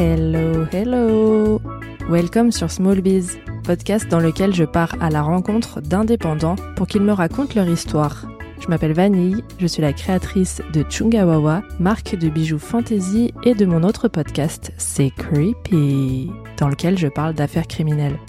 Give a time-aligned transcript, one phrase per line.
[0.00, 1.60] Hello, hello
[2.08, 7.02] Welcome sur Small Biz, podcast dans lequel je pars à la rencontre d'indépendants pour qu'ils
[7.02, 8.24] me racontent leur histoire.
[8.60, 13.66] Je m'appelle Vanille, je suis la créatrice de Chungawawa, marque de bijoux fantasy et de
[13.66, 18.20] mon autre podcast, C'est Creepy, dans lequel je parle d'affaires criminelles.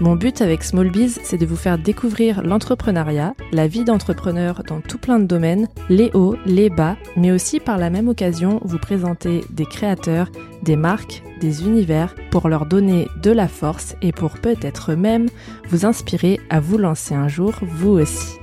[0.00, 4.80] Mon but avec Small Biz, c'est de vous faire découvrir l'entrepreneuriat, la vie d'entrepreneur dans
[4.80, 8.78] tout plein de domaines, les hauts, les bas, mais aussi par la même occasion vous
[8.78, 10.30] présenter des créateurs,
[10.62, 15.26] des marques, des univers pour leur donner de la force et pour peut-être même
[15.68, 18.36] vous inspirer à vous lancer un jour vous aussi.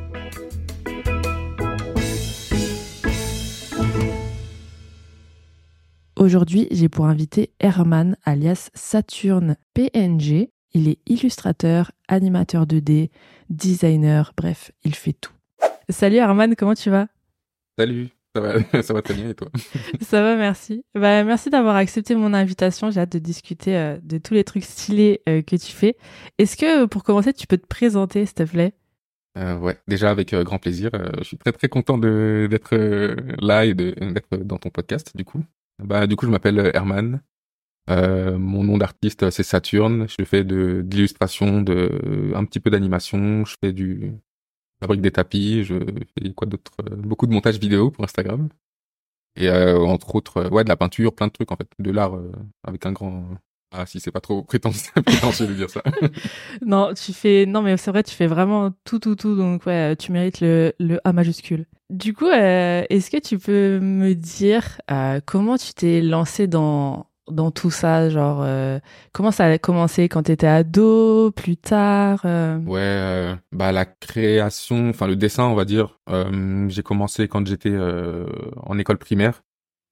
[6.18, 13.10] Aujourd'hui, j'ai pour invité Herman alias Saturne PNG il est illustrateur, animateur 2D,
[13.50, 15.32] designer, bref, il fait tout.
[15.88, 17.08] Salut Arman, comment tu vas?
[17.80, 19.48] Salut, ça va, ça va très bien et toi?
[20.02, 20.84] Ça va, merci.
[20.94, 22.92] Bah, merci d'avoir accepté mon invitation.
[22.92, 25.96] J'ai hâte de discuter euh, de tous les trucs stylés euh, que tu fais.
[26.40, 28.74] Est-ce que, pour commencer, tu peux te présenter, s'il te plaît?
[29.38, 30.90] Euh, Ouais, déjà avec grand plaisir.
[31.20, 32.76] je suis très très content d'être
[33.42, 35.42] là et d'être dans ton podcast, du coup.
[35.82, 37.22] Bah, du coup, je m'appelle Herman.
[37.90, 40.08] Euh, mon nom d'artiste c'est Saturne.
[40.08, 43.46] Je fais de d'illustration, de un petit peu d'animation.
[43.46, 44.14] Je fais du
[44.80, 45.64] fabrique des tapis.
[45.64, 45.76] Je
[46.18, 48.50] fais quoi d'autre Beaucoup de montage vidéo pour Instagram.
[49.38, 52.16] Et euh, entre autres, ouais, de la peinture, plein de trucs en fait, de l'art
[52.16, 52.32] euh,
[52.64, 53.26] avec un grand.
[53.78, 55.84] Ah si c'est pas trop prétentieux, prétentieux de dire ça.
[56.66, 59.96] non, tu fais non mais c'est vrai, tu fais vraiment tout tout tout donc ouais,
[59.98, 61.66] tu mérites le le A majuscule.
[61.90, 64.80] Du coup, est-ce que tu peux me dire
[65.26, 68.80] comment tu t'es lancé dans dans tout ça Genre, euh,
[69.12, 72.58] comment ça a commencé quand tu étais ado, plus tard euh?
[72.60, 76.00] Ouais, euh, bah la création, enfin le dessin, on va dire.
[76.68, 77.76] j'ai commencé quand j'étais
[78.58, 79.44] en école primaire.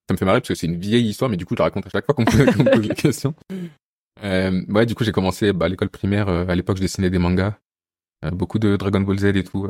[0.10, 1.66] Ça me fait marrer parce que c'est une vieille histoire, mais du coup, je la
[1.66, 3.34] raconte à chaque fois qu'on me pose des questions.
[4.22, 6.28] ouais, du coup, j'ai commencé bah, à l'école primaire.
[6.28, 7.56] à l'époque, je dessinais des mangas,
[8.34, 9.68] beaucoup de Dragon Ball Z et tout.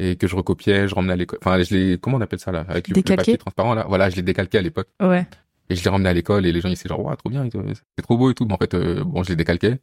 [0.00, 1.38] et que je recopiais, je ramenais à l'école.
[1.40, 3.84] Enfin, je les, comment on appelle ça là, avec le, le papier transparent là?
[3.88, 4.88] Voilà, je les décalquais à l'époque.
[5.00, 5.24] Ouais.
[5.68, 7.48] Et je l'ai ramené à l'école et les gens ils étaient genre, ouais, trop bien,
[7.50, 8.44] c'est trop beau et tout.
[8.44, 9.78] Mais en fait, euh, bon, je les décalquais.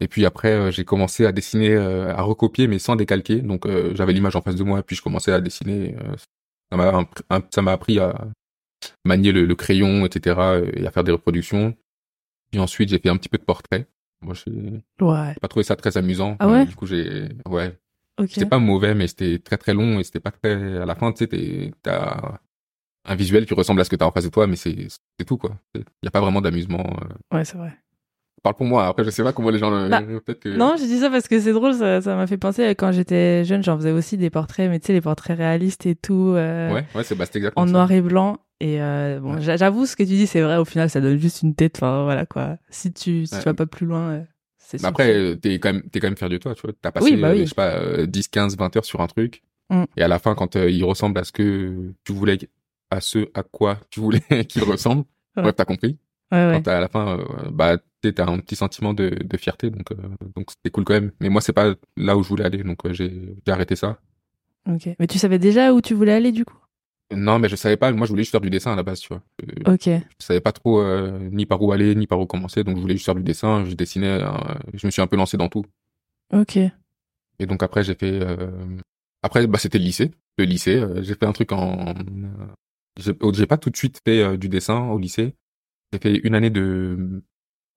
[0.00, 3.40] Et puis après, euh, j'ai commencé à dessiner, euh, à recopier, mais sans décalquer.
[3.40, 5.96] Donc j'avais l'image en face de moi, et puis je commençais à dessiner.
[6.70, 7.06] ça m'a,
[7.50, 8.28] ça m'a appris à
[9.04, 11.74] manier le, crayon, etc., et à faire des reproductions.
[12.52, 13.88] Et ensuite, j'ai fait un petit peu de portrait.
[14.22, 15.34] Moi, j'ai ouais.
[15.40, 16.36] pas trouvé ça très amusant.
[16.38, 16.66] Ah ouais?
[16.66, 17.76] Du coup, j'ai, ouais.
[18.28, 20.78] C'était pas mauvais, mais c'était très très long et c'était pas très.
[20.78, 22.38] À la fin, tu sais, t'as
[23.06, 24.88] un visuel qui ressemble à ce que tu as en face de toi, mais c'est
[25.26, 25.56] tout, quoi.
[25.74, 26.84] Il n'y a pas vraiment d'amusement.
[26.84, 27.36] Euh.
[27.36, 27.72] Ouais, c'est vrai.
[28.42, 28.86] Parle pour moi.
[28.86, 29.88] Après, je sais pas comment les gens.
[29.88, 30.02] Bah,
[30.40, 30.56] que...
[30.56, 31.74] Non, je dis ça parce que c'est drôle.
[31.74, 34.92] Ça m'a fait penser quand j'étais jeune, j'en faisais aussi des portraits, mais tu sais,
[34.92, 36.34] les portraits réalistes et tout.
[36.36, 37.64] Euh, ouais, ouais, c'est bah, exactement.
[37.64, 38.38] En noir et blanc.
[38.60, 40.56] Et euh, bon, j'avoue, ce que tu dis, c'est vrai.
[40.56, 41.76] Au final, ça donne juste une tête.
[41.76, 42.56] Enfin, voilà quoi.
[42.70, 44.24] Si tu, si tu vas pas plus loin,
[44.58, 44.80] c'est.
[44.82, 46.54] Mais après, t'es quand même, t'es quand même fier de toi.
[46.54, 49.42] Tu vois, t'as passé, bah je sais pas, 10, 15, 20 heures sur un truc.
[49.70, 49.84] Mm.
[49.96, 52.38] Et à la fin, quand il ressemble à ce que tu voulais
[52.90, 55.04] à ce à quoi tu voulais qu'il ressemble.
[55.36, 55.42] Ouais.
[55.42, 55.98] Bref, t'as compris.
[56.32, 56.62] Ouais, ouais.
[56.64, 59.96] Quand à la fin, euh, bah, t'as un petit sentiment de, de fierté, donc euh,
[60.34, 61.12] donc c'était cool quand même.
[61.20, 63.98] Mais moi, c'est pas là où je voulais aller, donc euh, j'ai j'ai arrêté ça.
[64.68, 64.88] Ok.
[64.98, 66.58] Mais tu savais déjà où tu voulais aller du coup?
[67.14, 67.92] Non, mais je savais pas.
[67.92, 69.22] Moi, je voulais juste faire du dessin à la base, tu vois.
[69.72, 69.84] ok.
[69.84, 70.82] Je savais pas trop
[71.30, 73.64] ni par où aller, ni par où commencer, donc je voulais juste faire du dessin.
[73.64, 74.18] Je dessinais.
[74.74, 75.64] je me suis un peu lancé dans tout.
[76.32, 76.56] Ok.
[76.56, 78.20] Et donc après, j'ai fait.
[79.22, 80.10] Après, bah, c'était le lycée.
[80.36, 81.94] Le lycée, j'ai fait un truc en
[82.98, 85.34] j'ai pas tout de suite fait euh, du dessin au lycée.
[85.92, 87.22] J'ai fait une année de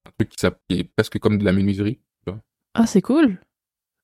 [0.05, 0.45] un truc qui,
[0.79, 1.99] est presque comme de la menuiserie.
[2.25, 2.39] Tu vois.
[2.73, 3.37] Ah, c'est cool.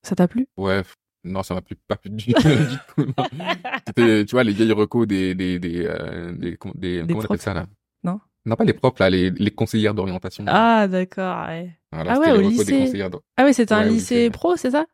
[0.03, 0.47] Ça t'a plu?
[0.57, 0.83] Ouais.
[1.23, 2.41] Non, ça m'a plu pas plus du, tout.
[3.87, 6.73] C'était, tu vois, les vieilles recos des des des, euh, des, des, comment
[7.19, 7.65] on appelle ça là?
[8.03, 8.19] Non?
[8.45, 10.45] Non, pas les propres là, les, les conseillères d'orientation.
[10.47, 11.47] Ah, d'accord.
[11.47, 11.75] Ouais.
[11.91, 13.03] ah ouais, au lycée.
[13.37, 14.85] Ah ouais, c'était un lycée, pro, c'est ça?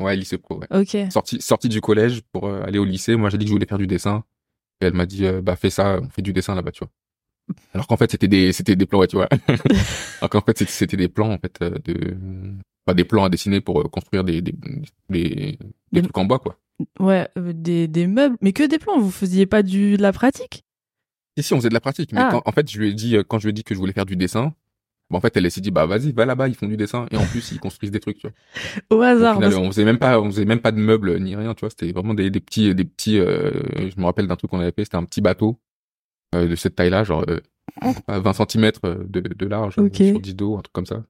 [0.00, 0.60] Ouais, lycée pro.
[0.60, 0.68] Ouais.
[0.70, 1.10] Ok.
[1.10, 3.16] Sorti sorti du collège pour euh, aller au lycée.
[3.16, 4.22] Moi, j'ai dit que je voulais faire du dessin.
[4.80, 6.90] Et elle m'a dit, euh, bah fais ça, on fait du dessin là-bas, tu vois.
[7.74, 9.28] Alors qu'en fait c'était des c'était des plans, ouais, tu vois.
[10.18, 12.16] Alors qu'en fait c'était des plans en fait euh, de
[12.84, 14.54] pas des plans à dessiner pour euh, construire des des
[15.08, 15.58] des,
[15.92, 16.58] des trucs en bois quoi.
[16.98, 18.98] Ouais, des des meubles, mais que des plans.
[18.98, 20.64] Vous faisiez pas du de la pratique?
[21.38, 22.40] Si si, on faisait de la pratique, mais ah.
[22.44, 24.06] en fait je lui ai dit quand je lui ai dit que je voulais faire
[24.06, 24.52] du dessin,
[25.10, 27.06] Bon, en fait, elle s'est dit, bah, vas-y, va là-bas, ils font du dessin.
[27.12, 28.36] Et en plus, ils construisent des trucs, tu vois.
[28.90, 29.38] Au hasard.
[29.38, 31.70] on faisait même pas, on faisait même pas de meubles, ni rien, tu vois.
[31.70, 34.72] C'était vraiment des, des petits, des petits, euh, je me rappelle d'un truc qu'on avait
[34.72, 35.60] fait, c'était un petit bateau,
[36.34, 37.40] euh, de cette taille-là, genre, euh,
[38.08, 38.72] 20 cm
[39.08, 41.04] de, de large, sur 10 dos, un truc comme ça.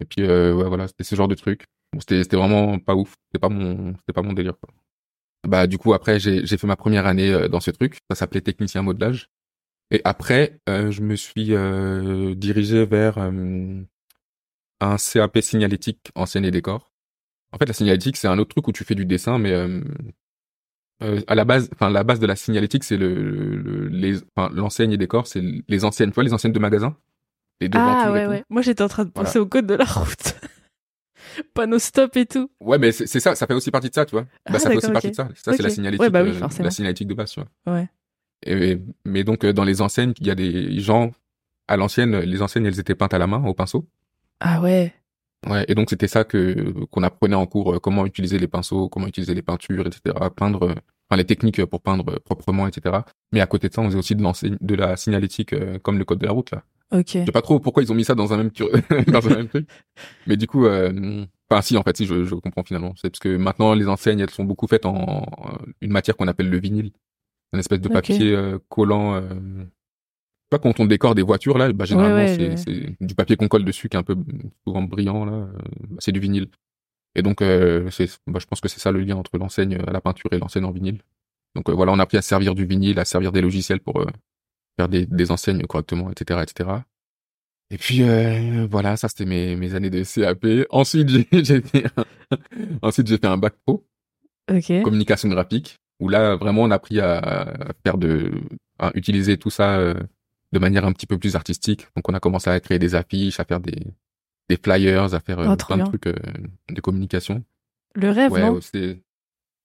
[0.00, 1.66] Et puis, euh, ouais, voilà, c'était ce genre de truc.
[1.92, 3.14] Bon, c'était, c'était vraiment pas ouf.
[3.26, 4.68] C'était pas mon, c'était pas mon délire, quoi.
[5.46, 7.98] Bah, du coup, après, j'ai, j'ai fait ma première année euh, dans ce truc.
[8.10, 9.30] Ça s'appelait technicien modelage.
[9.90, 13.82] Et après, euh, je me suis euh, dirigé vers euh,
[14.80, 16.92] un CAP signalétique en scène et décor.
[17.52, 19.80] En fait, la signalétique, c'est un autre truc où tu fais du dessin, mais euh,
[21.02, 23.14] euh, à la base, enfin la base de la signalétique, c'est le,
[23.56, 26.96] le- les, enfin l'enseigne et décor, c'est les anciennes, tu vois, les anciennes de magasins,
[27.60, 28.44] les Ah ouais, ouais.
[28.50, 29.28] Moi, j'étais en train de Voilà.
[29.28, 30.34] penser au code de la route.
[31.54, 32.50] Panneau stop et tout.
[32.60, 34.26] Ouais, mais c'est c'est ça, ça fait aussi partie de ça, tu vois.
[34.46, 35.28] Ah, bah, ça fait aussi partie de ça.
[35.34, 37.74] Ça, c'est la signalétique, Ouais, bah oui, euh, la signalétique de base, tu vois.
[37.74, 37.88] Ouais.
[38.46, 41.12] Et, mais donc, euh, dans les enseignes, il y a des gens,
[41.68, 43.88] à l'ancienne, les enseignes, elles étaient peintes à la main, au pinceau.
[44.40, 44.92] Ah ouais.
[45.48, 48.88] Ouais, et donc c'était ça que qu'on apprenait en cours, euh, comment utiliser les pinceaux,
[48.88, 50.16] comment utiliser les peintures, etc.
[50.34, 50.74] Peindre, euh,
[51.08, 52.96] enfin les techniques pour peindre proprement, etc.
[53.32, 56.26] Mais à côté de ça, on faisait aussi de, la signalétique, comme le code de
[56.26, 56.64] la route là.
[56.92, 57.10] Ok.
[57.14, 58.70] Je sais pas trop pourquoi ils ont mis ça dans un même cur-
[59.08, 59.68] dans un même truc.
[60.26, 63.20] Mais du coup, euh, enfin si en fait, si je, je comprends finalement, c'est parce
[63.20, 65.26] que maintenant les enseignes elles sont beaucoup faites en
[65.80, 66.92] une matière qu'on appelle le vinyle,
[67.52, 69.14] une espèce de papier euh, collant.
[69.14, 69.64] Euh...
[70.50, 73.48] Vois, quand on décore des voitures là, bah généralement Ouais, c'est ouais, du papier qu'on
[73.48, 74.16] colle dessus qui est un peu
[74.64, 75.46] souvent brillant là, euh,
[75.88, 76.48] bah, c'est du vinyle.
[77.16, 77.38] Et donc
[77.90, 80.38] c'est, bah, je pense que c'est ça le lien entre l'enseigne à la peinture et
[80.38, 81.00] l'enseigne en vinyle.
[81.54, 84.04] Donc voilà, on a appris à servir du vinyle, à servir des logiciels pour
[84.78, 86.80] faire des, des enseignes correctement, etc., etc.
[87.70, 90.66] Et puis euh, voilà, ça c'était mes, mes années de CAP.
[90.70, 92.04] Ensuite j'ai fait un,
[92.82, 93.84] ensuite j'ai fait un bac pro
[94.84, 98.30] communication graphique où là vraiment on a appris à, à faire de
[98.78, 99.94] à utiliser tout ça euh,
[100.52, 101.86] de manière un petit peu plus artistique.
[101.96, 103.86] Donc on a commencé à créer des affiches, à faire des
[104.48, 106.14] des flyers, à faire euh, Oh, plein de trucs euh,
[106.70, 107.42] de communication.
[107.94, 109.00] Le rêve, ouais, non c'est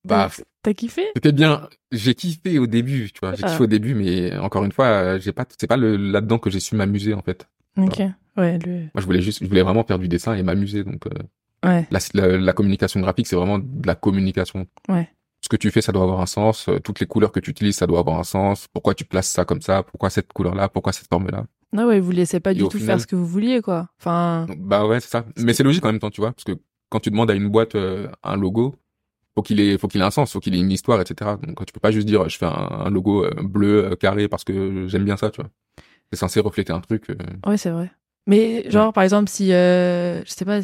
[0.07, 0.31] T'as- bah
[0.63, 1.03] T'as kiffé?
[1.15, 1.67] c'était bien.
[1.91, 3.33] J'ai kiffé au début, tu vois.
[3.35, 3.49] J'ai Ah.
[3.51, 6.59] kiffé au début, mais encore une fois, j'ai pas, c'est pas le là-dedans que j'ai
[6.59, 7.47] su m'amuser en fait.
[7.77, 7.99] Ok.
[8.37, 8.79] Ouais, le...
[8.79, 10.83] Moi, je voulais juste, je voulais vraiment faire du dessin et m'amuser.
[10.83, 11.87] Donc, euh, ouais.
[11.91, 14.65] la, la, la communication graphique, c'est vraiment de la communication.
[14.89, 15.07] Ouais.
[15.51, 16.69] Que tu fais, ça doit avoir un sens.
[16.69, 18.67] Euh, Toutes les couleurs que tu utilises, ça doit avoir un sens.
[18.73, 19.83] Pourquoi tu places ça comme ça?
[19.83, 20.69] Pourquoi cette couleur-là?
[20.69, 21.43] Pourquoi cette forme-là?
[21.73, 23.89] Non, ouais, vous laissez pas Et du tout final- faire ce que vous vouliez, quoi.
[23.99, 25.25] Enfin, Bah ouais, c'est ça.
[25.37, 26.53] Mais c'est logique en même temps, tu vois, parce que
[26.89, 28.75] quand tu demandes à une boîte euh, un logo,
[29.35, 31.31] faut qu'il ait, faut qu'il ait un sens, faut qu'il ait une histoire, etc.
[31.45, 32.49] Donc tu peux pas juste dire, je fais un,
[32.85, 35.49] un logo euh, bleu carré parce que j'aime bien ça, tu vois.
[36.13, 37.09] C'est censé refléter un truc.
[37.09, 37.15] euh,
[37.49, 37.91] ouais, c'est vrai.
[38.25, 40.59] Mais genre, par exemple, si, euh, je sais pas,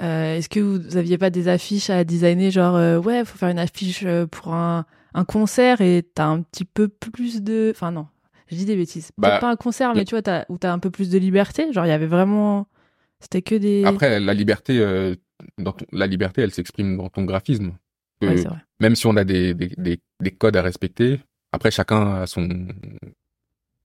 [0.00, 3.50] euh, est-ce que vous aviez pas des affiches à designer, genre, euh, ouais, faut faire
[3.50, 4.84] une affiche euh, pour un,
[5.14, 8.06] un concert et t'as un petit peu plus de, enfin non,
[8.48, 9.10] je dis des bêtises.
[9.18, 11.72] Bah, pas un concert, mais tu vois, où t'as un peu plus de liberté.
[11.72, 12.66] Genre, il y avait vraiment,
[13.20, 13.84] c'était que des.
[13.84, 15.14] Après, la liberté, euh,
[15.58, 17.72] dans ton- la liberté, elle s'exprime dans ton graphisme.
[18.22, 18.56] Ouais, vrai.
[18.80, 21.18] même si on a des, des, des, des codes à respecter,
[21.50, 22.68] après chacun a son,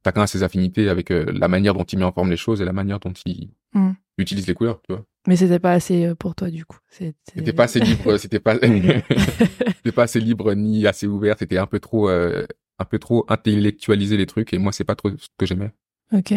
[0.06, 2.66] chacun a ses affinités avec la manière dont il met en forme les choses et
[2.66, 3.92] la manière dont il Mm.
[4.18, 5.04] utilise les couleurs, tu vois.
[5.28, 6.78] Mais c'était pas assez euh, pour toi, du coup.
[6.90, 11.68] C'était pas assez libre, c'était pas, c'était pas assez libre ni assez ouvert, c'était un
[11.68, 12.46] peu trop, euh,
[12.80, 15.72] un peu trop intellectualiser les trucs et moi c'est pas trop ce que j'aimais.
[16.14, 16.34] Ok.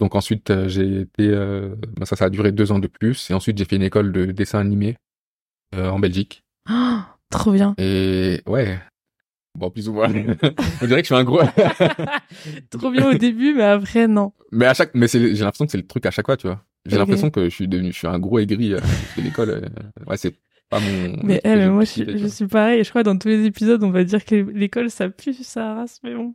[0.00, 3.30] Donc ensuite euh, j'ai été, euh, ben, ça ça a duré deux ans de plus
[3.30, 4.96] et ensuite j'ai fait une école de dessin animé
[5.74, 6.98] euh, en Belgique Oh,
[7.30, 7.74] trop bien.
[7.78, 8.78] et ouais,
[9.58, 10.08] bon plus ou moins,
[10.82, 11.40] on dirait que je suis un gros,
[12.70, 14.32] trop bien au début, mais après, non.
[14.50, 16.46] mais à chaque, mais c'est, j'ai l'impression que c'est le truc à chaque fois, tu
[16.46, 16.64] vois.
[16.86, 18.80] J'ai l'impression que je suis devenu, je suis un gros aigri euh,
[19.16, 19.50] de l'école.
[19.50, 20.34] euh, ouais c'est
[20.68, 21.16] pas mon.
[21.22, 22.82] Mais, eh, que mais moi, je suis, je suis pareil.
[22.82, 26.00] Je crois dans tous les épisodes, on va dire que l'école, ça pue sa race,
[26.02, 26.34] mais bon.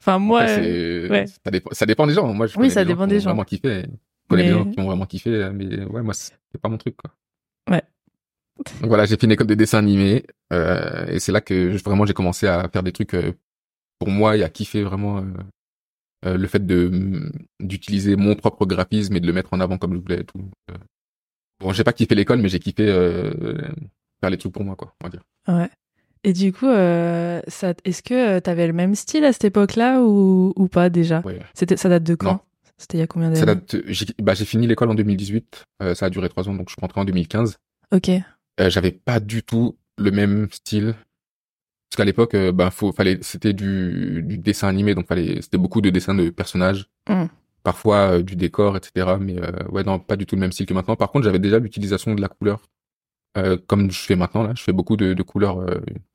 [0.00, 1.26] Enfin, moi, Après, euh, ouais.
[1.26, 2.32] ça, dépend, ça dépend des gens.
[2.34, 3.30] Moi, je Oui, ça des gens dépend des gens.
[3.30, 3.84] vraiment kiffé.
[3.84, 6.96] Je connais des gens qui ont vraiment kiffé, mais ouais, moi, c'est pas mon truc,
[6.96, 7.12] quoi.
[7.70, 7.82] Ouais.
[8.80, 12.04] Donc voilà, j'ai fait une école de dessin animé, euh, et c'est là que vraiment
[12.06, 13.32] j'ai commencé à faire des trucs euh,
[13.98, 15.24] pour moi et à kiffer vraiment
[16.24, 19.94] euh, le fait de d'utiliser mon propre graphisme et de le mettre en avant comme
[19.94, 20.38] je voulais et tout.
[20.70, 20.74] Euh,
[21.60, 23.54] Bon, j'ai pas kiffé l'école, mais j'ai kiffé euh,
[24.20, 25.22] faire les trucs pour moi, quoi, on va dire.
[25.48, 25.70] ouais.
[26.24, 30.02] Et du coup, euh, ça, est-ce que tu avais le même style à cette époque-là
[30.02, 31.20] ou, ou pas déjà?
[31.24, 31.40] Ouais.
[31.54, 32.32] C'était, Ça date de quand?
[32.32, 32.40] Non.
[32.78, 33.40] C'était il y a combien d'années?
[33.40, 36.54] Ça date, j'ai bah, j'ai fini l'école en 2018, euh, ça a duré trois ans,
[36.54, 37.58] donc je suis rentré en 2015.
[37.92, 38.08] Ok.
[38.08, 40.94] Euh, j'avais pas du tout le même style
[41.92, 45.58] parce qu'à l'époque euh, ben faut fallait c'était du, du dessin animé donc fallait c'était
[45.58, 46.86] beaucoup de dessins de personnages.
[47.06, 47.24] Mm.
[47.62, 50.64] parfois euh, du décor etc mais euh, ouais non pas du tout le même style
[50.66, 50.96] que maintenant.
[50.96, 52.62] Par contre j'avais déjà l'utilisation de la couleur
[53.36, 54.52] euh, comme je fais maintenant là.
[54.56, 55.58] Je fais beaucoup de, de couleurs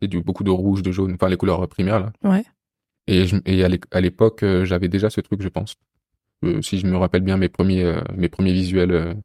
[0.02, 2.12] et du beaucoup de rouge de jaune enfin les couleurs primaires là.
[2.24, 2.44] Ouais.
[3.06, 5.76] et, je, et à l'é- à l'époque j'avais déjà ce truc je pense.
[6.62, 9.16] Si je me rappelle bien mes premiers mes premiers visuels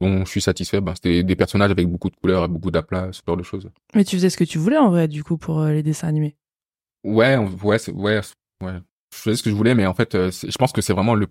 [0.00, 3.08] dont je suis satisfait ben c'était des personnages avec beaucoup de couleurs et beaucoup d'aplats
[3.12, 5.38] ce genre de choses Mais tu faisais ce que tu voulais en vrai, du coup,
[5.38, 6.36] pour euh, les dessins animés.
[7.04, 8.20] Ouais, ouais, ouais,
[8.62, 8.72] ouais.
[9.14, 11.14] Je faisais ce que je voulais, mais en fait, euh, je pense que c'est vraiment
[11.14, 11.28] le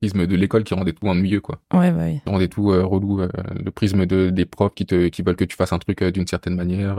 [0.00, 1.60] prisme de l'école qui rendait tout ennuyeux, quoi.
[1.74, 2.20] Ouais, bah oui.
[2.24, 3.20] Qui rendait tout euh, relou.
[3.20, 3.28] euh,
[3.62, 6.10] le prisme de des profs qui te qui veulent que tu fasses un truc euh,
[6.12, 6.98] d'une certaine manière.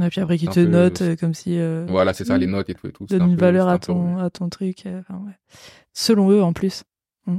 [0.00, 1.58] Et puis après, qui te peu- note euh, comme si.
[1.88, 3.04] Voilà, c'est ça, les notes et tout et tout.
[3.06, 4.84] donne un une peu- valeur un à peu- ton, à ton truc.
[4.86, 5.32] enfin, ouais.
[5.92, 6.84] Selon eux, en plus.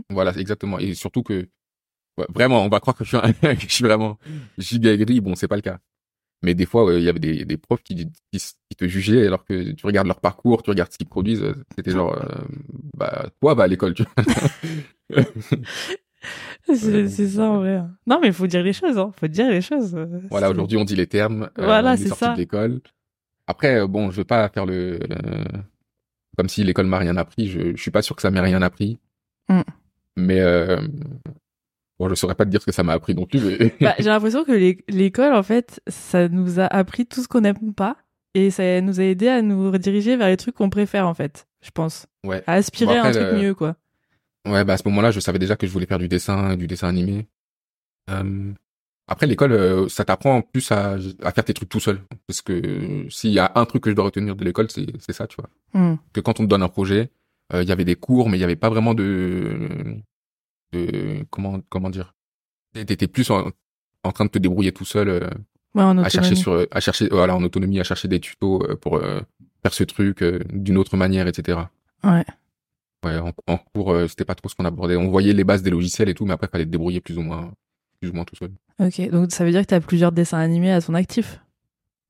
[0.10, 0.78] Voilà, exactement.
[0.80, 1.48] Et surtout que,
[2.18, 4.18] ouais, vraiment, on va croire que je suis, un- que je suis vraiment
[4.58, 5.22] giga aigri.
[5.22, 5.80] Bon, c'est pas le cas.
[6.42, 7.96] Mais des fois, euh, il y avait des, des profs qui,
[8.32, 8.40] qui,
[8.78, 11.42] te jugeaient alors que tu regardes leur parcours, tu regardes ce qu'ils produisent.
[11.44, 12.42] euh, C'était genre, euh,
[12.98, 15.24] bah, toi, va à l'école, tu vois.
[16.66, 17.82] C'est c'est ça, en vrai.
[18.08, 18.98] Non, mais il faut dire les choses.
[18.98, 19.12] Hein.
[19.20, 19.94] faut dire les choses.
[19.96, 21.50] euh, Voilà, aujourd'hui, on dit les termes.
[21.60, 22.32] euh, Voilà, c'est ça.
[22.34, 22.80] de l'école.
[23.48, 25.44] Après, euh, bon, je veux pas faire le, euh,
[26.38, 27.48] comme si l'école m'a rien appris.
[27.50, 29.00] Je, je suis pas sûr que ça m'ait rien appris.
[29.50, 29.62] Mm.
[30.16, 30.82] Mais, euh,
[32.04, 33.40] bon, je saurais pas te dire ce que ça m'a appris non plus.
[33.40, 37.28] mais- Bah, J'ai l'impression que l'é- l'école, en fait, ça nous a appris tout ce
[37.28, 37.98] qu'on n'aime pas.
[38.36, 41.48] Et ça nous a aidé à nous rediriger vers les trucs qu'on préfère, en fait.
[41.62, 42.08] Je pense.
[42.26, 42.44] ouais.
[42.48, 43.76] À aspirer Bon, à un truc mieux, quoi.
[44.48, 46.68] Ouais, bah à ce moment-là, je savais déjà que je voulais faire du dessin, du
[46.68, 47.28] dessin animé.
[48.10, 48.52] Euh,
[49.08, 52.00] après l'école, euh, ça t'apprend en plus à, à faire tes trucs tout seul.
[52.28, 55.14] Parce que euh, s'il y a un truc que je dois retenir de l'école, c'est
[55.14, 55.50] ça, tu vois.
[55.80, 55.98] Hmm.
[56.12, 57.12] Que quand on te donne un projet,
[57.54, 59.70] euh, il y avait des cours, mais il y avait pas vraiment de,
[60.74, 62.14] de comment comment dire.
[62.74, 63.52] T'étais plus en,
[64.04, 65.30] en train de te débrouiller tout seul, euh,
[65.76, 68.76] Ouais, en à chercher sur, à chercher, voilà, en autonomie, à chercher des tutos euh,
[68.76, 69.22] pour euh,
[69.64, 71.60] faire ce truc euh, d'une autre manière, etc.
[72.04, 72.24] Ouais.
[73.06, 74.96] Ouais, en, en cours, c'était pas trop ce qu'on abordait.
[74.98, 77.22] On voyait les bases des logiciels et tout, mais après, fallait te débrouiller plus ou
[77.22, 77.52] moins,
[78.00, 78.52] plus ou moins tout seul.
[78.80, 81.40] Ok, donc ça veut dire que t'as plusieurs dessins animés à ton actif?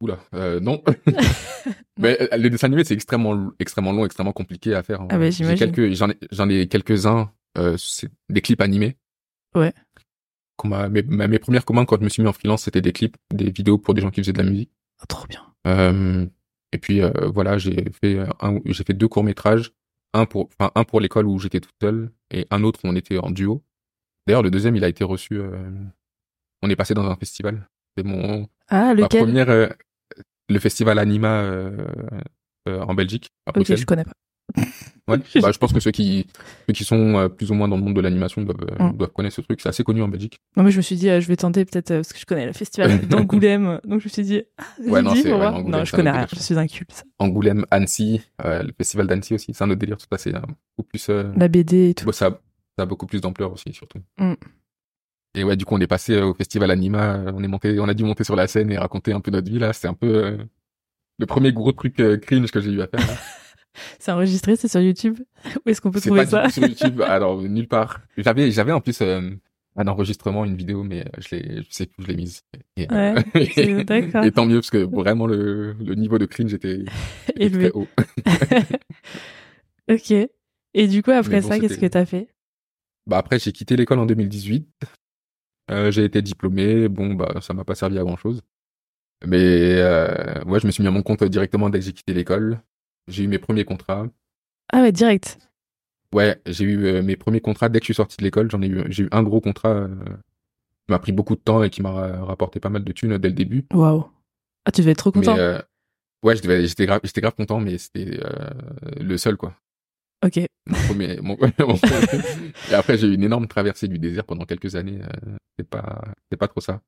[0.01, 0.83] Oula, euh, non.
[1.99, 5.01] mais euh, le dessin animé, c'est extrêmement, extrêmement long, extrêmement compliqué à faire.
[5.01, 5.07] hein.
[5.09, 5.71] Ah bah, J'ai j'imagine.
[5.71, 7.31] quelques, j'en ai, j'en ai quelques-uns,
[7.77, 8.97] c'est des clips animés.
[9.55, 9.73] Ouais.
[10.63, 12.93] M'a- mes, ma- mes premières commandes quand je me suis mis en freelance, c'était des
[12.93, 14.71] clips, des vidéos pour des gens qui faisaient de la musique.
[15.01, 15.41] Ah, trop bien.
[15.67, 16.25] Euh,
[16.71, 19.73] et puis euh, voilà, j'ai fait un, j'ai fait deux courts métrages,
[20.13, 22.95] un pour, enfin un pour l'école où j'étais tout seul et un autre où on
[22.95, 23.61] était en duo.
[24.25, 25.35] D'ailleurs, le deuxième, il a été reçu.
[25.35, 25.69] euh,
[26.61, 27.67] on est passé dans un festival.
[27.97, 29.23] C'est mon Ah, ma lequel?
[29.25, 29.67] première, euh,
[30.49, 31.85] le festival Anima euh,
[32.69, 33.77] euh, en Belgique, à Ok, Bruxelles.
[33.79, 34.13] je connais pas.
[35.09, 35.17] Ouais.
[35.41, 36.27] bah, je pense que ceux qui,
[36.67, 38.97] ceux qui sont euh, plus ou moins dans le monde de l'animation doivent, euh, Mm.
[38.97, 39.59] doivent connaître ce truc.
[39.61, 40.37] C'est assez connu en Belgique.
[40.55, 42.45] Non, mais je me suis dit, euh, je vais tenter peut-être, parce que je connais
[42.45, 43.81] le festival d'Angoulême.
[43.83, 46.25] donc je me suis dit, ah, Ouais, non, pour ouais, non, je connais rien.
[46.33, 47.03] Je suis un culte.
[47.19, 49.53] Angoulême, Annecy, le festival d'Annecy aussi.
[49.53, 49.97] C'est un autre délire.
[49.97, 50.39] Tout ça, c'est euh,
[50.77, 51.09] beaucoup plus.
[51.09, 52.05] La BD et tout.
[52.05, 52.29] Bon, ça,
[52.77, 53.99] ça a beaucoup plus d'ampleur aussi, surtout.
[54.17, 54.33] Mm.
[55.35, 57.19] Et ouais, du coup, on est passé au festival Anima.
[57.33, 59.49] On est monté, on a dû monter sur la scène et raconter un peu notre
[59.49, 59.73] vie là.
[59.73, 60.37] C'était un peu
[61.19, 62.99] le premier gros truc cringe que j'ai eu à faire.
[63.05, 63.13] là.
[63.99, 65.19] C'est enregistré, c'est sur YouTube?
[65.65, 66.49] Où est-ce qu'on peut trouver pas ça?
[66.49, 67.01] sur YouTube.
[67.01, 68.01] Alors nulle part.
[68.17, 69.31] J'avais, j'avais en plus euh,
[69.75, 72.41] un enregistrement, une vidéo, mais euh, je l'ai, je sais plus où je l'ai mise.
[72.77, 74.23] Et, euh, Ouais, d'accord.
[74.23, 76.83] et tant mieux parce que vraiment le, le niveau de cringe était,
[77.35, 77.87] très haut.
[79.91, 80.11] Ok.
[80.75, 82.29] Et du coup, après bon, ça, qu'est-ce que t'as fait?
[83.05, 84.67] Bah après, j'ai quitté l'école en 2018.
[85.71, 86.87] Euh, j'ai été diplômé.
[86.87, 88.41] Bon, bah ça m'a pas servi à grand chose.
[89.25, 92.13] Mais euh, ouais, je me suis mis à mon compte directement dès que j'ai quitté
[92.13, 92.59] l'école.
[93.07, 94.07] J'ai eu mes premiers contrats.
[94.71, 95.39] Ah ouais, direct.
[96.13, 98.49] Ouais, j'ai eu euh, mes premiers contrats dès que je suis sorti de l'école.
[98.51, 101.63] J'en ai eu, j'ai eu un gros contrat euh, qui m'a pris beaucoup de temps
[101.63, 103.65] et qui m'a ra- rapporté pas mal de thunes dès le début.
[103.73, 104.05] Waouh.
[104.65, 105.33] Ah, tu devais être trop content.
[105.35, 105.59] Mais euh,
[106.23, 108.49] ouais, je devais- j'étais grave, j'étais grave content, mais c'était euh,
[109.01, 109.55] le seul quoi.
[110.23, 110.39] Ok.
[110.67, 111.75] Mon premier, mon- mon-
[112.71, 115.01] et après j'ai eu une énorme traversée du désert pendant quelques années.
[115.01, 116.03] Euh, c'est pas,
[116.39, 116.79] pas trop ça.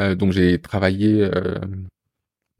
[0.00, 1.58] Euh, donc j'ai travaillé euh,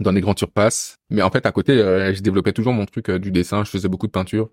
[0.01, 3.09] dans des grandes surfaces, mais en fait à côté, euh, je développais toujours mon truc
[3.11, 3.65] euh, du dessin.
[3.65, 4.51] Je faisais beaucoup de peinture.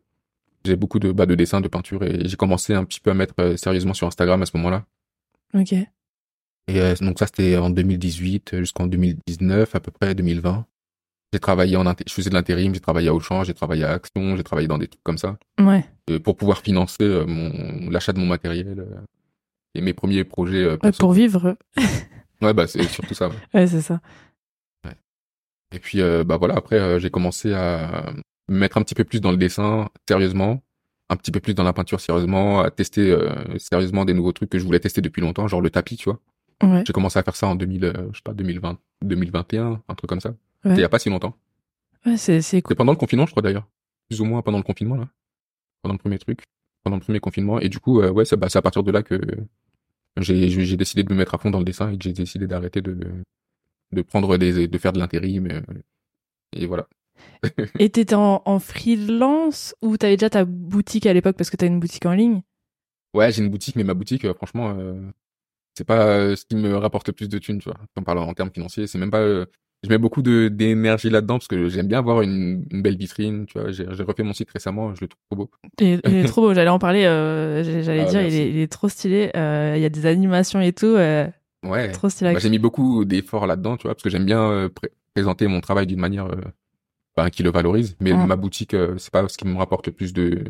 [0.66, 3.14] J'ai beaucoup de bas de dessin, de peinture, et j'ai commencé un petit peu à
[3.14, 4.86] mettre euh, sérieusement sur Instagram à ce moment-là.
[5.54, 5.74] Ok.
[6.68, 10.66] Et donc ça c'était en 2018 jusqu'en 2019 à peu près 2020.
[11.32, 14.36] J'ai travaillé en je faisais de l'intérim, j'ai travaillé à Auchan, j'ai travaillé à Action,
[14.36, 15.86] j'ai travaillé dans des trucs comme ça Ouais.
[16.24, 18.84] pour pouvoir financer mon l'achat de mon matériel
[19.76, 21.56] et mes premiers projets Ouais, pour vivre.
[22.42, 23.30] Ouais, bah c'est surtout ça.
[23.30, 23.36] ouais.
[23.54, 24.02] Ouais, c'est ça.
[25.74, 28.14] Et puis euh, bah voilà, après euh, j'ai commencé à
[28.48, 30.62] me mettre un petit peu plus dans le dessin sérieusement,
[31.10, 34.50] un petit peu plus dans la peinture sérieusement, à tester euh, sérieusement des nouveaux trucs
[34.50, 36.20] que je voulais tester depuis longtemps, genre le tapis, tu vois.
[36.64, 36.84] Ouais.
[36.86, 40.10] J'ai commencé à faire ça en 2000 euh, je sais pas 2020 2021, un truc
[40.10, 40.30] comme ça.
[40.64, 40.74] Ouais.
[40.74, 41.36] Il y a pas si longtemps.
[42.06, 42.76] Ouais, c'est, c'est cool.
[42.76, 43.68] Pendant le confinement, je crois d'ailleurs.
[44.10, 45.08] Plus ou moins pendant le confinement là.
[45.82, 46.44] Pendant le premier truc,
[46.84, 48.92] pendant le premier confinement et du coup euh, ouais, c'est bah, c'est à partir de
[48.92, 49.20] là que
[50.18, 52.14] j'ai j'ai j'ai décidé de me mettre à fond dans le dessin et que j'ai
[52.14, 52.98] décidé d'arrêter de
[53.92, 55.62] de prendre des de faire de l'intérim euh,
[56.56, 56.88] et voilà.
[57.80, 61.68] Et t'étais en, en freelance ou t'avais déjà ta boutique à l'époque parce que t'as
[61.68, 62.42] une boutique en ligne?
[63.14, 64.94] Ouais, j'ai une boutique mais ma boutique euh, franchement euh,
[65.78, 67.80] c'est pas euh, ce qui me rapporte le plus de thunes, tu vois.
[67.98, 69.46] En parlant en termes financiers, c'est même pas euh,
[69.84, 73.46] je mets beaucoup de d'énergie là-dedans parce que j'aime bien avoir une, une belle vitrine,
[73.46, 73.72] tu vois.
[73.72, 75.52] J'ai refait mon site récemment, je le trouve trop beau.
[75.80, 78.72] Il est trop beau, j'allais en parler, euh, j'allais Ah, dire, il est, il est
[78.72, 79.32] trop stylé.
[79.36, 80.96] Il y a des animations et tout,
[81.70, 81.92] Ouais.
[81.92, 82.34] trop stylé.
[82.34, 85.48] Bah, j'ai mis beaucoup d'efforts là-dedans, tu vois, parce que j'aime bien euh, pré- présenter
[85.48, 86.28] mon travail d'une manière
[87.18, 87.96] ben, qui le valorise.
[88.00, 90.44] Mais ma boutique, euh, c'est pas ce qui me rapporte le plus de,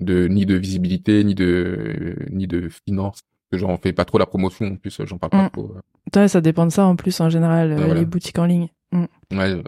[0.00, 3.20] de ni de visibilité, ni de ni de finances.
[3.52, 4.66] Que j'en fais pas trop la promotion.
[4.66, 5.50] En plus, j'en parle pas Mm.
[5.50, 5.74] trop.
[6.14, 7.94] Ouais, ça dépend de ça en plus en général, voilà.
[7.94, 8.68] les boutiques en ligne.
[8.92, 9.04] Mm.
[9.32, 9.62] Ouais, ouais.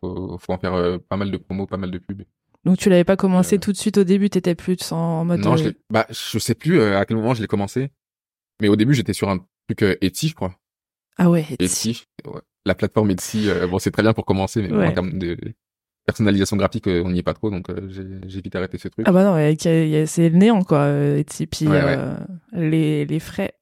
[0.00, 2.22] Faut, faut en faire euh, pas mal de promos, pas mal de pubs.
[2.64, 3.58] Donc tu l'avais pas commencé Euh.
[3.58, 5.40] tout de suite au début, t'étais plus en, mode.
[5.40, 7.90] Non, euh, je bah, je sais plus à quel moment je l'ai commencé.
[8.62, 10.54] Mais au début, j'étais sur un truc euh, Etsy, je crois.
[11.18, 11.46] Ah ouais.
[11.58, 12.04] Etsy.
[12.26, 12.40] ouais.
[12.64, 14.88] La plateforme Etsy, euh, bon, c'est très bien pour commencer, mais Ouais.
[14.88, 15.36] en termes de
[16.04, 17.88] personnalisation graphique, euh, on n'y est pas trop, donc euh,
[18.26, 19.06] j'ai vite arrêté ce truc.
[19.08, 20.78] Ah bah non, c'est le néant quoi.
[20.78, 21.46] euh, Etsy.
[21.46, 21.96] Puis Ouais,
[22.52, 23.54] les, les frais,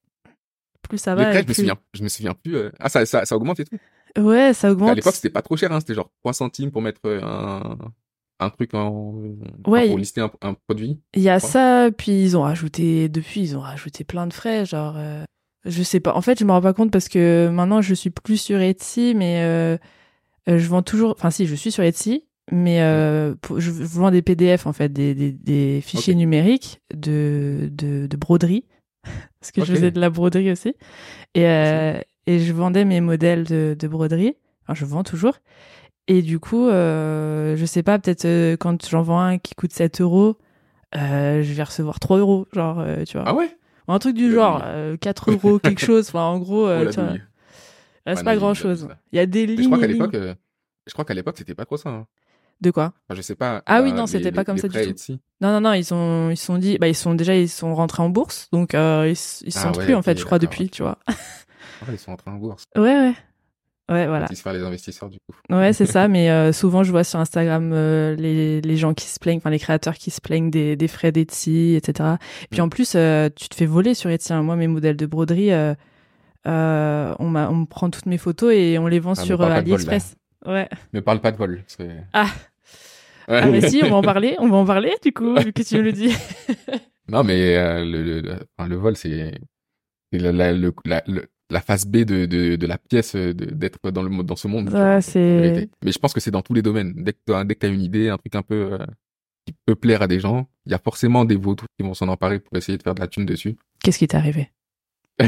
[0.82, 1.30] plus ça Les va.
[1.30, 2.56] frais, et je me souviens, je me souviens plus.
[2.78, 3.76] Ah, ça, ça, ça augmente et tout.
[4.18, 4.90] Ouais, ça augmente.
[4.90, 7.78] À l'époque, c'était pas trop cher, hein, c'était genre 3 centimes pour mettre un,
[8.40, 9.14] un truc en,
[9.66, 9.88] Ouais.
[9.88, 11.00] pour lister un, un produit.
[11.14, 14.66] Il y a ça, puis ils ont rajouté, depuis, ils ont rajouté plein de frais,
[14.66, 15.24] genre, euh,
[15.64, 16.14] je sais pas.
[16.14, 19.14] En fait, je me rends pas compte parce que maintenant, je suis plus sur Etsy,
[19.16, 19.76] mais euh,
[20.48, 24.10] euh, je vends toujours, enfin, si, je suis sur Etsy, mais euh, pour- je vends
[24.10, 28.64] des PDF, en fait, des, des, des fichiers numériques de, de, de broderie,
[29.40, 30.74] parce que je faisais de la broderie aussi,
[31.34, 35.38] et, euh, et je vendais mes modèles de, de broderie, enfin, je vends toujours.
[36.06, 40.36] Et du coup, je sais pas, peut-être quand j'en vends un qui coûte 7 euros,
[40.94, 43.24] je vais recevoir 3 euros, genre, tu vois.
[43.26, 43.48] Ah ouais?
[43.88, 46.08] Un truc du genre, euh, 4 euros, quelque chose.
[46.08, 47.08] Enfin, en gros, euh, Oh, la tu vois,
[48.06, 48.88] reste Ouais, pas non, grand chose.
[49.12, 49.62] il- y a des lignes.
[49.62, 50.34] je crois qu'à l'époque, euh,
[50.86, 51.90] je crois qu'à l'époque, c'était pas trop ça.
[51.90, 52.06] hein.
[52.60, 52.92] De quoi?
[53.08, 53.62] Enfin, je sais pas.
[53.66, 54.90] Ah oui, bah, non, c'était pas comme ça du tout.
[54.90, 55.20] Etsy.
[55.40, 58.02] Non, non, non, ils sont, ils sont dit, bah, ils sont déjà, ils sont rentrés
[58.02, 60.70] en bourse, donc euh, ils, ils Ah sont ouais, plus en fait, je crois, depuis,
[60.70, 60.98] tu vois.
[61.90, 62.64] Ils sont entrés en bourse.
[62.76, 63.14] Ouais, ouais.
[63.90, 64.26] Ouais, voilà.
[64.30, 65.36] Ils se faire les investisseurs, du coup.
[65.54, 69.06] Ouais, c'est ça, mais euh, souvent je vois sur Instagram euh, les, les gens qui
[69.06, 72.10] se plaignent, enfin les créateurs qui se plaignent des, des frais d'Etsy, etc.
[72.42, 72.64] Et puis Mm.
[72.64, 74.32] en plus, euh, tu te fais voler sur Etsy.
[74.32, 74.42] hein.
[74.42, 75.76] Moi, mes modèles de broderie, on,
[77.18, 80.16] on me prend toutes mes photos et on les vend Ah, sur vol, AliExpress.
[80.46, 80.68] Ouais.
[80.92, 81.62] Ne parle pas de vol.
[82.12, 82.26] Ah.
[83.26, 83.40] Ouais.
[83.42, 85.62] Ah, mais si, on va en parler, on va en parler du coup, vu que
[85.62, 86.14] tu me le dis.
[87.08, 89.32] Non, mais le, le, le, vol, c'est
[90.12, 90.52] c'est la, la,
[91.54, 94.68] la face B de, de, de la pièce euh, d'être dans, le, dans ce monde.
[94.70, 95.68] Ouais, c'est.
[95.84, 96.92] Mais je pense que c'est dans tous les domaines.
[96.96, 98.78] Dès que tu as, dès que t'as une idée, un truc un peu euh,
[99.46, 102.08] qui peut plaire à des gens, il y a forcément des vautours qui vont s'en
[102.08, 103.56] emparer pour essayer de faire de la thune dessus.
[103.82, 104.50] Qu'est-ce qui t'est arrivé?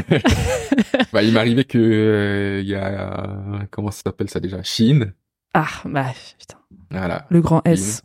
[1.13, 4.61] Bah, il m'arrivait que euh, il y a comment ça s'appelle ça déjà?
[4.63, 5.13] Chine.
[5.53, 6.57] Ah, bah putain.
[6.91, 7.25] Voilà.
[7.29, 8.01] Le grand S.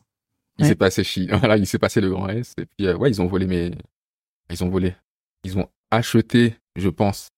[0.58, 0.68] Il Ouais.
[0.68, 1.28] s'est passé Chine.
[1.38, 2.54] Voilà, il s'est passé le grand S.
[2.58, 3.72] Et puis euh, ouais, ils ont volé mes,
[4.50, 4.94] ils ont volé,
[5.44, 7.28] ils ont acheté, je pense,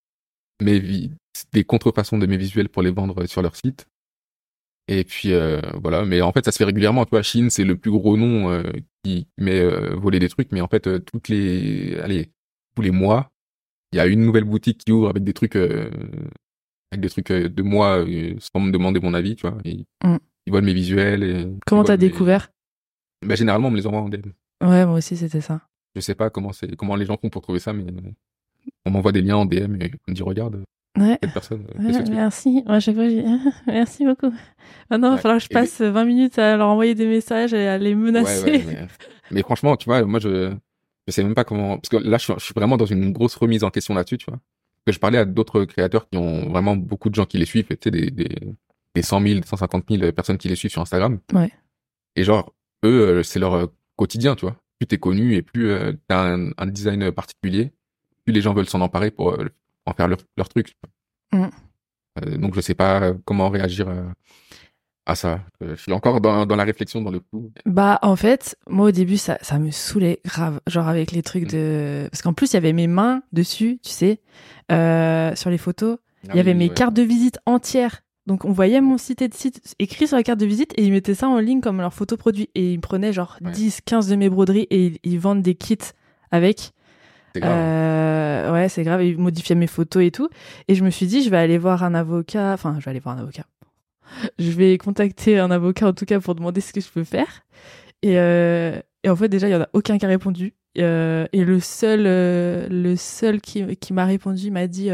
[0.63, 1.11] mes
[1.53, 3.87] des contrefaçons de mes visuels pour les vendre sur leur site.
[4.87, 7.05] Et puis euh, voilà, mais en fait ça se fait régulièrement.
[7.07, 8.63] Tu vois, Chine c'est le plus gros nom euh,
[9.03, 12.31] qui met euh, voler des trucs, mais en fait euh, toutes les, allez,
[12.77, 13.33] tous les mois,
[13.93, 15.91] il y a une nouvelle boutique qui ouvre avec des trucs, euh,
[16.93, 19.59] avec des trucs euh, de moi euh, sans me demander mon avis, tu vois.
[19.65, 20.17] Et Mm.
[20.47, 21.23] Ils volent mes visuels.
[21.23, 22.51] Et, Comment t'as mes- découvert?
[23.27, 24.33] Bah, généralement, on me les envoie en DM.
[24.63, 25.63] Ouais, moi aussi c'était ça.
[25.97, 27.87] Je sais pas comment c'est, comment les gens font pour trouver ça, mais
[28.87, 30.63] on m'envoie des liens en DM et on me dit regarde
[30.97, 31.19] Ouais.
[31.23, 31.67] cette personne.
[31.81, 32.63] euh, Ouais, merci.
[32.67, 33.05] Moi, à chaque fois,
[33.67, 34.33] merci beaucoup.
[34.91, 37.53] Maintenant, il va falloir que je Et passe 20 minutes à leur envoyer des messages
[37.53, 38.63] et à les menacer.
[38.65, 38.87] Mais,
[39.33, 40.53] mais franchement, tu vois, moi je
[41.07, 43.65] je sais même pas comment parce que là je suis, vraiment dans une grosse remise
[43.65, 44.39] en question là-dessus, tu vois.
[44.87, 47.67] Que je parlais à d'autres créateurs qui ont vraiment beaucoup de gens qui les suivent,
[47.67, 48.29] tu sais des des
[48.95, 51.19] des 100 000, 150 000 personnes qui les suivent sur Instagram.
[51.33, 51.51] Ouais.
[52.15, 54.57] Et genre eux, euh, c'est leur euh, quotidien, tu vois.
[54.79, 55.73] Plus t'es connu et plus
[56.07, 57.73] t'as un, un design particulier,
[58.25, 59.47] plus les gens veulent s'en emparer pour euh,
[59.87, 60.77] en faire leur leur truc.
[61.33, 61.47] Mm.
[62.25, 63.89] Euh, donc je sais pas euh, comment réagir
[65.07, 65.41] à ça.
[65.61, 67.51] Je suis encore dans dans la réflexion, dans le coup.
[67.67, 70.61] Bah, en fait, moi, au début, ça, ça me saoulait grave.
[70.67, 72.09] Genre, avec les trucs de.
[72.11, 74.21] Parce qu'en plus, il y avait mes mains dessus, tu sais,
[74.73, 75.99] euh, sur les photos.
[76.31, 78.03] Il y avait mes cartes de visite entières.
[78.27, 80.85] Donc, on voyait mon site et de site écrit sur la carte de visite et
[80.85, 82.49] ils mettaient ça en ligne comme leur photo produit.
[82.55, 83.51] Et ils prenaient genre Ouais.
[83.51, 85.77] 10, 15 de mes broderies et ils, ils vendent des kits
[86.31, 86.73] avec.
[87.41, 87.53] Grave.
[87.53, 89.03] Euh, ouais, c'est grave.
[89.05, 90.29] Ils modifiaient mes photos et tout.
[90.69, 92.53] Et je me suis dit, je vais aller voir un avocat.
[92.53, 93.45] Enfin, je vais aller voir un avocat.
[94.39, 97.43] Je vais contacter un avocat en tout cas pour demander ce que je peux faire.
[98.03, 100.55] Et, euh, et en fait, déjà, il y en a aucun qui a répondu.
[100.79, 104.91] Euh, et le seul, le seul qui, qui m'a répondu m'a dit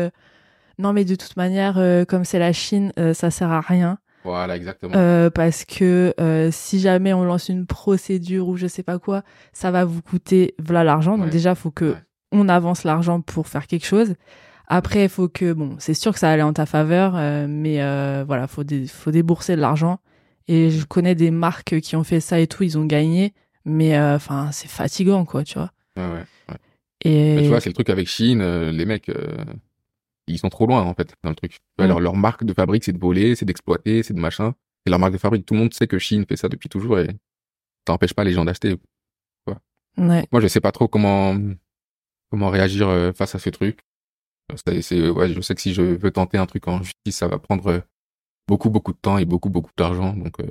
[0.79, 1.74] non, mais de toute manière,
[2.09, 3.98] comme c'est la Chine, ça sert à rien.
[4.24, 4.92] Voilà, exactement.
[4.96, 9.22] Euh, parce que euh, si jamais on lance une procédure ou je sais pas quoi,
[9.55, 11.16] ça va vous coûter voilà l'argent.
[11.16, 11.31] Donc Ouais.
[11.33, 11.98] déjà, faut que Ouais.
[12.33, 14.14] On avance l'argent pour faire quelque chose.
[14.69, 17.83] Après, il faut que bon, c'est sûr que ça allait en ta faveur, euh, mais
[17.83, 19.99] euh, voilà, faut dé- faut débourser de l'argent.
[20.49, 23.97] Et je connais des marques qui ont fait ça et tout, ils ont gagné, mais
[23.97, 25.71] euh, enfin c'est fatigant quoi, tu vois.
[25.97, 26.57] Ouais, ouais.
[27.05, 29.11] Et Mais tu vois, c'est le truc avec Chine, les mecs,
[30.27, 31.59] ils sont trop loin en fait dans le truc.
[31.79, 31.99] Vois, Mm.
[31.99, 34.55] leur, marque de fabrique, c'est de voler, c'est d'exploiter, c'est de machin.
[34.87, 36.99] Et leur marque de fabrique, tout le monde sait que Chine fait ça depuis toujours
[36.99, 37.09] et
[37.88, 38.77] ça empêche pas les gens d'acheter.
[39.99, 40.25] Ouais.
[40.31, 41.37] Moi, je sais pas trop comment
[42.31, 43.81] comment réagir euh, face à ce truc.
[44.83, 47.38] C'est, ouais, je sais que si je veux tenter un truc en justice, ça va
[47.38, 47.81] prendre euh,
[48.49, 50.12] beaucoup beaucoup de temps et beaucoup beaucoup d'argent.
[50.14, 50.47] Donc, euh,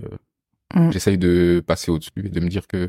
[0.76, 0.92] Mm.
[0.92, 2.88] j'essaye de passer au-dessus et de me dire que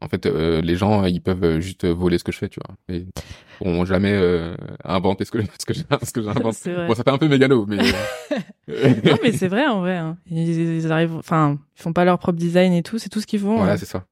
[0.00, 2.60] en fait, euh, les gens, ils peuvent euh, juste voler ce que je fais, tu
[2.64, 2.76] vois.
[2.88, 3.08] Et ils
[3.58, 4.54] pourront jamais euh,
[4.84, 6.54] inventer ce que ce que ce que j'invente.
[6.86, 7.78] Bon, ça fait un peu mégalo, mais
[8.68, 9.96] Non, mais c'est vrai en vrai.
[9.96, 10.16] hein.
[10.30, 12.98] Ils, ils arrivent, enfin, ils font pas leur propre design et tout.
[12.98, 13.56] C'est tout ce qu'ils font.
[13.56, 13.78] Voilà, ouais.
[13.78, 14.04] c'est ça.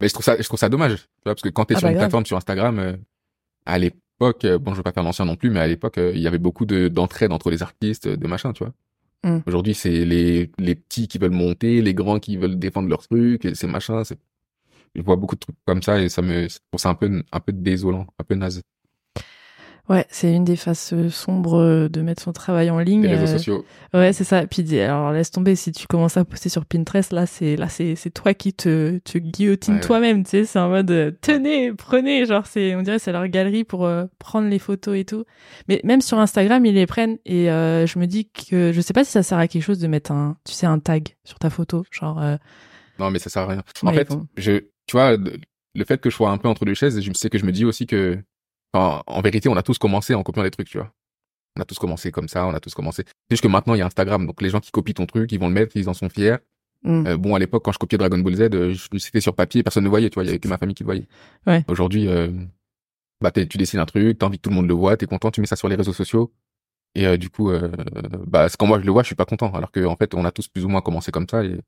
[0.00, 1.78] Mais je trouve ça, je trouve ça dommage, tu vois, parce que quand t'es Ah
[1.80, 2.96] sur bah une plateforme sur Instagram,
[3.66, 6.12] à l'époque, euh, bon, je veux pas faire l'ancien non plus, mais à l'époque, euh,
[6.14, 8.72] il y avait beaucoup de d'entraide entre les artistes, de machin, tu vois.
[9.24, 9.42] Mm.
[9.46, 13.44] Aujourd'hui, c'est les les petits qui veulent monter, les grands qui veulent défendre leurs trucs,
[13.44, 14.04] et c'est machin.
[14.04, 14.18] C'est,
[14.94, 16.46] je vois beaucoup de trucs comme ça et ça me,
[16.76, 18.62] ça un peu un peu désolant, un peu naze.
[19.90, 23.02] Ouais, c'est une des faces euh, sombres euh, de mettre son travail en ligne.
[23.02, 23.64] Les réseaux euh, sociaux.
[23.92, 24.46] Ouais, c'est ça.
[24.46, 27.94] Puis alors laisse tomber si tu commences à poster sur Pinterest là, c'est là c'est
[27.94, 29.80] c'est toi qui te te guillotines Ouais.
[29.80, 33.64] toi-même, tu sais, c'est en mode tenez, prenez, genre c'est on dirait c'est leur galerie
[33.64, 35.24] pour euh, prendre les photos et tout.
[35.68, 38.94] Mais même sur Instagram, ils les prennent et euh, je me dis que je sais
[38.94, 41.38] pas si ça sert à quelque chose de mettre un tu sais un tag sur
[41.38, 42.36] ta photo, genre euh,
[42.98, 43.62] Non, mais ça sert à rien.
[43.82, 44.26] En Ouais, fait, bon.
[44.38, 44.52] je,
[44.86, 45.34] tu vois, le
[45.76, 47.50] le fait que je sois un peu entre deux chaises, je sais que je me
[47.52, 48.16] dis aussi que,
[48.78, 50.92] en vérité, on a tous commencé en copiant des trucs, tu vois.
[51.56, 53.04] On a tous commencé comme ça, on a tous commencé.
[53.06, 55.30] C'est juste que maintenant, il y a Instagram, donc les gens qui copient ton truc,
[55.32, 56.36] ils vont le mettre, ils en sont fiers.
[56.82, 57.06] hmm.
[57.06, 59.84] Euh, bon, à l'époque, quand je copiais Dragon Ball Z, euh, c'était sur papier, personne
[59.84, 61.06] ne voyait, tu vois, il y avait que ma famille qui le voyait.
[61.46, 61.64] Ouais.
[61.68, 62.30] Aujourd'hui, euh,
[63.20, 65.30] bah, tu dessines un truc, t'as envie que tout le monde le voit, t'es content,
[65.30, 66.32] tu mets ça sur les réseaux sociaux.
[66.94, 67.70] Et euh, du coup, euh,
[68.26, 69.52] bah, quand moi je le vois, je suis pas content.
[69.52, 71.58] Alors que en fait, on a tous plus ou moins commencé comme ça et,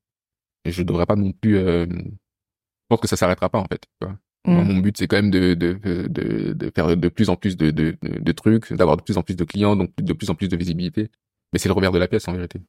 [0.64, 1.56] et je devrais pas non plus.
[1.56, 3.82] Euh, je pense que ça s'arrêtera pas en fait.
[4.00, 4.16] Tu vois.
[4.46, 4.68] Moi, Mm.
[4.68, 5.72] mon but, c'est quand même de, de,
[6.08, 9.34] de, de faire de plus en plus de, de, trucs, d'avoir de plus en plus
[9.36, 11.10] de clients, donc de plus en plus de visibilité.
[11.52, 12.60] Mais c'est le revers de la pièce en vérité.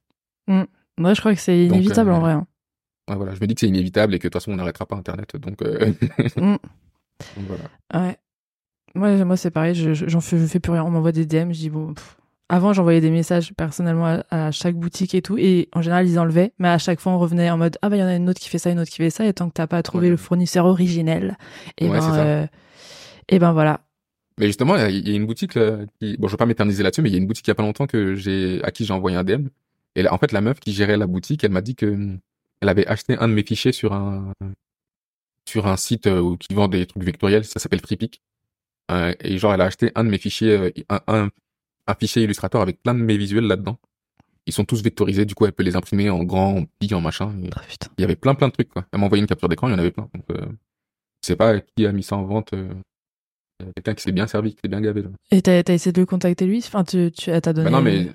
[0.48, 2.32] Moi, je crois que c'est Donc, inévitable euh, en vrai.
[2.32, 2.46] hein.
[3.08, 4.86] Ouais, voilà, je me dis que c'est inévitable et que de toute façon, on n'arrêtera
[4.86, 5.36] pas Internet.
[5.36, 5.92] Donc, euh,
[6.36, 6.56] Mm.
[7.36, 7.64] donc voilà.
[7.94, 8.16] Ouais.
[8.94, 10.82] Moi, moi c'est pareil, je, je- j'en fais, je fais plus rien.
[10.84, 11.94] On m'envoie des DM, je dis bon.
[11.94, 12.16] pff.
[12.50, 16.18] Avant, j'envoyais des messages personnellement à, à chaque boutique et tout, et en général, ils
[16.18, 18.14] enlevaient, mais à chaque fois, on revenait en mode ah bah il y en a
[18.16, 19.82] une autre qui fait ça, une autre qui fait ça, et tant que t'as pas
[19.82, 20.10] trouvé Ouais.
[20.12, 21.36] le fournisseur originel,
[21.76, 22.46] et Ouais, ben, euh,
[23.28, 23.80] et ben voilà.
[24.38, 25.52] Mais justement, il y a une boutique
[26.00, 27.52] qui, bon, je vais pas m'éterniser là-dessus, mais il y a une boutique il y
[27.52, 29.48] a pas longtemps que j'ai, à qui j'ai envoyé un DM.
[29.96, 32.18] Et là, en fait, la meuf qui gérait la boutique, elle m'a dit que hum,
[32.60, 34.32] elle avait acheté un de mes fichiers sur un,
[35.48, 38.22] sur un site euh, où- qui vend des trucs vectoriels, ça s'appelle FreePic.
[38.90, 41.28] Euh, et genre, elle a acheté un de mes fichiers, euh, un, un,
[41.88, 43.78] un fichier Illustrator avec plein de mes visuels là-dedans.
[44.46, 47.00] Ils sont tous vectorisés, du coup, elle peut les imprimer en grand, en petit, en
[47.00, 47.34] machin.
[47.44, 47.88] Oh, putain.
[47.98, 48.86] Il y avait plein, plein de trucs, quoi.
[48.92, 50.08] Elle m'a envoyé une capture d'écran, il y en avait plein.
[50.14, 50.46] Donc, euh,
[51.22, 52.52] je sais pas qui a mis ça en vente.
[52.54, 52.68] euh,
[53.60, 55.02] il y a quelqu'un qui s'est bien servi, qui s'est bien gavé.
[55.02, 55.08] Là.
[55.32, 56.58] Et t'as, t'as essayé de le contacter lui?
[56.58, 57.64] Enfin, tu, t'a donné.
[57.64, 58.08] Bah non, mais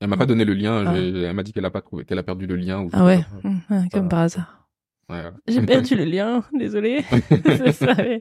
[0.00, 0.84] elle m'a pas donné le lien.
[0.86, 0.96] Ah.
[0.96, 2.80] Elle m'a dit qu'elle a pas trouvé, qu'elle a perdu le lien.
[2.80, 3.48] Ou Ah sais ouais, pas.
[3.48, 4.66] Hum, ouais, comme par hasard.
[5.08, 5.30] Ouais, ouais.
[5.46, 7.04] J'ai perdu le lien, désolé.
[7.44, 7.94] c'est ça.
[7.94, 8.20] Ouais,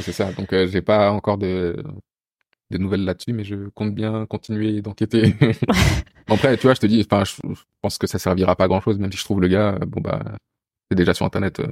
[0.00, 0.32] c'est ça.
[0.32, 1.82] Donc, euh, j'ai pas encore de,
[2.70, 5.34] de nouvelles là-dessus, mais je compte bien continuer d'enquêter.
[6.28, 8.68] Après, tu vois, je te dis, enfin, je, je pense que ça servira pas à
[8.68, 10.22] grand chose, même si je trouve le gars, euh, bon, bah,
[10.90, 11.66] c'est déjà sur Internet, euh,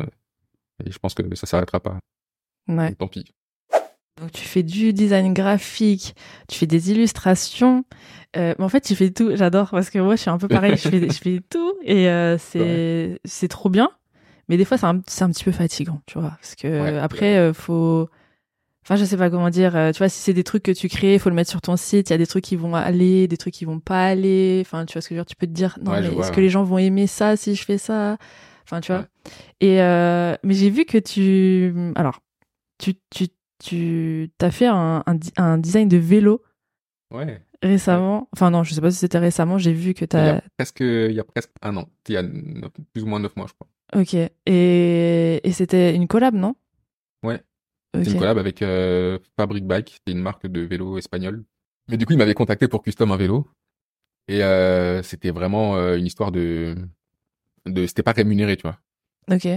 [0.84, 1.98] et je pense que ça s'arrêtera pas.
[2.68, 2.94] Ouais.
[2.94, 3.32] Tant pis.
[4.20, 6.16] Donc tu fais du design graphique,
[6.48, 7.84] tu fais des illustrations.
[8.36, 9.36] Euh, mais en fait, tu fais tout.
[9.36, 10.76] J'adore parce que moi, je suis un peu pareil.
[10.76, 13.90] je fais, je fais tout et euh, c'est c'est trop bien.
[14.48, 16.98] Mais des fois, c'est un, un petit peu fatigant, tu vois, parce que Ouais.
[16.98, 18.08] après, faut.
[18.88, 19.76] Enfin, je sais pas comment dire.
[19.76, 21.76] euh, tu vois, si c'est des trucs que tu crées, faut le mettre sur ton
[21.76, 22.08] site.
[22.08, 24.62] Il y a des trucs qui vont aller, des trucs qui vont pas aller.
[24.64, 25.26] Enfin, tu vois ce que je veux dire.
[25.26, 26.42] Tu peux te dire, non, Ouais, mais est-ce que ouais.
[26.42, 28.16] les gens vont aimer ça si je fais ça?
[28.64, 29.02] Enfin, tu vois.
[29.02, 29.06] Ouais.
[29.60, 32.20] Et euh, mais j'ai vu que tu, alors,
[32.78, 33.28] tu, tu,
[33.62, 35.04] tu t'as fait un,
[35.36, 36.42] un, design de vélo
[37.14, 37.42] Ouais.
[37.62, 38.28] récemment.
[38.34, 39.58] Enfin non, je sais pas si c'était récemment.
[39.58, 41.88] J'ai vu que Il y a presque, il y a presque un an.
[42.08, 43.68] Il y a plus ou moins neuf mois, je crois.
[44.00, 44.14] Ok.
[44.14, 46.54] Et, et c'était une collab, non?
[47.22, 47.42] Ouais.
[47.98, 48.04] Ok.
[48.04, 51.44] C'est une collab avec euh, Fabric Bike, c'est une marque de vélo espagnole.
[51.88, 53.46] Mais du coup, il m'avait contacté pour custom un vélo.
[54.28, 56.76] Et euh, c'était vraiment euh, une histoire de...
[57.66, 58.78] de c'était pas rémunéré, tu vois.
[59.30, 59.48] Ok.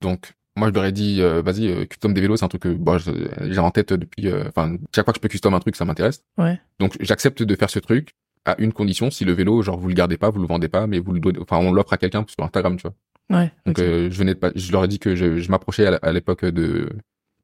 [0.00, 2.62] Donc, moi, je leur ai dit, euh, vas-y, euh, custom des vélos, c'est un truc
[2.62, 3.10] que bon, je-
[3.50, 4.28] j'ai en tête depuis...
[4.28, 6.22] euh, Enfin, chaque fois que je peux custom un truc, ça m'intéresse.
[6.38, 6.60] Ouais.
[6.78, 9.94] Donc, j'accepte de faire ce truc à une condition, si le vélo, genre, vous le
[9.94, 11.40] gardez pas, vous le vendez pas, mais vous le donnez...
[11.40, 12.94] Enfin, on l'offre à quelqu'un sur Instagram, tu vois.
[13.28, 13.50] Ouais.
[13.66, 16.12] Donc euh, je venais de pas, je leur ai dit que je, je m'approchais à
[16.12, 16.88] l'époque de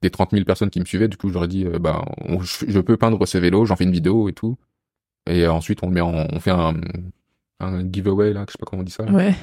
[0.03, 1.09] des 30 000 personnes qui me suivaient.
[1.09, 3.93] Du coup, ai dit, euh, bah, on- je, peux peindre ce vélo, j'en fais une
[3.93, 4.57] vidéo et tout.
[5.31, 6.75] Et euh, ensuite, on le met en, on fait un,
[7.61, 9.05] un giveaway là, je sais pas comment on dit ça.
[9.05, 9.13] là.
[9.13, 9.35] Ouais.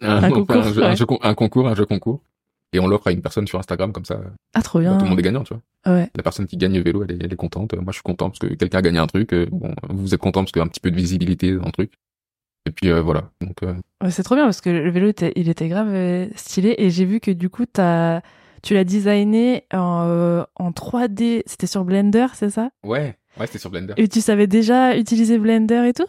[0.00, 0.96] Un, concours, un, jeu, un ouais.
[0.96, 2.20] jeu con- un concours, un jeu concours.
[2.72, 4.20] et on l'offre à une personne sur Instagram comme ça.
[4.54, 4.98] Ah, trop Bah, bien.
[4.98, 5.94] tout le monde est gagnant, tu vois.
[5.94, 6.10] Ouais.
[6.16, 7.72] La personne qui gagne le vélo, elle est, elle est contente.
[7.74, 9.32] Moi, je suis content parce que quelqu'un a gagné un truc.
[9.32, 11.66] euh, Bon, vous êtes content parce qu'il y a un petit peu de visibilité dans
[11.66, 11.92] le truc.
[12.66, 13.30] Et puis euh, voilà.
[13.40, 16.90] Donc euh, Ouais, c'est trop bien parce que le vélo, il était grave stylé et
[16.90, 18.20] j'ai vu que du coup, t'as,
[18.62, 21.42] tu l'as designé en, euh, en 3D.
[21.46, 22.70] C'était sur Blender, c'est ça?
[22.84, 23.94] Ouais, ouais, c'était sur Blender.
[23.96, 26.06] Et tu savais déjà utiliser Blender et tout?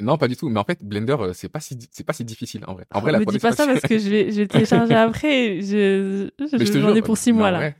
[0.00, 0.48] Non, pas du tout.
[0.48, 2.86] Mais en fait, Blender, euh, c'est pas si, c'est pas si difficile en vrai.
[2.94, 4.94] En vrai, la Me 3D, dis pas ça parce que je vais, je vais télécharger
[4.94, 5.60] après.
[5.60, 7.58] Je, je, te j'en ai pour six mois là.
[7.58, 7.76] vrai-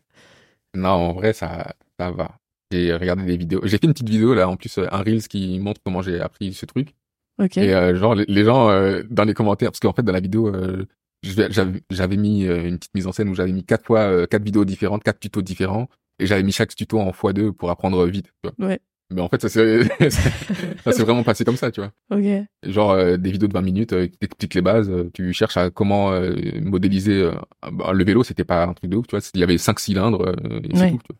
[0.75, 2.38] non, en vrai, ça, ça va.
[2.71, 3.61] J'ai regardé des vidéos.
[3.65, 6.21] J'ai fait une petite vidéo là, en plus, euh, un reels qui montre comment j'ai
[6.21, 6.95] appris ce truc.
[7.38, 7.57] Ok.
[7.59, 10.21] Et euh, genre, les, les gens euh, dans les commentaires, parce qu'en fait, dans la
[10.21, 10.87] vidéo, euh, vais-
[11.23, 14.43] j'avais mis euh, une petite mise en scène où j'avais mis quatre fois euh, quatre
[14.45, 18.33] vidéos différentes, quatre tutos différents, et j'avais mis chaque tuto en x2 pour apprendre vite.
[18.43, 18.69] Tu vois.
[18.69, 18.81] Ouais.
[19.15, 21.93] Mais en fait, ça s'est vraiment passé comme ça, tu vois.
[22.11, 22.25] Ok.
[22.65, 25.57] Genre euh, des vidéos de 20 minutes euh, qui t'expliquent les bases, euh, tu cherches
[25.59, 27.33] à comment euh, modéliser euh,
[27.71, 29.81] bah, le vélo, c'était pas un truc de ouf, tu vois, il y avait cinq
[29.81, 30.91] cylindres euh, et c'est Ouais.
[30.93, 30.99] tout.
[30.99, 31.17] Tu vois.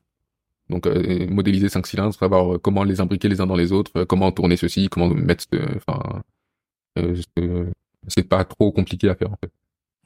[0.71, 4.05] Donc euh, modéliser cinq cylindres, savoir comment les imbriquer les uns dans les autres, euh,
[4.07, 6.23] comment tourner ceci, comment mettre ce- enfin
[8.09, 9.51] c'est pas trop compliqué à faire en fait.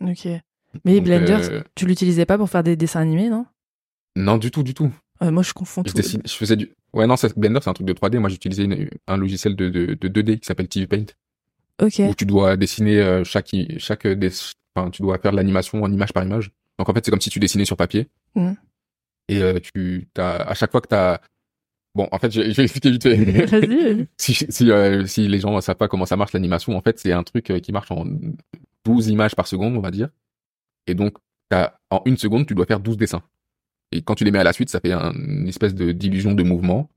[0.00, 0.26] Ok.
[0.84, 3.46] Mais Donc, Blender, euh, tu l'utilisais pas pour faire des dessins animés, non?
[4.16, 4.92] Non du tout du tout.
[5.22, 6.20] Euh, Moi, je confonds Je tout.
[6.24, 8.66] je faisais du Ouais non, Blender c'est un truc de 3D, moi j'utilisais
[9.06, 11.06] un logiciel de, de, de 2D qui s'appelle TV Paint.
[11.82, 12.00] Ok.
[12.08, 14.30] où tu dois dessiner euh, chaque chaque des
[14.74, 17.20] enfin tu dois faire de l'animation en image par image donc en fait c'est comme
[17.20, 18.56] si tu dessinais sur papier Mhm.
[19.28, 21.18] et euh, tu t'as à chaque fois que t'as
[21.94, 24.70] bon en fait je, je vais expliquer vite fait si si
[25.06, 27.72] si les gens savent pas comment ça marche l'animation en fait c'est un truc qui
[27.72, 28.06] marche en
[28.86, 30.08] 12 images par seconde on va dire.
[30.86, 31.16] Et donc
[31.90, 33.22] en une seconde tu dois faire 12 dessins.
[33.92, 36.32] Et quand tu les mets à la suite ça fait un- une espèce de d'illusion
[36.34, 36.90] de mouvement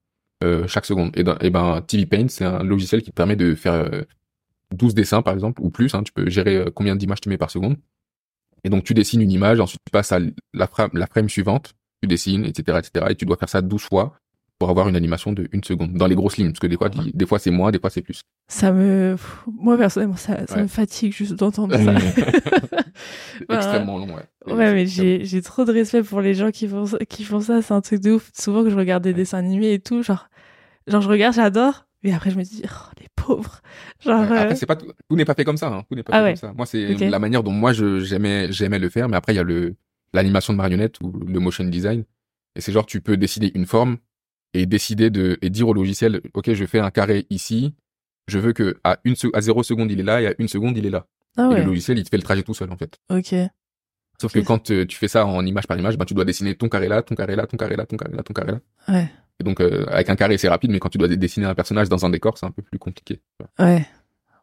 [0.44, 1.12] euh, chaque seconde.
[1.18, 4.04] Et, ben TV Paint c'est un logiciel qui te permet de faire euh,
[4.74, 7.38] 12 dessins par exemple ou plus hein, tu peux gérer euh, combien d'images tu mets
[7.38, 7.78] par seconde.
[8.64, 10.20] Et donc tu dessines une image ensuite tu passes à
[10.54, 11.74] la frame la frame suivante.
[12.02, 14.16] Tu dessines etc etc et tu dois faire ça 12 fois
[14.60, 16.90] pour avoir une animation de une seconde dans les grosses lignes parce que des fois
[16.90, 19.16] des fois c'est moins des fois c'est plus Ça me.
[19.48, 20.64] Moi, personnellement, ça, ça Ouais.
[20.64, 21.94] me fatigue juste d'entendre ça.
[23.50, 26.86] Extrêmement long ouais Ouais, mais j'ai j'ai trop de respect pour les gens qui font
[27.08, 27.62] qui font ça.
[27.62, 28.32] C'est un truc de ouf.
[28.34, 30.30] Souvent que je regarde des dessins animés et tout, genre,
[30.88, 31.86] genre je regarde, j'adore.
[32.04, 33.60] Mais après, je me dis, oh, les pauvres.
[34.00, 35.68] Genre, Après, euh, c'est pas tout, tout n'est pas fait comme ça.
[35.68, 35.84] Hein.
[35.90, 36.30] Tout n'est pas Ah fait ouais.
[36.32, 36.54] comme ça.
[36.56, 39.10] Moi, c'est la manière dont moi je j'aimais j'aimais le faire.
[39.10, 39.76] Mais après, il y a le
[40.14, 42.04] l'animation de marionnette ou le motion design.
[42.56, 43.98] Et c'est genre tu peux décider une forme
[44.54, 47.76] et décider de et dire au logiciel, ok, je fais un carré ici.
[48.28, 50.78] Je veux que à une à zéro seconde il est là et à une seconde
[50.78, 51.06] il est là.
[51.38, 52.98] ah Et le logiciel il te fait le trajet tout seul en fait.
[53.10, 53.34] ok.
[54.22, 56.54] Sauf que quand euh, tu fais ça en image par image, ben tu dois dessiner
[56.54, 58.60] ton carré là, ton carré là, ton carré là, ton carré là, ton carré là.
[58.94, 59.10] Ouais,
[59.40, 61.88] Et donc euh, avec un carré c'est rapide, mais quand tu dois dessiner un personnage
[61.88, 63.22] dans un décor, c'est un peu plus compliqué.
[63.60, 63.88] ouais.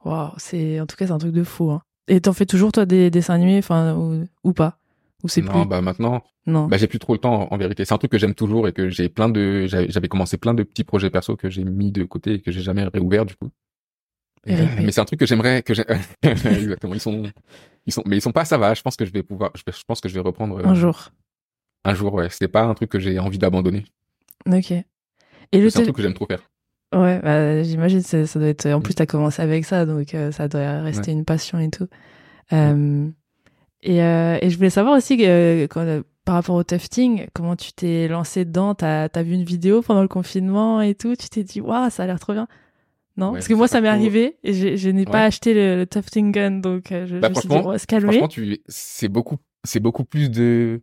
[0.05, 1.83] Waouh, c'est, en tout cas, c'est un truc de fou, hein.
[2.07, 4.79] Et t'en fais toujours, toi, des dessins animés, enfin, ou, ou pas?
[5.27, 5.69] Ou c'est non, plus?
[5.69, 6.69] bah maintenant, Non.
[6.69, 7.85] Bah, j'ai plus trop le temps en vérité.
[7.85, 10.62] C'est un truc que j'aime toujours et que j'ai plein de j'avais commencé plein de
[10.62, 13.51] petits projets perso que j'ai mis de côté et que j'ai jamais réouvert du coup.
[14.47, 15.73] Et, euh, mais c'est un truc que j'aimerais que
[16.23, 17.25] exactement ils sont
[17.85, 19.62] ils sont mais ils sont pas ça va, je pense que je vais pouvoir je,
[19.85, 21.11] pense que je vais reprendre euh, Un jour.
[21.85, 23.85] un jour ouais, c'est pas un truc que j'ai envie d'abandonner.
[24.49, 24.71] Ok.
[24.71, 24.85] Et
[25.61, 26.43] le C'est un truc que j'aime trop faire.
[26.95, 28.67] Ouais, bah, j'imagine ça, doit être.
[28.67, 31.89] En plus, t'as commencé avec ça, donc euh, ça doit rester une passion et tout.
[32.53, 33.09] Euh,
[33.87, 37.57] et, euh, et je voulais savoir aussi euh, quand, euh, par rapport au tufting, comment
[37.57, 38.75] tu t'es lancé dedans?
[38.75, 41.14] T'as as vu une vidéo pendant le confinement et tout?
[41.16, 42.49] Tu t'es dit waouh, ça a l'air trop bien
[43.16, 45.87] Non, Ouais, parce que moi, ça m'est arrivé et je n'ai pas acheté le, le
[45.87, 48.18] tufting gun, donc euh, je, Bah, je me suis dit va se calmer.
[48.18, 50.83] Franchement, c'est beaucoup c'est beaucoup plus de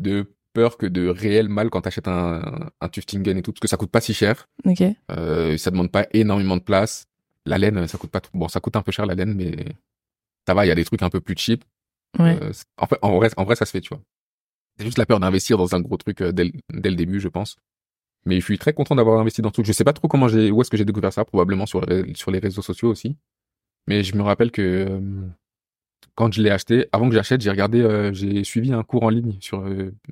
[0.00, 3.60] de peur que de réel mal quand t'achètes un un tufting gun et tout parce
[3.60, 4.48] que ça coûte pas si cher.
[4.64, 4.82] Ok.
[5.10, 7.06] Euh, ça demande pas énormément de place.
[7.44, 8.20] La laine, ça coûte pas.
[8.34, 9.54] Bon, ça coûte un peu cher la laine, mais
[10.46, 10.64] ça va.
[10.64, 11.64] Il y a des trucs un peu plus cheap.
[12.18, 12.38] Ouais.
[12.42, 14.02] Euh, en fait, en vrai, en vrai, ça se fait, tu vois.
[14.78, 17.20] C'est juste la peur d'investir dans un gros truc euh, dès, le- dès le début,
[17.20, 17.56] je pense.
[18.24, 19.66] Mais je suis très content d'avoir investi dans truc.
[19.66, 22.14] Je sais pas trop comment j'ai, où est-ce que j'ai découvert ça, probablement sur les,
[22.14, 23.16] sur les réseaux sociaux aussi.
[23.88, 25.00] Mais je me rappelle que euh,
[26.14, 29.08] quand je l'ai acheté, avant que j'achète, j'ai regardé, euh, j'ai suivi un cours en
[29.08, 29.64] ligne sur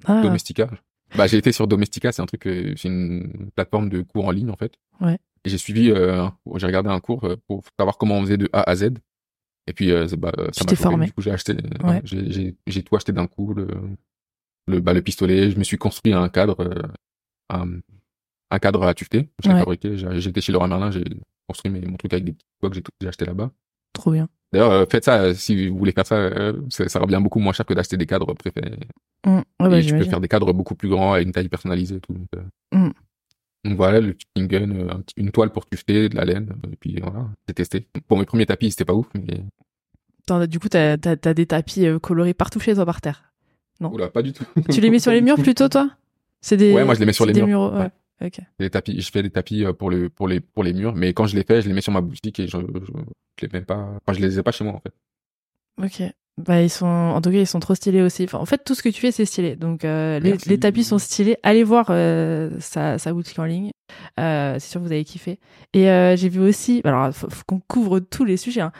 [0.06, 0.68] Ah, Domestika.
[1.16, 4.50] Bah, j'ai été sur Domestika, c'est un truc, c'est une plateforme de cours en ligne
[4.50, 4.74] en fait.
[5.00, 5.18] Ouais.
[5.44, 8.76] Et j'ai suivi, j'ai regardé un cours pour savoir comment on faisait de A à
[8.76, 8.90] Z.
[9.66, 11.06] Et puis, euh, bah, euh, ça m'a formé.
[11.06, 12.00] Du coup, j'ai acheté, euh, Ouais.
[12.04, 13.68] j'ai, j'ai, j'ai tout acheté d'un coup, le,
[14.66, 15.50] le, bah, le pistolet.
[15.50, 16.82] Je me suis construit un cadre, euh,
[17.50, 17.78] un,
[18.50, 19.28] un cadre à tufter.
[19.42, 19.60] Je l'ai Ouais.
[19.60, 19.96] fabriqué.
[19.96, 21.04] J'ai- J'étais chez Leroy Merlin, j'ai
[21.48, 23.50] construit mes, mon truc avec des petits bois que j'ai, tout- j'ai acheté là-bas.
[23.92, 24.28] trop bien.
[24.52, 26.30] D'ailleurs, euh, faites ça si vous voulez faire ça.
[26.70, 28.78] ça, ça revient beaucoup moins cher que d'acheter des cadres préférés.
[29.26, 29.30] Mm.
[29.36, 31.96] Ouais, bah, et tu peux faire des cadres beaucoup plus grands à une taille personnalisée
[31.96, 32.12] et tout.
[32.14, 32.42] Donc, euh,
[32.76, 32.92] Mm.
[33.64, 36.70] Donc voilà, le gun, euh, un petit- une toile pour tufter, de la laine, euh,
[36.72, 37.86] et puis voilà, j'ai testé.
[38.08, 39.42] Pour mes premiers tapis, c'était pas ouf, mais
[40.22, 43.32] Attends, du coup, t'as as, des tapis euh, colorés partout chez toi par terre.
[43.80, 43.92] Non?
[43.92, 44.44] Oula, pas du tout.
[44.70, 45.90] Tu les mets sur les murs plutôt, toi?
[46.40, 46.72] C'est des.
[46.72, 47.72] Ouais, moi, je les mets sur c'est les des murs.
[47.72, 47.90] Ouais.
[48.58, 51.26] Les tapis, je fais des tapis pour le pour les pour les murs, mais quand
[51.26, 52.92] je les fais, je les mets sur ma boutique et je je,
[53.40, 53.96] je les mets pas.
[54.06, 54.92] Enfin, je les ai pas chez moi en fait.
[55.82, 56.12] Ok.
[56.46, 58.24] Bah, ils sont, en tout cas, ils sont trop stylés aussi.
[58.24, 59.56] Enfin, en fait, tout ce que tu fais, c'est stylé.
[59.56, 61.36] Donc, euh, les, tapis sont stylés.
[61.42, 63.70] Allez voir euh, sa, sa boutique en ligne.
[64.18, 65.38] Euh, c'est sûr que vous avez kiffé.
[65.72, 65.84] Et
[66.16, 68.62] j'ai vu aussi, alors, faut, faut qu'on couvre tous les sujets.
[68.62, 68.72] Hein.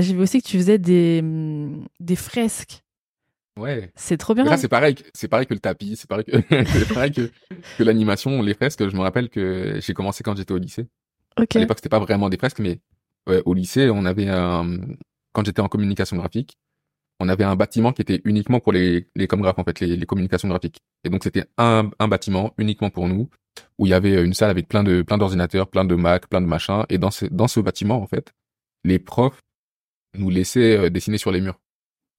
[0.00, 2.82] J'ai vu aussi que tu faisais des, hum, des fresques.
[3.58, 3.90] Ouais.
[3.96, 4.44] C'est trop bien.
[4.44, 6.32] Là, c'est pareil, que- c'est pareil que le tapis, c'est pareil que
[6.66, 7.30] c'est pareil que,
[7.76, 8.88] que l'animation, les fresques.
[8.88, 10.86] Je me rappelle que j'ai commencé quand j'étais au lycée.
[11.38, 11.56] ok.
[11.56, 12.78] À l'époque, c'était pas vraiment des fresques, mais
[13.28, 14.78] ouais, au lycée, on avait un,
[15.32, 16.56] quand j'étais en communication graphique,
[17.20, 20.06] on avait un bâtiment qui était uniquement pour les, les comgraphes, en fait, les, les
[20.06, 20.78] communications graphiques.
[21.04, 23.28] Et donc, c'était un, un bâtiment uniquement pour nous,
[23.78, 26.40] où il y avait une salle avec plein de, plein d'ordinateurs, plein de Mac, plein
[26.40, 26.84] de machins.
[26.90, 28.32] Et dans ce, dans ce bâtiment, en fait,
[28.84, 29.40] les profs
[30.16, 31.58] nous laissaient euh, dessiner sur les murs.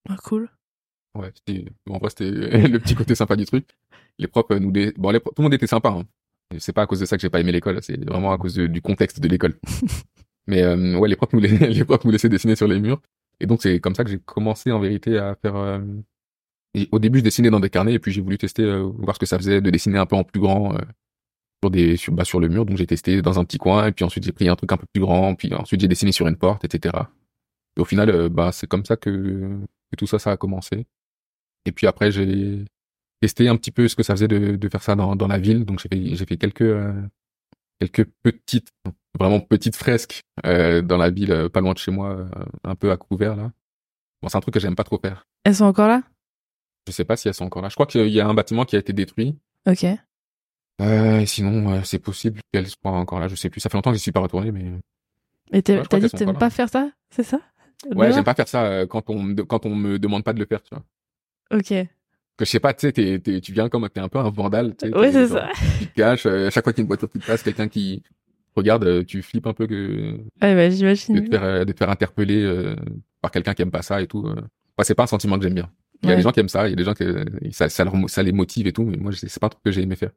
[0.10, 0.50] Ah, cool.
[1.18, 2.30] Ouais, c'était, en vrai, c'était
[2.68, 3.68] le petit côté sympa du truc.
[4.18, 6.04] Les profs euh, nous, dé- bon, les, pro- tout le monde était sympa, hein.
[6.58, 8.56] C'est pas à cause de ça que j'ai pas aimé l'école, c'est vraiment à cause
[8.56, 9.60] de- du contexte de l'école.
[10.48, 13.02] Mais euh, ouais, les profs nous la- les profs nous laissaient dessiner sur les murs.
[13.40, 15.56] Et donc c'est comme ça que j'ai commencé en vérité à faire.
[15.56, 15.80] euh,
[16.92, 19.20] au début, je dessinais dans des carnets et puis j'ai voulu tester euh, voir ce
[19.20, 20.80] que ça faisait de dessiner un peu en plus grand euh,
[21.64, 22.66] sur des sur, bah, sur le mur.
[22.66, 24.78] Donc j'ai testé dans un petit coin et puis ensuite j'ai pris un truc un
[24.78, 25.36] peu plus grand.
[25.36, 26.96] Puis ensuite j'ai dessiné sur une porte, etc.
[27.78, 29.10] Et au final, euh, bah c'est comme ça que,
[29.92, 30.86] que tout ça ça a commencé.
[31.66, 32.66] Et puis après j'ai
[33.22, 35.40] testé un petit peu ce que ça faisait de, de faire ça dans, dans la
[35.40, 35.66] ville.
[35.66, 36.94] Donc j'ai fait j'ai fait quelques euh,
[37.80, 38.72] quelques petites
[39.18, 42.26] vraiment petites fresques euh, dans la ville, euh, pas loin de chez moi, euh,
[42.64, 43.52] un peu à couvert là.
[44.22, 45.26] Bon, c'est un truc que j'aime pas trop faire.
[45.46, 46.04] Elles sont encore là?
[46.88, 47.70] Je sais pas si elles sont encore là.
[47.70, 49.38] Je crois qu'il y a un bâtiment qui a été détruit.
[49.68, 49.86] Ok.
[50.82, 53.28] Euh, sinon, euh, c'est possible qu'elles soient encore là.
[53.28, 53.60] Je sais plus.
[53.60, 54.64] Ça fait longtemps que j'y suis pas retourné, mais
[55.52, 57.40] Ouais, je t'as dit que t'aimes pas faire ça C'est ça?
[57.96, 60.46] Ouais, j'aime pas faire ça euh, quand on quand on me demande pas de le
[60.46, 60.84] faire, tu vois.
[61.58, 61.68] Ok.
[61.70, 64.30] Que je sais pas, tu sais, t'es- t'es- tu viens comme t'es un peu un
[64.30, 64.76] vandale.
[64.76, 65.50] tu sais, t'es c'est ça.
[65.80, 66.26] Tu te caches.
[66.26, 68.04] euh, à chaque fois qu'il y a une voiture qui passe, quelqu'un qui
[68.60, 71.90] regarde, euh, tu flippes un peu que bah, de te faire, euh, de te faire
[71.90, 72.76] interpeller euh,
[73.22, 74.24] par quelqu'un qui aime pas ça et tout.
[74.24, 75.70] Ouais, c'est pas un sentiment que j'aime bien.
[76.02, 76.18] Il y a Ouais.
[76.18, 77.04] des gens qui aiment ça, il y a des gens qui
[77.52, 79.72] ça, ça, leur- ça les motive et tout, mais moi c'est pas un truc que
[79.72, 80.12] j'ai aimé faire.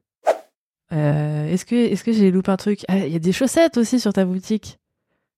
[0.93, 2.81] Euh, est-ce que, est-ce que j'ai loupé un truc?
[2.87, 4.77] Ah, il y a des chaussettes aussi sur ta boutique.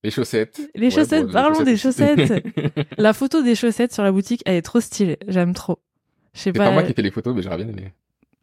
[0.03, 0.61] Les chaussettes.
[0.75, 2.43] Les chaussettes, les parlons des chaussettes.
[2.97, 5.17] La photo des chaussettes sur la boutique, elle est trop stylée.
[5.27, 5.79] J'aime trop.
[6.33, 6.65] Je sais c'est pas.
[6.65, 7.91] pas moi qui fais les photos, mais j'aurais bien aimé.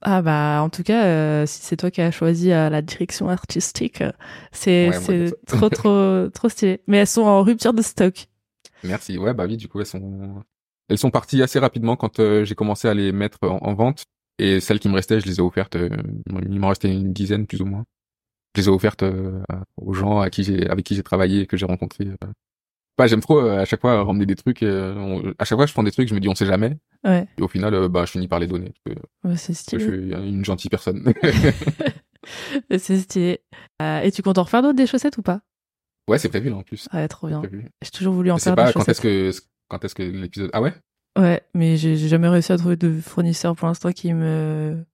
[0.04, 3.28] Ah bah en tout cas, euh, si c'est toi qui as choisi euh, la direction
[3.28, 4.10] artistique, euh,
[4.50, 6.80] c'est Ouais, trop trop trop stylé.
[6.88, 8.26] Mais elles sont en rupture de stock.
[8.82, 9.16] Merci.
[9.18, 10.42] Ouais, bah oui, du coup, elles sont,
[10.88, 14.04] elles sont parties assez rapidement quand euh, j'ai commencé à les mettre en, en vente.
[14.38, 15.76] Et celles qui me restaient, je les ai offertes.
[15.76, 15.88] euh,
[16.48, 17.84] il m'en restait une dizaine plus ou moins.
[18.56, 19.40] Je les ai offertes euh,
[19.76, 22.08] aux gens à qui j'ai, avec qui j'ai travaillé et que j'ai rencontrés.
[22.98, 24.62] Bah, j'aime trop euh, à chaque fois ramener des trucs.
[24.62, 26.76] euh, on- à chaque fois, je prends des trucs, je me dis on sait jamais.
[27.05, 28.72] Ouais, Et au final, euh, bah, je finis par les donner.
[28.85, 30.11] Parce que, ouais, c'est parce que je stylé.
[30.14, 31.12] suis une gentille personne.
[32.78, 33.40] C'est stylé.
[33.81, 35.40] Et tu comptes en refaire d'autres des chaussettes ou pas?
[36.09, 36.88] Ouais, c'est prévu là en plus.
[36.92, 37.42] Ouais, trop bien.
[37.83, 39.05] J'ai toujours voulu en faire pas des quand chaussettes.
[39.05, 40.50] est-ce que quand est-ce que l'épisode.
[40.52, 40.72] Ah ouais?
[41.18, 44.85] Ouais, mais j'ai jamais réussi à trouver de fournisseur pour l'instant qui me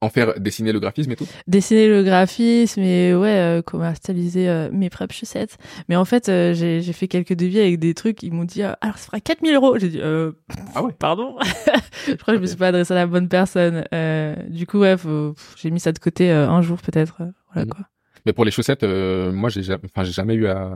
[0.00, 1.26] En faire dessiner le graphisme et tout.
[1.48, 5.58] dessiner le graphisme et ouais euh, commercialiser euh, mes propres chaussettes
[5.88, 8.62] mais en fait euh, j'ai j'ai fait quelques devis avec des trucs ils m'ont dit
[8.62, 10.30] euh, alors ça fera 4000 euros j'ai dit euh,
[10.76, 10.92] Ah ouais.
[10.96, 11.36] pardon
[12.06, 14.78] je crois que je me suis pas adressé à la bonne personne euh, du coup
[14.78, 17.16] ouais faut- pff, j'ai mis ça de côté euh, un jour peut-être
[17.52, 17.72] voilà Mhm.
[17.72, 17.86] quoi
[18.24, 20.74] Mais pour les chaussettes, euh, moi j'ai jamais, enfin j'ai jamais eu à,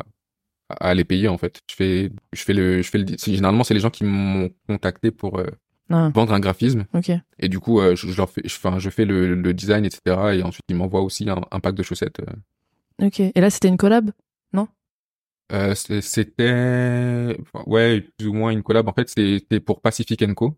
[0.80, 1.60] à les payer en fait.
[1.70, 3.06] Je fais, je fais le, je fais le.
[3.24, 5.38] Généralement c'est les gens qui m'ont contacté pour
[5.90, 8.54] euh, non vendre un graphisme ok et du coup euh, je, je leur fais, je,
[8.56, 10.00] enfin je fais le, le design etc
[10.34, 12.20] et ensuite ils m'envoient aussi un, un pack de chaussettes.
[12.20, 13.06] euh.
[13.06, 14.10] ok et là c'était une collab?
[15.52, 18.88] Euh, c'est- c'était, ouais plus ou moins une collab.
[18.88, 20.56] En fait c'était pour Pacific Co.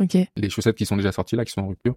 [0.00, 1.96] ok les chaussettes qui sont déjà sorties là, qui sont en rupture.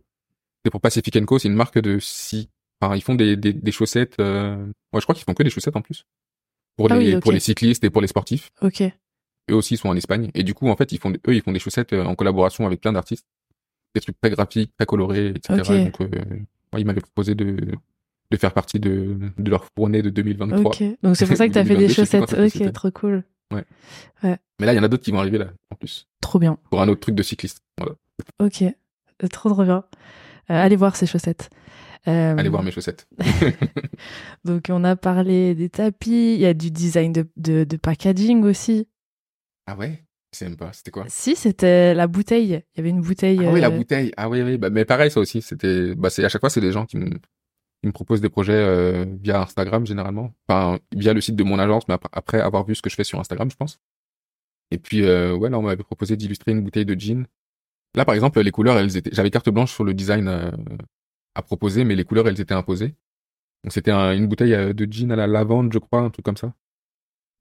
[0.64, 2.50] C'est pour Pacific Co, c'est une marque de scie.
[2.80, 4.16] Enfin, ils font des, des, des chaussettes.
[4.20, 4.56] Euh...
[4.94, 6.06] Ouais, je crois qu'ils font que des chaussettes en plus.
[6.78, 8.50] Pour Ah les oui, pour les cyclistes et pour les sportifs.
[8.62, 8.84] ok
[9.50, 10.30] Eux aussi sont en Espagne.
[10.36, 12.66] Et du coup, en fait, ils font eux ils font des chaussettes euh, en collaboration
[12.66, 13.26] avec plein d'artistes.
[13.96, 15.84] Des trucs très graphiques, très colorés, etc.
[15.86, 16.08] Donc, euh,
[16.74, 17.58] ouais, ils m'avaient proposé de
[18.32, 20.72] de faire partie de de leur fournée de 2023.
[20.72, 22.74] ok donc c'est pour ça que t'as fait des 2022, je sais plus chaussettes ok
[22.74, 23.66] trop cool Mais
[24.66, 26.82] là, il y en a d'autres qui vont arriver là en plus trop bien pour
[26.82, 27.60] un autre truc de cycliste.
[27.78, 27.96] Voilà.
[28.40, 28.64] ok
[29.30, 29.84] trop trop bien
[30.50, 31.50] Euh, allez voir ces chaussettes
[32.08, 33.06] Euh, Allez voir mes chaussettes.
[34.46, 38.44] Donc on a parlé des tapis, il y a du design de, de, de packaging
[38.44, 38.88] aussi.
[39.68, 40.04] Ah ouais?
[40.34, 40.72] Je sais même pas?
[40.74, 41.06] C'était quoi?
[41.08, 42.64] Si, c'était la bouteille.
[42.74, 43.40] Il y avait une bouteille.
[43.46, 44.12] Ah oui, la euh, bouteille.
[44.18, 44.58] Ah oui, oui.
[44.58, 45.42] Bah, mais pareil, ça aussi.
[45.42, 47.10] C'était, bah, c'est à chaque fois, c'est des gens qui me,
[47.94, 51.96] proposent des projets euh, via Instagram généralement, enfin via le site de mon agence, mais
[51.96, 53.80] ap- après avoir vu ce que je fais sur Instagram, je pense.
[54.72, 57.26] Et puis, euh, ouais, là, on m'avait proposé d'illustrer une bouteille de gin
[57.96, 59.10] Là, par exemple, les couleurs, elles étaient.
[59.14, 60.52] J'avais carte blanche sur le design euh,
[61.36, 62.96] à proposer, mais les couleurs, elles étaient imposées.
[63.64, 66.38] Donc c'était un- une bouteille de gin à la lavande, je crois, un truc comme
[66.38, 66.54] ça.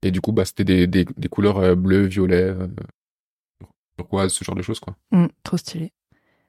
[0.03, 2.67] Et du coup, bah, c'était des, des, des couleurs euh, bleues, violet, euh,
[3.97, 4.95] turquoise, ce genre de choses, quoi.
[5.11, 5.91] Mm, trop stylé.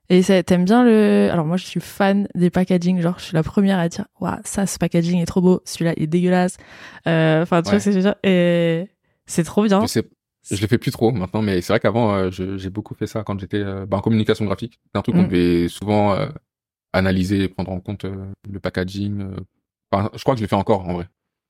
[0.09, 1.29] Et t'aimes bien le.
[1.33, 3.01] Alors moi, je suis fan des packaging.
[3.01, 5.63] Genre, je suis la première à dire, waouh, ça, ce packaging est trop beau.
[5.65, 6.57] Celui-là est dégueulasse.
[7.07, 7.73] Euh, Enfin, tu Ouais.
[7.77, 8.17] vois ce que je veux dire?
[8.23, 8.89] Et
[9.27, 9.81] c'est trop bien.
[9.81, 10.03] Je sais,
[10.51, 13.23] je le fais plus trop maintenant, mais c'est vrai qu'avant, euh, j'ai beaucoup fait ça
[13.23, 14.81] quand j'étais euh, bah, en communication graphique.
[14.93, 15.29] C'est un truc qu'on Mm.
[15.29, 16.29] devait souvent euh,
[16.93, 19.23] analyser et prendre en compte euh, le packaging.
[19.23, 19.37] euh.
[19.93, 21.09] Enfin, je crois que je le fais encore, en vrai.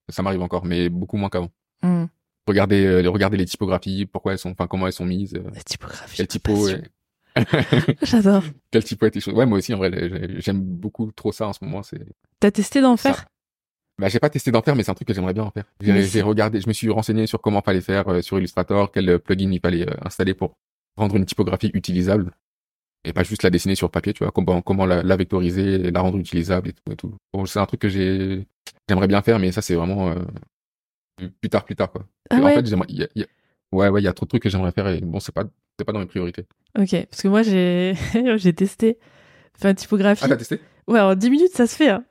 [0.09, 1.51] Ça m'arrive encore, mais beaucoup moins qu'avant.
[1.83, 2.05] Mm.
[2.49, 5.62] Regarder, euh, regarder les typographies, pourquoi elles sont, enfin, comment elles sont mises, euh, La
[5.62, 6.16] typographie.
[6.16, 6.83] quel typo, est-
[8.03, 8.43] J'adore.
[8.70, 9.30] quel typo choisi?
[9.30, 11.83] Ouais, moi aussi, en vrai, j'ai- j'aime beaucoup trop ça en ce moment.
[11.83, 12.05] C'est
[12.41, 13.12] T'as testé d'en Ça.
[13.12, 13.26] faire?
[13.99, 15.64] Bah, j'ai pas testé d'en faire, mais c'est un truc que j'aimerais bien en faire.
[15.80, 19.51] J'ai regardé, je me suis renseigné sur comment fallait faire euh, sur Illustrator, quel plugin
[19.53, 20.55] il fallait euh, installer pour
[20.97, 22.33] rendre une typographie utilisable
[23.05, 26.01] et pas juste la dessiner sur papier, tu vois, comment comment la, la vectoriser, la
[26.01, 27.14] rendre utilisable et tout et tout.
[27.33, 28.47] Bon, c'est un truc que j'ai
[28.89, 30.16] j'aimerais bien faire, mais ça c'est vraiment euh,
[31.31, 32.07] plus tard, plus tard quoi.
[32.31, 32.55] Ah en ouais.
[32.55, 33.27] fait, j'aimerais, il y a- y a-
[33.73, 35.45] ouais, ouais, il y a trop de trucs que j'aimerais faire et bon, c'est pas
[35.79, 36.47] c'est pas dans mes priorités.
[36.79, 36.91] Ok.
[37.11, 37.95] Parce que moi, j'ai
[38.37, 38.99] j'ai testé.
[39.57, 40.23] Enfin, typographie.
[40.25, 40.61] Ah, t'as testé?
[40.89, 41.89] Ouais, en 10 minutes, ça se fait.
[41.91, 42.05] Hein.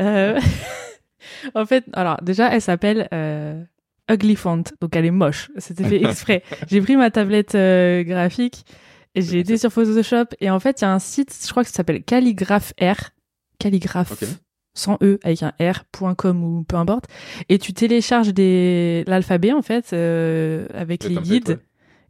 [0.00, 0.40] Euh,
[1.54, 3.62] en fait, alors déjà, elle s'appelle euh,
[4.10, 5.50] Ugly Font, donc elle est moche.
[5.58, 6.42] C'était fait exprès.
[6.68, 8.64] j'ai pris ma tablette euh, graphique
[9.14, 11.62] et j'ai été sur Photoshop et en fait, il y a un site, je crois
[11.62, 13.10] que ça s'appelle Calligraphe R,
[13.58, 14.28] Calligraphe Ok.
[14.74, 17.06] Sans e avec un r.com ou peu importe,
[17.48, 21.58] et tu télécharges des l'alphabet en fait euh, avec Le les guides ouais.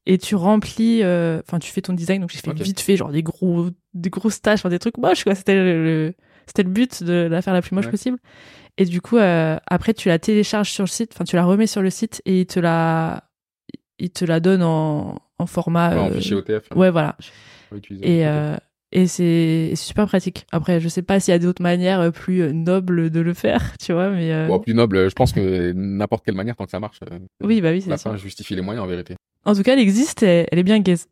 [0.06, 2.60] et tu remplis euh, enfin tu fais ton design donc j'ai fait Ok.
[2.62, 5.84] vite fait genre des gros des grosses tâches enfin des trucs moches quoi c'était le,
[5.84, 6.14] le-
[6.46, 7.90] c'était le but de la faire la plus moche Ouais.
[7.90, 8.18] possible
[8.78, 11.66] et du coup euh, après tu la télécharges sur le site enfin tu la remets
[11.66, 13.24] sur le site et il te la
[13.98, 16.68] il te la donne en, en format Ouais, en fichier OTF.
[16.74, 17.16] ouais voilà
[18.02, 18.56] et euh,
[18.95, 22.40] et c'est super pratique après je sais pas s'il y a d'autres manières euh, plus
[22.42, 25.72] euh, nobles de le faire tu vois mais euh, Bon, plus noble, je pense que
[25.72, 27.01] n'importe quelle manière tant que ça marche.
[27.11, 29.16] euh, oui bah oui c'est fin justifie les moyens en vérité.
[29.45, 31.07] en tout cas elle existe et elle est bien gaze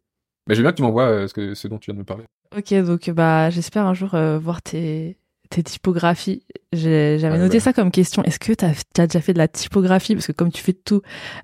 [0.48, 2.24] Mais veux bien que tu m'envoies ce, que, ce dont tu viens de me parler.
[2.56, 5.16] Ok, donc bah j'espère un jour euh, voir tes,
[5.48, 6.42] tes typographies.
[6.72, 7.60] J'avais noté ouais.
[7.60, 8.22] ça comme question.
[8.24, 10.14] Est-ce que tu as, déjà fait de la typographie?
[10.14, 11.00] Parce que comme tu fais de tout,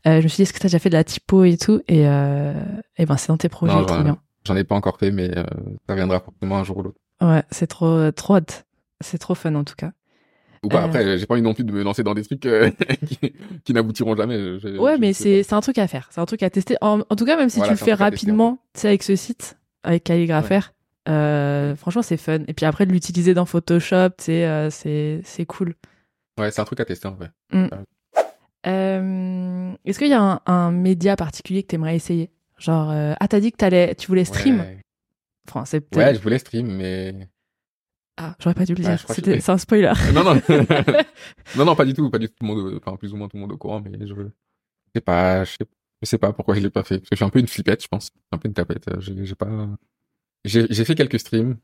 [0.07, 1.57] euh, je me suis dit est-ce que tu as déjà fait de la typo et
[1.57, 1.80] tout?
[1.89, 2.53] Et, euh,
[2.99, 4.18] et ben c'est dans tes projets, Non, trop bien.
[4.49, 5.44] J'en ai pas encore fait, mais euh,
[5.88, 6.99] ça viendra forcément un jour ou l'autre.
[7.20, 8.40] Ouais, c'est trop trop hot.
[9.01, 9.92] C'est trop fun en tout cas.
[10.64, 10.86] Ou pas, Euh.
[10.86, 12.70] après, j'ai pas envie non plus de me lancer dans des trucs euh,
[13.07, 13.32] qui,
[13.64, 14.59] qui n'aboutiront jamais.
[14.59, 16.09] Je- Ouais, je mais c'est un truc à faire.
[16.11, 16.76] C'est un truc à tester.
[16.80, 19.14] En, en tout cas, même si Voilà, tu le fais rapidement, tu sais, avec ce
[19.14, 20.61] site, avec Calligrapher,
[21.09, 22.40] euh, franchement, c'est fun.
[22.49, 25.74] Et puis après, de l'utiliser dans Photoshop, tu sais, euh, c'est c'est cool.
[26.40, 27.30] Ouais, c'est un truc à tester en vrai.
[28.66, 32.30] Euh, Est-ce qu'il y a un, un média particulier que tu aimerais essayer?
[32.59, 34.61] Genre, euh, ah, t'as dit que t'allais, tu voulais stream?
[34.61, 34.80] Ouais.
[35.48, 36.06] Enfin, c'est peut-être.
[36.06, 37.28] Ouais, je voulais stream, mais
[38.16, 39.06] Ah, j'aurais pas dû le dire.
[39.06, 39.92] que c'est un spoiler.
[40.14, 40.34] non, non,
[41.56, 42.34] non, non, pas du tout, pas du tout.
[42.40, 44.22] Tout le monde, enfin plus ou moins tout le monde au courant, mais je, je
[44.94, 45.56] sais pas, je sais,
[46.02, 46.98] je sais pas pourquoi je l'ai pas fait.
[46.98, 48.88] Parce que je suis un peu une flippette, je pense, un peu une tapette.
[48.88, 49.68] euh, J'ai j'ai pas,
[50.44, 51.56] j'ai j'ai fait quelques streams.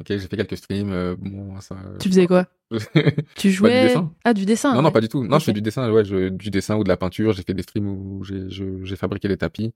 [0.00, 0.90] Ok, j'ai fait quelques streams.
[0.92, 1.76] euh, bon, ça.
[2.00, 2.46] tu faisais quoi?
[3.36, 4.10] Tu jouais dessin.
[4.24, 4.70] Ah, du dessin.
[4.72, 4.82] non, ouais.
[4.84, 5.22] non, pas du tout.
[5.26, 7.32] Non, je fais du dessin, ouais, je, du dessin ou de la peinture.
[7.32, 9.72] J'ai fait des streams où j'ai j'ai fabriqué des tapis.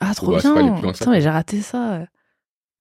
[0.00, 0.72] Ah, trop bah, pas bien.
[0.92, 2.00] Putain, mais j'ai raté ça.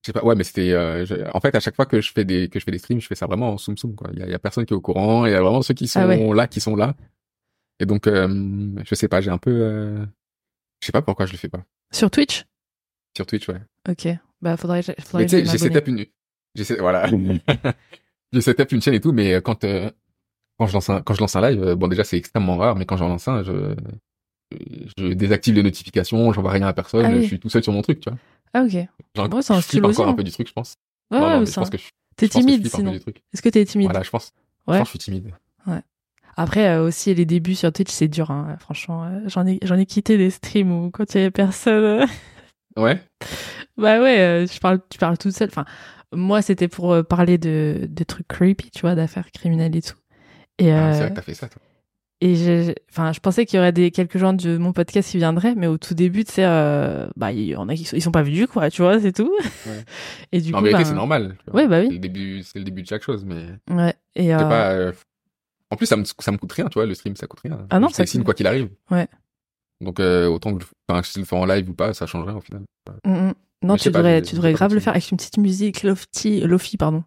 [0.04, 2.12] Je sais pas, ouais, mais c'était, euh, je- en fait, à chaque fois que je
[2.12, 4.10] fais des, que je fais des streams, je fais ça vraiment en soum soum, quoi.
[4.14, 5.62] Il y a, il y a personne qui est au courant, il y a vraiment
[5.62, 6.34] ceux qui sont Ah ouais.
[6.34, 6.96] là, qui sont là.
[7.80, 8.28] Et donc, euh,
[8.84, 10.04] je sais pas, j'ai un peu, euh,
[10.82, 11.64] je sais pas pourquoi je le fais pas.
[11.92, 12.46] Sur Twitch?
[13.16, 13.62] Sur Twitch, ouais.
[13.88, 14.08] Ok.
[14.42, 16.06] Bah, faudrait, faudrait Mais tu sais, j'ai setup une,
[16.56, 17.08] j'ai set- voilà.
[18.34, 19.92] j'ai setup une chaîne et tout, mais quand, euh,
[20.58, 22.76] quand je lance un, quand je lance un live, euh, bon, déjà, c'est extrêmement rare,
[22.76, 23.76] mais quand j'en lance un, je,
[24.98, 27.22] je désactive les notifications, j'envoie rien à personne, Ah oui.
[27.22, 28.20] je suis tout seul sur mon truc, tu vois.
[28.54, 28.72] Ah, ok.
[29.16, 30.14] Genre, Ouais, c'est un style aussi, encore hein.
[30.14, 30.76] un peu du truc, je pense.
[31.12, 31.84] Ouais, non, ouais, je pense que je,
[32.18, 32.94] T'es timide sinon.
[32.94, 33.88] Est-ce que t'es timide?
[33.90, 34.34] Voilà, je pense.
[34.68, 34.76] Ouais.
[34.76, 35.32] Je pense que je suis timide.
[36.38, 38.56] Après euh, aussi les débuts sur Twitch c'est dur hein.
[38.60, 41.84] franchement euh, j'en ai j'en ai quitté des streams où quand il y avait personne
[41.84, 42.06] euh,
[42.78, 43.02] Ouais.
[43.78, 45.66] bah ouais je parle tu parles toute seule enfin
[46.14, 49.98] moi c'était pour parler de de trucs creepy tu vois d'affaires criminelles et tout
[50.58, 51.62] et Ah, c'est vrai que t'as fait ça, toi.
[52.22, 55.18] Et j'ai- enfin je pensais qu'il y aurait des quelques gens de mon podcast qui
[55.18, 57.96] viendraient mais au tout début tu sais euh, bah il y en a qui sont,
[57.98, 59.32] ils sont pas venus quoi tu vois c'est tout
[59.68, 59.84] Ouais.
[60.32, 61.36] et du en coup vérité, bah, c'est normal.
[61.54, 61.88] Ouais, bah oui.
[61.88, 64.72] C'est le début, c'est le début de chaque chose, mais ouais et euh, pas.
[64.72, 64.92] euh,
[65.72, 67.66] En plus, ça me, ça me coûte rien, tu vois, le stream, ça coûte rien.
[67.70, 68.70] Ah non, Je ça signe quoi qu'il arrive.
[68.92, 69.08] Ouais.
[69.80, 72.36] Donc, autant que, je- enfin, je le fais en live ou pas, ça change rien
[72.36, 72.62] au final.
[73.06, 73.34] Mm, mm.
[73.64, 76.42] Non, je tu pas, devrais, tu devrais grave le faire avec une petite musique lofty,
[76.42, 77.04] lofi, pardon,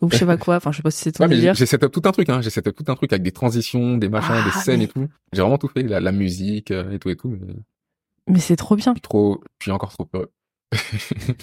[0.00, 0.56] ou je sais pas quoi.
[0.56, 1.54] Enfin, je sais pas si c'est ton Ouais, délire.
[1.54, 2.40] j'ai setup tout un truc, hein.
[2.40, 4.88] J'ai setup tout un truc avec des transitions, des machins, Ah, des scènes mais- et
[4.88, 5.06] tout.
[5.34, 7.28] J'ai vraiment tout fait, la, la musique euh, et tout et tout.
[7.28, 8.92] Mais je Mais c'est trop bien.
[8.92, 10.30] suis trop, je suis encore trop heureux.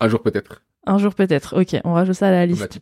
[0.00, 0.62] Un jour peut-être.
[0.86, 1.58] Un jour peut-être.
[1.60, 2.80] Ok, on rajoute ça à la liste.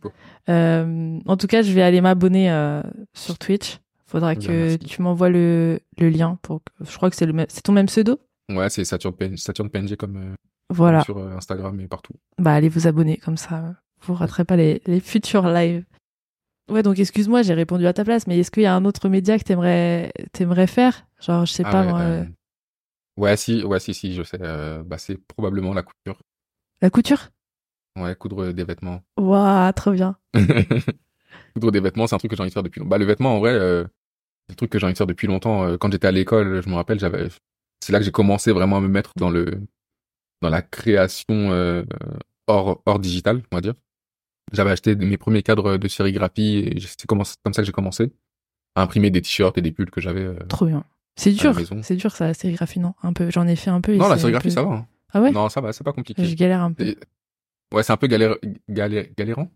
[0.49, 2.81] Euh, en tout cas, je vais aller m'abonner euh,
[3.13, 3.79] sur Twitch.
[4.05, 4.77] Faudra Bien, que merci.
[4.79, 7.71] tu m'envoies le, le lien pour que je crois que c'est le même c'est ton
[7.71, 8.19] même pseudo?
[8.51, 10.35] Ouais, c'est Saturne, PN Saturne PNG comme euh,
[10.69, 11.03] Voilà.
[11.03, 12.13] sur euh, Instagram et partout.
[12.37, 13.71] Bah allez vous abonner comme ça euh,
[14.01, 15.85] vous raterez pas les, les futurs lives.
[16.69, 19.09] Ouais, donc excuse-moi, j'ai répondu à ta place, mais est-ce qu'il y a un autre
[19.09, 21.05] média que t'aimerais t'aimerais faire?
[21.21, 22.25] Genre, je sais Ah pas ouais, moi, euh,
[23.17, 24.37] ouais, si, ouais, si, si, je sais.
[24.41, 26.21] euh, bah, c'est probablement la couture.
[26.81, 27.29] la couture?
[27.97, 29.01] Ouais, coudre des vêtements.
[29.17, 30.17] Waouh, trop bien.
[31.53, 32.89] coudre des vêtements, c'est un truc que j'ai envie de faire depuis longtemps.
[32.89, 33.83] Bah, le vêtement, en vrai, euh,
[34.47, 35.77] c'est le truc que j'ai envie de faire depuis longtemps.
[35.77, 37.27] Quand j'étais à l'école, je me rappelle, j'avais,
[37.83, 39.61] c'est là que j'ai commencé vraiment à me mettre dans le,
[40.41, 41.83] dans la création euh,
[42.47, 43.73] hors, hors digital, on va dire.
[44.51, 48.11] J'avais acheté mes premiers cadres de sérigraphie et c'est comme ça que j'ai commencé
[48.75, 50.23] à imprimer des t-shirts et des pulls que j'avais.
[50.23, 50.83] euh, Trop bien.
[51.15, 51.53] C'est dur.
[51.83, 52.93] C'est dur ça, la sérigraphie, non?
[53.03, 53.29] Un peu.
[53.31, 53.95] J'en ai fait un peu.
[53.95, 54.71] Non, la sérigraphie, peu- ça va.
[54.73, 54.87] hein.
[55.13, 55.31] Ah ouais?
[55.31, 56.25] Non, ça va, c'est pas compliqué.
[56.25, 56.83] Je galère un peu.
[56.85, 56.97] Et-
[57.73, 58.35] Ouais, c'est un peu galère,
[58.69, 59.49] galère, galérant?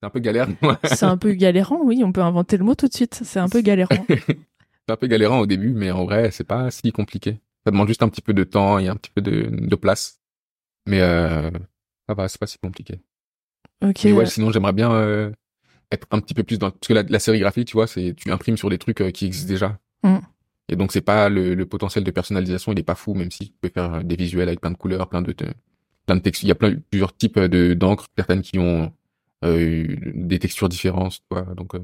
[0.00, 0.46] C'est un peu galère.
[0.84, 3.20] C'est un peu galérant, oui, on peut inventer le mot tout de suite.
[3.24, 4.06] C'est un peu galérant.
[4.08, 7.40] c'est un peu galérant au début, mais en vrai, c'est pas si compliqué.
[7.68, 10.20] Ça demande juste un petit peu de temps et un petit peu de, de place.
[10.86, 11.50] Mais euh,
[12.08, 12.98] ça va, c'est pas si compliqué.
[13.84, 14.04] Ok.
[14.04, 15.30] Mais ouais, sinon, j'aimerais bien euh,
[15.92, 16.70] être un petit peu plus dans...
[16.70, 19.26] Parce que la, la sérigraphie, tu vois, c'est tu imprimes sur des trucs euh, qui
[19.26, 19.78] existent déjà.
[20.02, 20.16] Mm.
[20.70, 23.50] Et donc, c'est pas le, le potentiel de personnalisation, il est pas fou, même si
[23.50, 25.52] tu peux faire des visuels avec plein de couleurs, plein de, de-
[26.06, 26.46] plein de textures.
[26.46, 28.90] Il y a plein, plusieurs types de d'encre, certaines qui ont
[29.44, 31.20] euh, des textures différentes.
[31.54, 31.80] Donc, euh,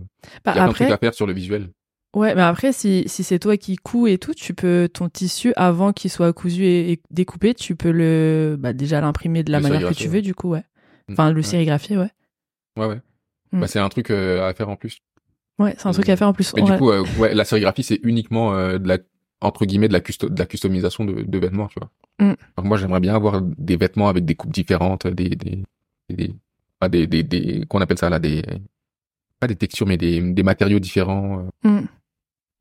[0.46, 1.68] Bah, il y a plein de après, trucs à faire sur le visuel.
[2.14, 5.52] Ouais, mais après, si, si c'est toi qui couds et tout, tu peux ton tissu
[5.56, 9.58] avant qu'il soit cousu et, et découpé, tu peux le, bah, déjà l'imprimer de la
[9.58, 10.08] Le manière que tu ouais.
[10.08, 10.64] veux, du coup, ouais.
[11.12, 11.42] Enfin, le Ouais.
[11.42, 12.10] sérigraphier, ouais.
[12.78, 13.00] Ouais, ouais.
[13.52, 13.60] Mm.
[13.60, 14.98] Bah, c'est un truc euh, à faire en plus.
[15.58, 16.52] Ouais, c'est un truc à faire en plus.
[16.56, 16.72] Mais Ouais.
[16.72, 18.98] du coup, euh, ouais, la sérigraphie, c'est uniquement euh, de la
[19.40, 21.90] entre guillemets de la, custo- de la customisation de, de vêtements, tu vois.
[22.18, 22.34] Mm.
[22.56, 25.62] Alors moi, j'aimerais bien avoir des vêtements avec des coupes différentes, des des
[26.08, 26.34] des
[26.90, 28.42] des des, des qu'on appelle ça là des
[29.40, 31.46] pas des textures mais des des matériaux différents.
[31.64, 31.86] euh, Mm.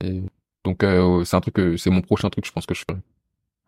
[0.04, 0.22] Et
[0.64, 2.99] donc euh, c'est un truc que c'est mon prochain truc, je pense que je ferai.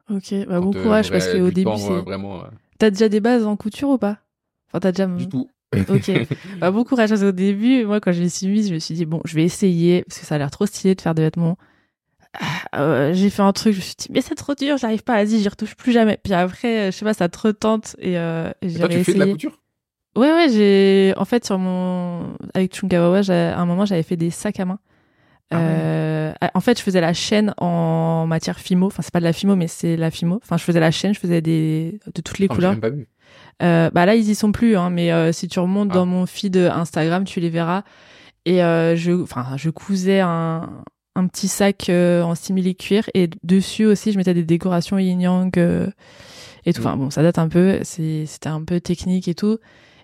[0.10, 3.20] Ok, bah, bon euh, courage parce qu'au début, temps, euh, vraiment euh, T'as déjà des
[3.20, 4.20] bases en couture ou pas?
[4.68, 5.08] Enfin, t'as déjà.
[5.08, 5.50] du tout.
[5.90, 6.12] Ok.
[6.60, 8.96] Bah, bon courage parce qu'au début, moi, quand je me suis mise, je me suis
[8.96, 11.24] dit, bon, je vais essayer parce que ça a l'air trop stylé de faire des
[11.24, 11.58] vêtements.
[12.72, 15.04] Ah, euh, j'ai fait un truc, je me suis dit, mais c'est trop dur, j'arrive
[15.04, 16.20] pas, vas-y, j'y retouche plus jamais.
[16.24, 19.14] Puis après, euh, je sais pas, ça te retente et, euh, et j'ai tu fais
[19.14, 19.62] de la couture?
[20.16, 21.14] Ouais, ouais, j'ai.
[21.18, 22.38] En fait, sur mon.
[22.54, 24.80] Avec Chunkawawa, à un moment, j'avais fait des sacs à main.
[25.52, 25.64] Ah ouais.
[25.68, 28.88] Euh, En fait, je faisais la chaîne en matière fimo.
[28.88, 30.40] Enfin, c'est pas de la fimo, mais c'est la fimo.
[30.44, 32.72] Enfin, je faisais la chaîne, je faisais des de toutes les Ah, couleurs.
[32.72, 33.08] même pas vu.
[33.64, 35.96] Euh, bah là, ils y sont plus, hein, mais euh, si tu remontes Ah.
[35.96, 37.84] dans mon feed Instagram, tu les verras.
[38.46, 40.70] Et euh, je, enfin, je cousais un,
[41.16, 45.20] un petit sac euh, en simili cuir et dessus aussi, je mettais des décorations yin
[45.22, 45.88] yang euh,
[46.66, 46.82] et tout.
[46.82, 46.86] Mm.
[46.86, 47.80] Enfin bon, ça date un peu.
[47.84, 49.58] C'est, c'était un peu technique et tout.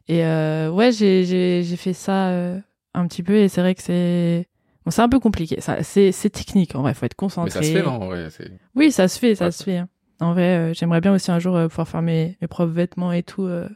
[0.08, 2.60] Et euh, ouais, j'ai, j'ai, j'ai fait ça euh,
[2.94, 4.48] un petit peu et c'est vrai que c'est,
[4.86, 5.62] bon, c'est un peu compliqué.
[5.62, 6.76] Ça, c'est, c'est technique.
[6.76, 7.52] En vrai, faut être Mais concentré.
[7.52, 8.28] ça se fait, non en vrai,
[8.76, 9.78] Oui, ça se fait, ça Ouais, se fait.
[9.78, 9.90] hein.
[10.20, 13.12] En vrai, euh, j'aimerais bien aussi un jour euh, pouvoir faire mes, mes propres vêtements
[13.12, 13.44] et tout.
[13.44, 13.68] euh.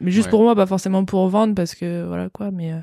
[0.00, 0.30] Mais juste Ouais.
[0.30, 2.50] pour moi, pas forcément pour vendre, parce que voilà quoi.
[2.52, 2.82] Mais ouais,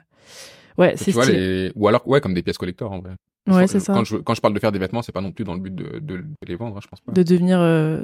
[0.78, 1.38] Mais c'est tu stylé.
[1.68, 1.72] les...
[1.76, 3.12] ou alors ouais comme des pièces collector en vrai.
[3.48, 3.94] Ouais, c'est ça.
[3.94, 5.60] Quand je, quand je parle de faire des vêtements, c'est pas non plus dans le
[5.62, 7.12] but de, de, de les vendre, hein, je pense pas.
[7.14, 7.60] De devenir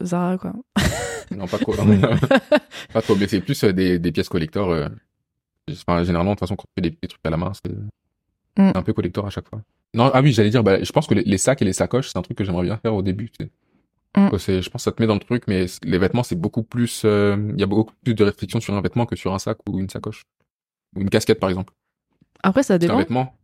[0.06, 0.54] Zara, quoi.
[1.36, 1.74] Non, pas trop.
[1.84, 2.00] non.
[2.94, 4.88] pas trop, mais c'est plus des, des pièces collector.
[5.72, 7.72] Enfin, généralement, de toute façon, quand on fait des, des trucs à la main, c'est
[8.58, 8.72] Mm.
[8.76, 9.62] un peu collector à chaque fois.
[9.94, 12.10] Non, ah oui, j'allais dire, bah, je pense que les, les sacs et les sacoches,
[12.10, 13.30] c'est un truc que j'aimerais bien faire au début.
[13.30, 13.52] tu sais.
[14.18, 14.38] Mm.
[14.40, 16.64] C'est- Je pense que ça te met dans le truc, mais les vêtements, c'est beaucoup
[16.64, 17.04] plus.
[17.06, 19.58] euh, Il y a beaucoup plus de restrictions sur un vêtement que sur un sac
[19.70, 20.24] ou une sacoche.
[20.96, 21.74] Ou une casquette, par exemple.
[22.44, 22.98] Après, ça C'est un dépend.
[22.98, 23.36] vêtement.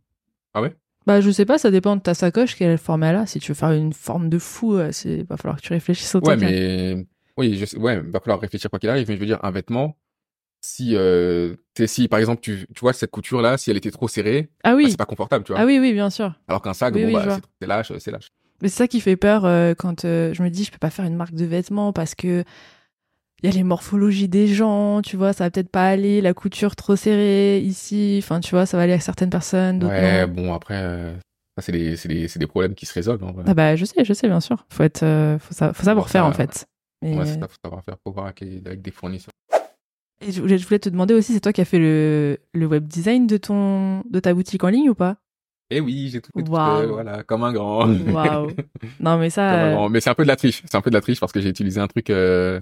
[0.54, 0.74] Ah ouais?
[1.06, 3.26] Bah, je sais pas, ça dépend de ta sacoche, quelle forme elle a.
[3.26, 6.14] Si tu veux faire une forme de fou, euh, c'est va falloir que tu réfléchisses
[6.14, 7.06] au Ouais, truc, mais
[7.38, 9.08] oui, je sais, ouais, va falloir réfléchir quoi qu'il arrive.
[9.08, 9.96] Mais je veux dire, un vêtement,
[10.60, 11.54] si, euh,
[11.86, 14.70] si par exemple, tu, tu vois cette couture là, si elle était trop serrée, Ah
[14.72, 14.90] bah, oui.
[14.90, 15.60] c'est pas confortable, tu vois.
[15.60, 16.34] Ah oui, oui, bien sûr.
[16.48, 18.28] Alors qu'un sac, Oui, bon, oui, bah, c'est- lâche, c'est lâche.
[18.60, 20.90] Mais c'est ça qui fait peur euh, quand euh, je me dis je peux pas
[20.90, 22.42] faire une marque de vêtements parce que
[23.40, 26.34] il y a les morphologies des gens, tu vois, ça va peut-être pas aller, la
[26.34, 30.32] couture trop serrée ici, enfin tu vois, ça va aller à certaines personnes, Ouais, non.
[30.32, 31.14] bon, après, euh,
[31.56, 33.22] ça, c'est des, c'est des, c'est des problèmes qui se résolvent.
[33.46, 34.66] Ah bah je sais, je sais bien sûr.
[34.70, 36.66] Faut être euh, faut, sa- faut savoir faire ça- en fait.
[37.00, 39.30] Mais- Ouais, ça, faut savoir faire, faut voir avec, les- avec des fournisseurs.
[40.20, 42.66] Et je voulais, je voulais te demander aussi, c'est toi qui as fait le, le
[42.66, 45.16] web design de ton de ta boutique en ligne ou pas?
[45.70, 47.86] Eh oui, j'ai tout fait tout seul, voilà, comme un grand.
[47.88, 48.50] Waouh.
[49.00, 49.88] Non mais Comme ça, un.
[49.90, 50.62] Mais c'est un peu de la triche.
[50.64, 52.58] C'est un peu de la triche parce que j'ai utilisé un truc euh,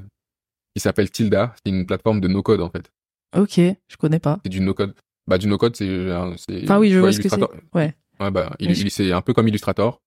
[0.75, 1.55] qui s'appelle Tilda.
[1.65, 2.91] C'est une plateforme de no-code, en fait.
[3.37, 4.41] ok, je connais pas.
[4.45, 4.95] C'est du no-code.
[5.29, 6.65] Bah, du no-code, c'est, euh, c'est.
[6.65, 7.79] Enfin oui, je vois ce que Illustrator- c'est.
[7.79, 10.01] Ouais, Ouais, bah, il, je- c'est un peu comme Illustrator.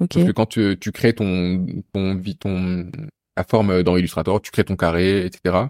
[0.00, 0.08] ok.
[0.12, 2.90] Parce que quand tu, tu crées ton, ton, ton,
[3.36, 5.66] la forme dans Illustrator, tu crées ton carré, etc.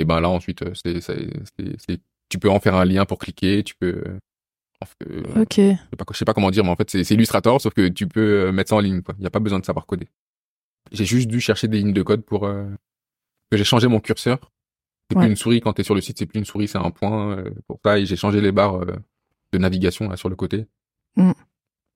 [0.00, 3.74] Et ben là ensuite, euh, c'est, tu peux en faire un lien pour cliquer, tu
[3.74, 4.02] peux.
[4.06, 4.18] euh,
[4.80, 5.54] en fait, euh, Ok.
[5.56, 7.88] je sais pas, je sais pas comment dire, mais en fait, c'est, Illustrator, sauf que
[7.88, 9.14] tu peux mettre ça en ligne, quoi.
[9.18, 10.08] Il n'y a pas besoin de savoir coder.
[10.90, 12.64] J'ai juste dû chercher des lignes de code pour euh,
[13.50, 14.38] que j'ai changé mon curseur.
[15.10, 15.24] C'est Ouais.
[15.24, 17.36] plus une souris quand t'es sur le site, c'est plus une souris, c'est un point
[17.36, 17.98] euh, pour ça.
[17.98, 18.96] Et j'ai changé les barres euh,
[19.52, 20.66] de navigation là sur le côté.
[21.16, 21.32] Mm.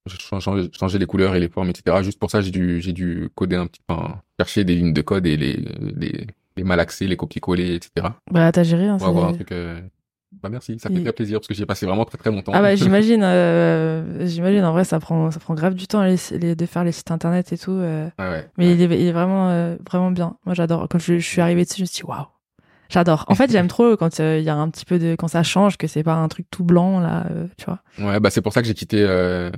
[0.07, 2.03] J'ai changé, les couleurs et les formes, etc.
[2.03, 3.95] Juste pour ça, j'ai dû, j'ai dû coder un petit peu,
[4.39, 5.55] chercher des lignes de code et les,
[5.97, 6.27] les,
[6.57, 8.07] les malaxer, les copier-coller, etc.
[8.31, 8.87] Bah, t'as géré.
[8.87, 9.53] Hein, Pour avoir un truc.
[9.53, 9.81] euh,
[10.43, 12.31] Bah merci, ça fait Il- très plaisir parce que j'y ai passé vraiment très très
[12.31, 12.51] longtemps.
[12.55, 16.17] Ah bah j'imagine, euh, j'imagine en vrai ça prend ça prend grave du temps les,
[16.33, 17.71] les- de faire les sites internet et tout.
[17.71, 18.49] euh, Ouais, ouais.
[18.59, 18.75] mais ouais.
[18.75, 20.37] il, est, il est vraiment euh, vraiment bien.
[20.45, 20.89] Moi j'adore.
[20.91, 22.27] Quand je, je suis arrivée dessus, je me suis dit waouh,
[22.89, 23.25] j'adore.
[23.29, 25.45] En fait j'aime trop quand euh, il y a un petit peu de quand ça
[25.45, 27.79] change, que c'est pas un truc tout blanc là, euh, tu vois.
[28.01, 29.51] Ouais, bah c'est pour ça que j'ai quitté euh,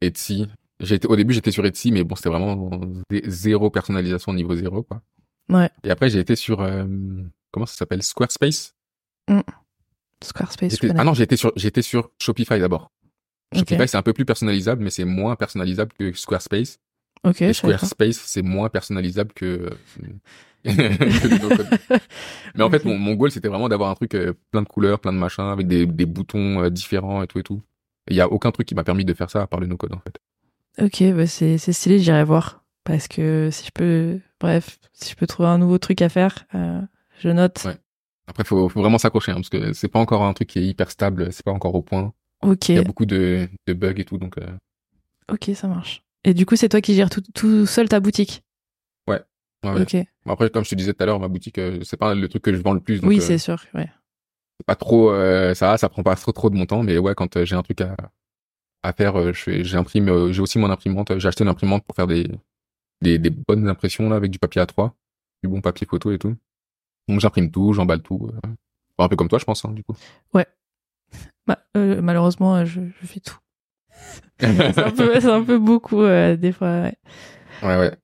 [0.00, 0.48] Etsy.
[0.80, 2.68] J'ai été, au début, j'étais sur Etsy, mais bon, c'était vraiment
[3.10, 5.00] zé- zéro personnalisation niveau zéro, quoi.
[5.48, 5.70] Ouais.
[5.84, 6.84] Et après, j'ai été sur euh,
[7.52, 8.02] comment ça s'appelle?
[8.02, 8.74] Squarespace?
[10.22, 10.70] Squarespace.
[10.70, 11.00] je J'étais- connais.
[11.00, 12.90] Ah non, j'ai été sur j'ai été sur Shopify d'abord.
[13.54, 16.78] Shopify, c'est un peu plus personnalisable, mais c'est moins personnalisable que Squarespace.
[17.24, 17.42] Ok.
[17.42, 17.52] Et.
[17.52, 19.70] Squarespace, c'est moins personnalisable que,
[20.64, 21.68] que le no-code.
[22.54, 24.98] Mais en fait, mon, mon goal, c'était vraiment d'avoir un truc euh, plein de couleurs,
[25.00, 27.62] plein de machins, avec des, des boutons euh, différents et tout et tout.
[28.08, 29.92] Il y a aucun truc qui m'a permis de faire ça à part le no-code,
[29.94, 30.18] en fait.
[30.82, 35.26] Ok, bah c'est stylé, j'irai voir parce que si je peux, bref, si je peux
[35.26, 36.80] trouver un nouveau truc à faire, euh,
[37.18, 37.62] je note.
[37.64, 37.76] Ouais.
[38.26, 40.66] Après, faut, faut vraiment s'accrocher, hein, parce que c'est pas encore un truc qui est
[40.66, 42.12] hyper stable, c'est pas encore au point.
[42.42, 42.68] Ok.
[42.70, 44.46] Il y a beaucoup de, de bugs et tout, donc euh,
[45.32, 46.02] Ok, ça marche.
[46.24, 48.42] Et du coup, c'est toi qui gères tout, tout seul ta boutique?
[49.08, 49.20] ouais,
[49.64, 49.82] ouais.
[49.82, 49.96] Ok.
[50.28, 52.42] Après, comme je te disais tout à l'heure, ma boutique, euh, c'est pas le truc
[52.42, 53.62] que je vends le plus, donc oui, c'est sûr.
[53.74, 53.88] Ouais.
[54.66, 55.12] pas trop
[55.54, 57.80] ça, ça prend pas trop trop de mon temps, mais ouais, quand j'ai un truc
[57.80, 57.94] à
[58.82, 62.06] à faire, je fais, j'imprime, j'ai aussi mon imprimante, j'ai acheté une imprimante pour faire
[62.06, 62.30] des
[63.02, 64.92] des, des bonnes impressions là avec du papier A3,
[65.42, 66.34] du bon papier photo et tout.
[67.08, 68.48] Donc j'imprime tout, j'emballe tout, euh.
[68.98, 69.94] Un peu comme toi, je pense, hein, du coup.
[71.46, 73.36] Bah, euh, malheureusement, euh, je, je fais tout.
[74.40, 76.82] c'est un peu, c'est un peu beaucoup euh, des fois.
[76.82, 76.94] Ouais.
[77.62, 77.96] Ouais, ouais.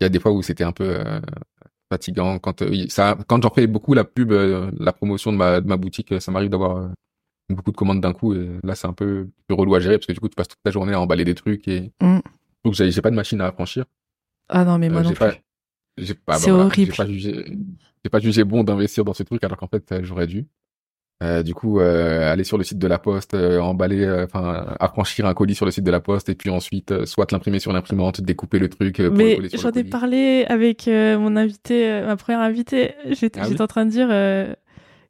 [0.00, 1.02] Il y a des fois où c'était un peu
[1.92, 5.76] fatigant quand ça, quand j'en fais beaucoup la pub, la promotion de ma, de ma
[5.76, 6.90] boutique, ça m'arrive d'avoir
[7.48, 10.06] beaucoup de commandes d'un coup et là c'est un peu plus relou à gérer parce
[10.06, 12.18] que du coup tu passes toute la journée à emballer des trucs et Mm.
[12.64, 13.84] donc j'ai j'ai pas de machine à affranchir.
[14.48, 15.18] Ah non, mais moi Euh, non j'ai plus.
[15.18, 15.34] pas,
[15.98, 16.92] j'ai pas, C'est bah, horrible.
[16.92, 17.46] J'ai pas jugé,
[18.04, 20.46] j'ai pas jugé bon d'investir dans ce truc alors qu'en fait euh, j'aurais dû.
[21.22, 24.76] Euh, du coup, euh, aller sur le site de la Poste, euh, emballer, euh, enfin,
[24.80, 27.58] affranchir un colis sur le site de la Poste, et puis ensuite, euh, soit l'imprimer
[27.60, 32.06] sur l'imprimante, découper le truc pour Mais j'en ai parlé avec euh, mon invité, euh,
[32.06, 32.94] ma première invitée.
[33.10, 33.56] J'étais Ah oui?
[33.60, 34.52] en train de dire euh,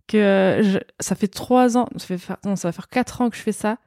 [0.08, 3.36] que je- ça fait trois ans, ça fait non, ça va faire quatre ans que
[3.36, 3.78] je fais ça.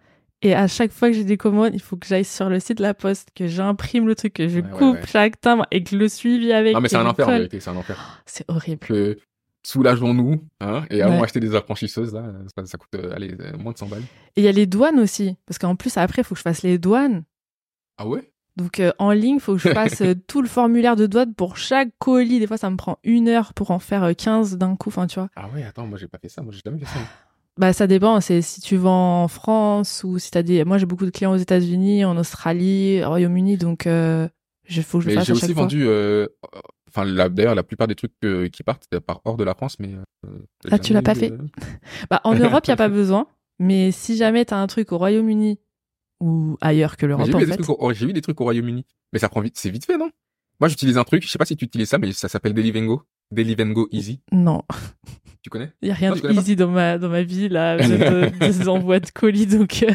[0.42, 2.78] Et à chaque fois que j'ai des commandes, il faut que j'aille sur le site
[2.78, 5.06] de la Poste, que j'imprime le truc, que je Ouais, coupe ouais.
[5.06, 6.74] chaque timbre et que le suivi avec.
[6.74, 7.38] Non, mais c'est un je enfer en colle.
[7.40, 8.24] vérité, c'est un enfer.
[8.26, 8.80] C'est horrible.
[8.80, 9.18] Que
[9.64, 13.74] soulageons-nous, hein, et allons acheter des affranchisseuses, là, ça, ça coûte, euh, allez, euh, moins
[13.74, 14.04] de 100 balles.
[14.38, 16.44] Et il y a les douanes aussi, parce qu'en plus après, il faut que je
[16.44, 17.24] fasse les douanes.
[17.98, 18.32] Ah ouais?
[18.56, 21.58] Donc euh, en ligne, il faut que je fasse tout le formulaire de douane pour
[21.58, 22.40] chaque colis.
[22.40, 24.90] Des fois, ça me prend une heure pour en faire euh, 15 d'un coup.
[24.90, 25.30] Enfin, tu vois.
[25.36, 27.00] Ah ouais, attends, moi j'ai pas fait ça, moi j'ai jamais fait ça.
[27.60, 30.64] Bah ça dépend, c'est si tu vends en France ou si t'as des.
[30.64, 34.30] Moi j'ai beaucoup de clients aux États-Unis, en Australie, au Royaume-Uni, donc euh,
[34.66, 35.64] je faut que je le fasse j'ai aussi fois.
[35.64, 36.26] vendu, euh,
[36.88, 38.14] enfin, d'ailleurs, la plupart des trucs
[38.54, 39.94] qui partent, c'est par hors de la France, mais.
[40.26, 40.40] euh,
[40.72, 41.34] Ah, tu l'as pas fait
[42.10, 43.28] Bah en Europe y a pas besoin,
[43.60, 45.60] mais si jamais t'as un truc au Royaume-Uni
[46.22, 47.58] ou ailleurs que l'Europe J'ai en fait.
[47.58, 49.98] trucs au- j'ai eu des trucs au Royaume-Uni, mais ça prend vite, c'est vite fait,
[49.98, 50.10] non?
[50.62, 53.04] Moi j'utilise un truc, je sais pas si tu utilises ça, mais ça s'appelle Delivengo.
[53.32, 54.64] Delivengo Easy, Non,
[55.44, 55.72] tu connais?
[55.82, 57.84] Y a rien Non, tu de easy dans ma dans ma vie là, de,
[58.40, 59.94] de- des envois de colis, donc euh,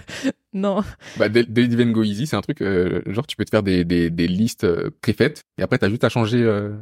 [0.52, 0.82] non.
[1.18, 4.10] Bah, Del- Delivengo Easy, c'est un truc, euh, genre, tu peux te faire des, des,
[4.10, 6.72] des listes euh, préfaites, et après, t'as juste à changer, euh,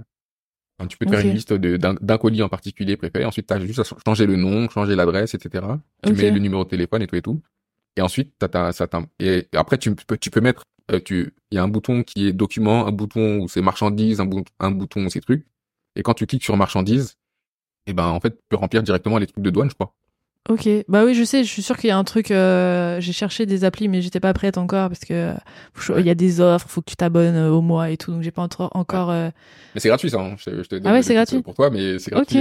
[0.79, 3.59] enfin, tu peux te faire une liste d'un d'un colis en particulier préféré, ensuite, t'as
[3.61, 5.65] juste à ch- changer le nom, changer l'adresse, etc.
[6.05, 7.41] Tu mets le numéro de téléphone et tout et tout.
[7.97, 8.89] Et ensuite, t'as, t'as, ça
[9.21, 12.27] et après, tu peux, tu peux mettre, euh, tu, il y a un bouton qui
[12.29, 15.45] est document, un bouton où c'est marchandises, un, bou- un bouton où c'est truc.
[15.97, 17.17] Et quand tu cliques sur marchandises,
[17.87, 19.93] et ben, en fait, tu peux remplir directement les trucs de douane, je crois.
[20.49, 22.33] Ok, bah oui, je sais, je suis sûre qu'il y a un truc.
[22.33, 25.35] euh, J'ai cherché des applis, mais j'étais pas prête encore parce que
[26.01, 28.23] il y a des offres, faut que tu t'abonnes euh, au mois et tout, donc
[28.23, 29.11] j'ai pas encore.
[29.11, 29.31] euh,
[29.75, 30.21] Mais c'est gratuit, ça.
[30.21, 30.35] hein.
[30.39, 32.39] Je, je te donne Ah ouais, c'est gratuit Pour toi, mais c'est gratuit.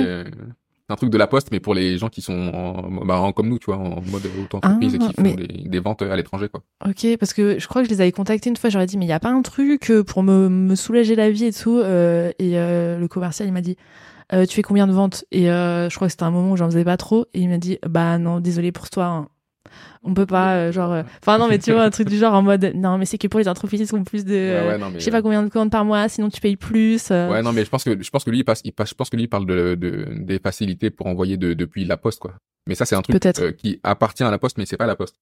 [0.91, 3.49] Un truc de la poste, mais pour les gens qui sont en, bah, en- comme
[3.49, 6.15] nous, tu vois, en mode auto-entreprise Ah, et qui font mais- des, des ventes à
[6.15, 6.61] l'étranger, quoi.
[6.87, 9.05] Ok, parce que je crois que je les avais contactés une fois, j'aurais dit, mais
[9.05, 11.77] il y a pas un truc euh, pour me, me soulager la vie et tout.
[11.77, 13.77] euh, et euh, le commercial, il m'a dit,
[14.33, 15.25] euh, tu fais combien de ventes?
[15.31, 17.25] Et euh, je crois que c'était un moment où j'en faisais pas trop.
[17.33, 19.05] Et il m'a dit, bah non, désolé pour toi.
[19.05, 19.27] hein.
[20.03, 20.91] On peut pas, euh, genre.
[20.91, 22.71] euh, Enfin, non, mais tu vois, un truc du genre en mode.
[22.75, 24.31] Non, mais c'est que pour les entreprises qui ont plus de.
[24.31, 26.41] Ouais, euh, ouais, non, mais, Je sais pas combien de commandes par mois, sinon tu
[26.41, 27.09] payes plus.
[27.11, 27.29] euh.
[27.29, 28.95] Ouais, non, mais je pense que je pense que lui il passe, il passe, je
[28.95, 32.19] pense que lui il parle de, de des facilités pour envoyer de, depuis la poste
[32.19, 32.33] quoi.
[32.67, 33.21] Mais ça c'est un truc
[33.57, 35.15] qui appartient à la poste, mais c'est pas la poste.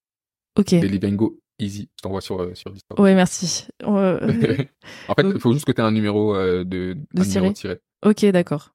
[0.58, 0.72] Ok.
[0.72, 3.00] Deliveroo Easy, je t'envoie sur sur Discord.
[3.02, 3.68] Ouais, merci.
[3.84, 7.82] En fait, il faut juste que tu aies un numéro de, De un numéro tiret.
[8.06, 8.74] ok, d'accord.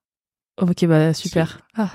[0.60, 1.66] Ok, bah super.
[1.74, 1.90] Ah.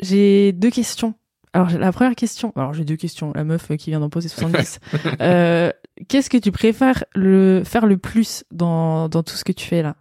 [0.00, 1.14] J'ai deux questions.
[1.56, 2.52] Alors, la première question.
[2.54, 3.32] Alors, j'ai deux questions.
[3.34, 4.78] La meuf qui vient d'en poser 70.
[5.22, 5.72] Euh,
[6.08, 9.80] Qu'est-ce que tu préfères le faire le plus dans, dans tout ce que tu fais
[9.82, 9.96] là?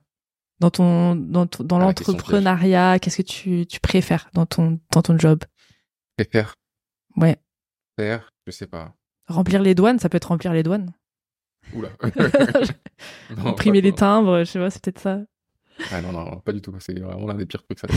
[0.60, 5.18] Dans ton dans, dans Ah, l'entrepreneuriat, qu'est-ce que tu, tu préfères dans ton dans ton
[5.18, 5.43] job?
[6.18, 6.56] Préfère
[7.16, 7.38] Ouais.
[7.97, 8.93] faire, je sais pas.
[9.30, 10.91] Remplir les douanes, ça peut être remplir les douanes.
[11.74, 11.89] Oula.
[13.38, 15.20] Non, Imprimer les timbres, je sais pas, c'est peut-être ça.
[15.91, 16.74] Ah non, non, pas du tout.
[16.80, 17.88] C'est vraiment l'un des pires trucs, ça.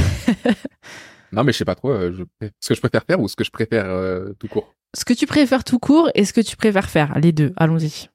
[1.33, 1.91] Non, mais je sais pas trop.
[1.91, 2.47] euh, je...
[2.61, 4.75] Ce que je préfère faire ou ce que je préfère euh, tout court.
[4.97, 7.53] Ce que tu préfères tout court et ce que tu préfères faire, les deux.
[7.57, 8.09] Allons-y.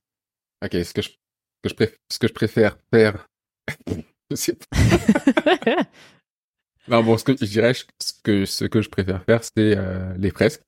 [0.64, 1.98] Ok, ce que je, que je, préf...
[2.12, 3.28] ce que je préfère faire.
[4.32, 4.78] je sais pas.
[6.90, 7.86] Non, bon, ce que je dirais, ce
[8.24, 10.62] que, ce que je préfère faire, c'est euh, les fresques.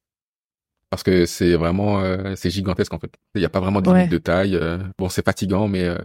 [0.90, 3.12] Parce que c'est vraiment, euh, c'est gigantesque en fait.
[3.34, 4.08] Il n'y a pas vraiment de limite Ouais.
[4.08, 4.56] de taille.
[4.56, 5.98] euh, bon, c'est fatigant, mais euh,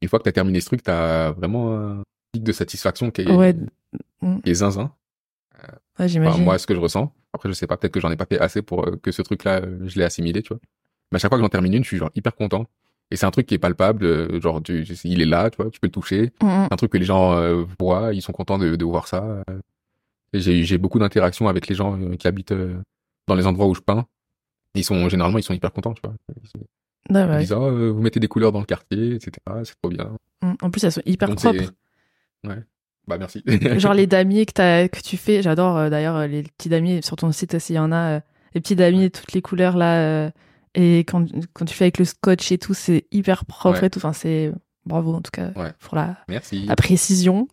[0.00, 3.12] une fois que tu as terminé ce truc, tu as vraiment un pic de satisfaction
[3.12, 3.54] qui est, Ouais.
[4.42, 4.92] qui est zinzin.
[5.98, 6.44] Ouais, Enfin, j'imagine.
[6.44, 7.12] moi, ce que je ressens.
[7.32, 9.22] Après, je sais pas, peut-être que j'en ai pas fait assez pour euh, que ce
[9.22, 10.60] truc-là, euh, je l'ai assimilé, tu vois.
[11.10, 12.66] Mais à chaque fois que j'en termine une, je suis genre hyper content.
[13.10, 15.70] Et c'est un truc qui est palpable, euh, genre tu, il est là, tu vois,
[15.70, 16.32] tu peux le toucher.
[16.42, 16.64] Mm, mm.
[16.68, 19.42] C'est un truc que les gens voient, ils sont contents de, de voir ça.
[20.32, 22.54] j'ai beaucoup d'interactions avec les gens qui habitent
[23.28, 24.06] dans les endroits où je peins.
[24.74, 26.14] Ils sont généralement ils sont hyper contents, tu vois.
[26.42, 26.56] Ils, se-
[27.10, 27.38] Ouais, ils ouais.
[27.40, 29.32] disent euh, vous mettez des couleurs dans le quartier, etc.
[29.64, 30.16] C'est trop bien.
[30.42, 30.52] Mm.
[30.62, 31.72] En plus, elles sont hyper Donc, propres.
[32.44, 32.62] Ouais.
[33.08, 33.42] Bah merci.
[33.78, 37.32] Genre les damiers que, tu fais, j'adore euh, d'ailleurs euh, les petits damiers, sur ton
[37.32, 38.20] site aussi, il y en a, euh,
[38.54, 40.00] les petits damiers, toutes les couleurs là.
[40.00, 40.30] euh,
[40.74, 43.86] et quand, quand tu fais avec le scotch et tout, c'est hyper propre Ouais.
[43.88, 43.98] et tout.
[43.98, 44.52] Enfin, c'est
[44.86, 45.72] bravo en tout cas Ouais.
[45.80, 46.64] pour la, merci.
[46.66, 47.48] la précision.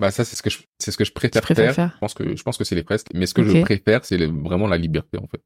[0.00, 1.74] Bah ça c'est ce que je c'est ce que je préfère, faire.
[1.74, 1.92] faire.
[1.94, 4.26] Je pense que je pense que c'est les fresques, mais ce que je préfère c'est
[4.26, 5.40] vraiment la liberté en fait.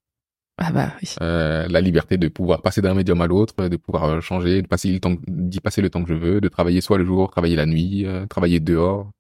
[0.59, 1.15] Ah bah oui.
[1.21, 4.67] Euh, la liberté de pouvoir passer d'un médium à l'autre, de pouvoir euh, changer, de
[4.67, 7.31] passer le temps d'y passer le temps que je veux, de travailler soit le jour,
[7.31, 9.11] travailler la nuit, euh, travailler dehors.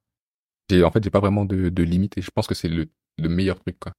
[0.70, 2.86] J'ai en fait j'ai pas vraiment de, de limite et je pense que c'est le,
[3.18, 3.92] le meilleur truc quoi.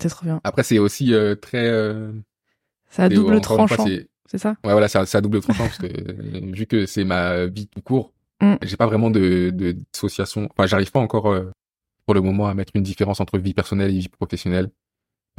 [0.00, 0.40] C'est trop bien.
[0.44, 2.12] Après c'est aussi euh, très euh,
[2.96, 4.56] à et double tranchant, c'est- ça?
[4.64, 7.82] Ouais, voilà, c'est à double tranchant parce que euh, vu que c'est ma vie tout
[7.82, 8.56] court, Mm.
[8.60, 10.46] j'ai pas vraiment de, de dissociation.
[10.50, 11.50] Enfin, j'arrive pas encore euh,
[12.04, 14.68] pour le moment à mettre une différence entre vie personnelle et vie professionnelle.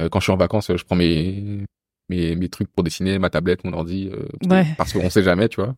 [0.00, 1.64] Euh, quand je suis en vacances, je prends mes
[2.10, 4.66] mes, mes trucs pour dessiner, ma tablette, mon ordi, euh, Ouais.
[4.78, 5.74] parce qu'on sait jamais, tu vois.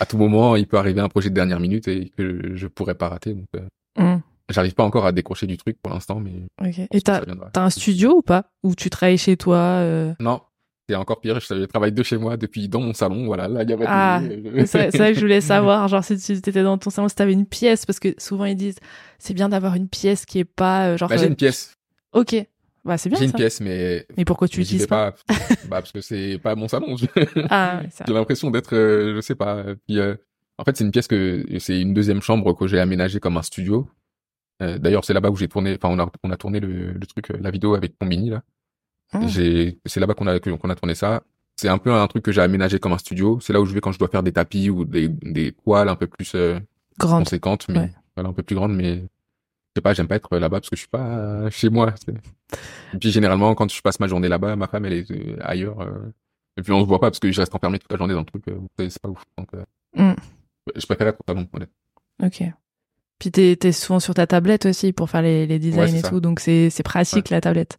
[0.00, 2.94] À tout moment, il peut arriver un projet de dernière minute et que je pourrais
[2.94, 3.34] pas rater.
[3.34, 3.60] Donc, euh,
[4.16, 4.22] Mm.
[4.48, 6.76] j'arrive pas encore à décrocher du truc pour l'instant, mais je Ok.
[6.76, 7.20] pense Et ça
[7.52, 8.50] t'as un studio ou pas?
[8.62, 10.40] Ou tu travailles chez toi euh, Non,
[10.88, 11.38] c'est encore pire.
[11.38, 13.26] Je travaille de chez moi depuis dans mon salon.
[13.26, 14.20] Voilà, là, il y a pas de- Ah,
[14.66, 17.14] C'est c'est vrai que je voulais savoir, genre, si tu étais dans ton salon, si
[17.14, 18.78] t'avais une pièce, parce que souvent ils disent,
[19.18, 21.74] c'est bien d'avoir une pièce qui est pas, euh, genre, Bah, j'ai une pièce.
[22.14, 22.34] ok,
[22.84, 23.36] bah c'est bien J'ai une ça.
[23.38, 25.34] pièce, mais Mais pourquoi tu l'utilises pas, pas,
[25.68, 26.96] bah, parce que c'est pas mon salon.
[26.96, 27.08] J'ai
[27.50, 28.04] Ah, ouais, ça.
[28.08, 29.64] l'impression d'être, euh, je sais pas.
[29.86, 30.14] Puis, euh,
[30.58, 33.42] en fait, c'est une pièce que c'est une deuxième chambre que j'ai aménagée comme un
[33.42, 33.88] studio.
[34.62, 35.76] Euh, D'ailleurs, c'est là-bas où j'ai tourné.
[35.82, 38.42] Enfin, on a on a tourné le, le truc, euh, la vidéo avec Combini là.
[39.12, 39.26] Ah.
[39.26, 41.22] J'ai, c'est là-bas qu'on a qu'on a tourné ça.
[41.56, 43.38] C'est un peu un truc que j'ai aménagé comme un studio.
[43.40, 45.88] C'est là où je vais quand je dois faire des tapis ou des des toiles
[45.88, 46.58] un peu plus euh,
[46.98, 47.92] conséquentes, mais Ouais.
[48.16, 48.74] voilà un peu plus grandes.
[48.74, 49.04] Mais
[49.76, 51.94] sais pas, j'aime pas être là-bas parce que je suis pas chez moi.
[52.92, 55.80] Et puis généralement, quand je passe ma journée là-bas, ma femme elle est euh, ailleurs.
[55.80, 56.12] euh,
[56.56, 58.20] et puis on se voit pas parce que je reste enfermé toute la journée dans
[58.20, 58.46] le truc.
[58.48, 59.22] euh, c'est pas ouf.
[59.38, 59.48] Donc,
[59.96, 60.12] Mm.
[60.76, 61.46] je préfère être au salon.
[62.22, 62.42] Ok.
[63.20, 66.00] Puis t'es es souvent sur ta tablette aussi pour faire les, les designs Ouais, et
[66.02, 66.08] ça.
[66.10, 67.78] tout, donc c'est pratique la tablette.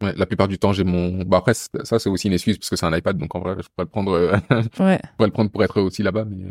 [0.00, 1.24] Ouais, la plupart du temps, j'ai mon.
[1.24, 3.56] Bah après, ça c'est aussi une excuse parce que c'est un iPad, donc en vrai,
[3.58, 5.00] je pourrais le prendre, euh, je Ouais.
[5.16, 6.50] pourrais le prendre pour être aussi là-bas, mais je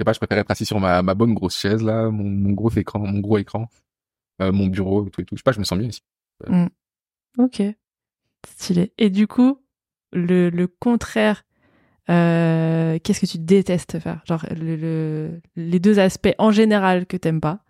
[0.00, 2.52] sais pas, je préfère être assis sur ma, ma bonne grosse chaise là, mon, mon
[2.52, 3.68] gros écran, mon gros écran,
[4.50, 5.36] mon bureau, tout et tout.
[5.36, 6.00] Je sais pas, je me sens bien ici.
[7.38, 7.62] Ok.
[8.46, 8.92] Stylé.
[8.98, 9.60] Et du coup,
[10.12, 11.44] le, le contraire,
[12.10, 14.22] euh, qu'est-ce que tu détestes faire?
[14.26, 17.64] Genre le, le- les deux aspects en général que t'aimes pas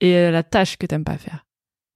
[0.00, 1.46] et euh, la tâche que t'aimes pas faire.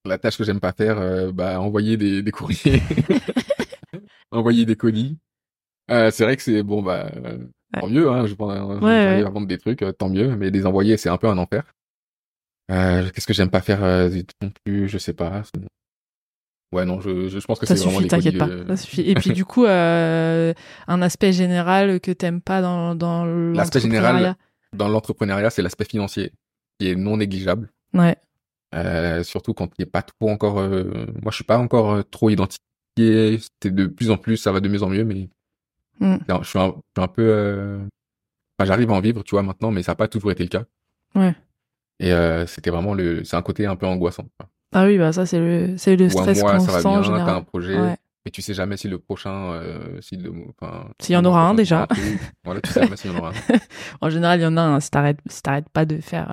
[0.05, 2.81] La tâche que j'aime pas faire, euh, bah envoyer des, des courriers,
[4.31, 5.19] envoyer des colis.
[5.91, 7.39] Euh, c'est vrai que c'est bon, bah euh,
[7.73, 8.11] tant mieux.
[8.11, 8.53] Hein, je pense,
[8.83, 10.37] Ouais, à vendre des trucs, euh, tant mieux.
[10.37, 11.65] Mais les envoyer, c'est un peu un enfer.
[12.71, 14.11] Euh, Qu'est-ce que j'aime pas faire euh,
[14.43, 15.43] non plus Je sais pas.
[16.73, 18.49] Ouais, non, je, je, pense que c'est vraiment suffit, les t'inquiète pas.
[18.49, 19.03] euh, Ça suffit.
[19.03, 20.53] Et puis du coup, euh,
[20.89, 24.35] un aspect général que t'aimes pas dans, dans L'aspect général,
[24.75, 26.33] dans l'entrepreneuriat, c'est l'aspect financier
[26.79, 27.71] qui est non négligeable.
[27.95, 28.17] Ouais.
[28.75, 30.59] Euh, surtout quand il est pas trop encore.
[30.59, 32.59] euh, Moi, je suis pas encore euh, trop identi-
[32.97, 35.29] qui est, c'est de plus en plus, ça va de mieux en mieux, mais
[35.99, 36.17] Mm.
[36.29, 37.79] non, je suis un, je suis un peu, euh,
[38.59, 40.51] enfin, j'arrive à en vivre, tu vois, maintenant, mais ça n'a pas toujours été le
[40.51, 40.65] cas.
[41.15, 41.35] Ouais.
[42.01, 44.25] Et euh, c'était vraiment le, c'est un côté un peu angoissant.
[44.75, 47.09] Ah oui, bah ça, c'est le, c'est le stress mois, ça va constant en bien,
[47.11, 47.45] t'as un général.
[47.45, 47.97] projet, Ouais.
[48.25, 50.31] mais tu sais jamais si le prochain, euh, si le,
[50.61, 51.87] enfin, S'il y en aura un, déjà.
[52.45, 53.33] Voilà, tu sais jamais s'il y en aura un.
[54.03, 56.31] En général, il y en a un, si t'arrêtes, si t'arrêtes pas de faire.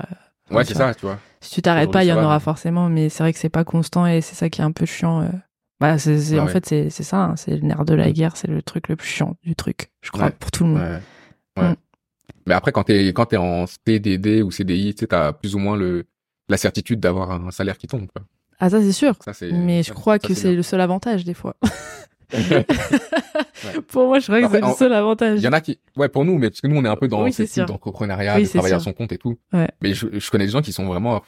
[0.52, 1.18] euh, Ouais, c'est ça, tu vois.
[1.40, 3.64] Si tu t'arrêtes pas, il y en aura forcément, mais c'est vrai que c'est pas
[3.64, 5.30] constant et c'est ça qui est un peu chiant.
[5.80, 6.52] Bah, c'est, c'est- Ouais, en ouais.
[6.52, 8.14] fait, c'est, c'est ça, hein, c'est le nerf de la Mm.
[8.14, 10.32] guerre, c'est le truc le plus chiant du truc, je crois, Ouais.
[10.38, 10.82] pour tout le monde.
[10.82, 11.62] Ouais.
[11.64, 11.76] Ouais.
[12.46, 15.76] Mais après, quand t'es, quand t'es en CDD ou CDI, tu t'as plus ou moins
[15.78, 16.06] le,
[16.50, 18.26] la certitude d'avoir un salaire qui tombe, quoi.
[18.60, 19.16] Ah, ça, c'est sûr.
[19.24, 21.56] Ça, Mais je ça, crois ça, que c'est le seul avantage, des fois.
[22.34, 22.66] Ouais.
[23.90, 25.40] Pour moi, je crois que c'est le seul avantage.
[25.40, 26.96] Il y en a qui, ouais, pour nous, mais parce que nous, on est un
[26.96, 27.66] peu dans Oui, ce c'est type sûr.
[27.66, 29.38] d'entrepreneuriat, Oui, de travailler à son compte et tout.
[29.54, 29.70] Ouais.
[29.82, 31.22] Mais je, je connais des gens qui sont vraiment,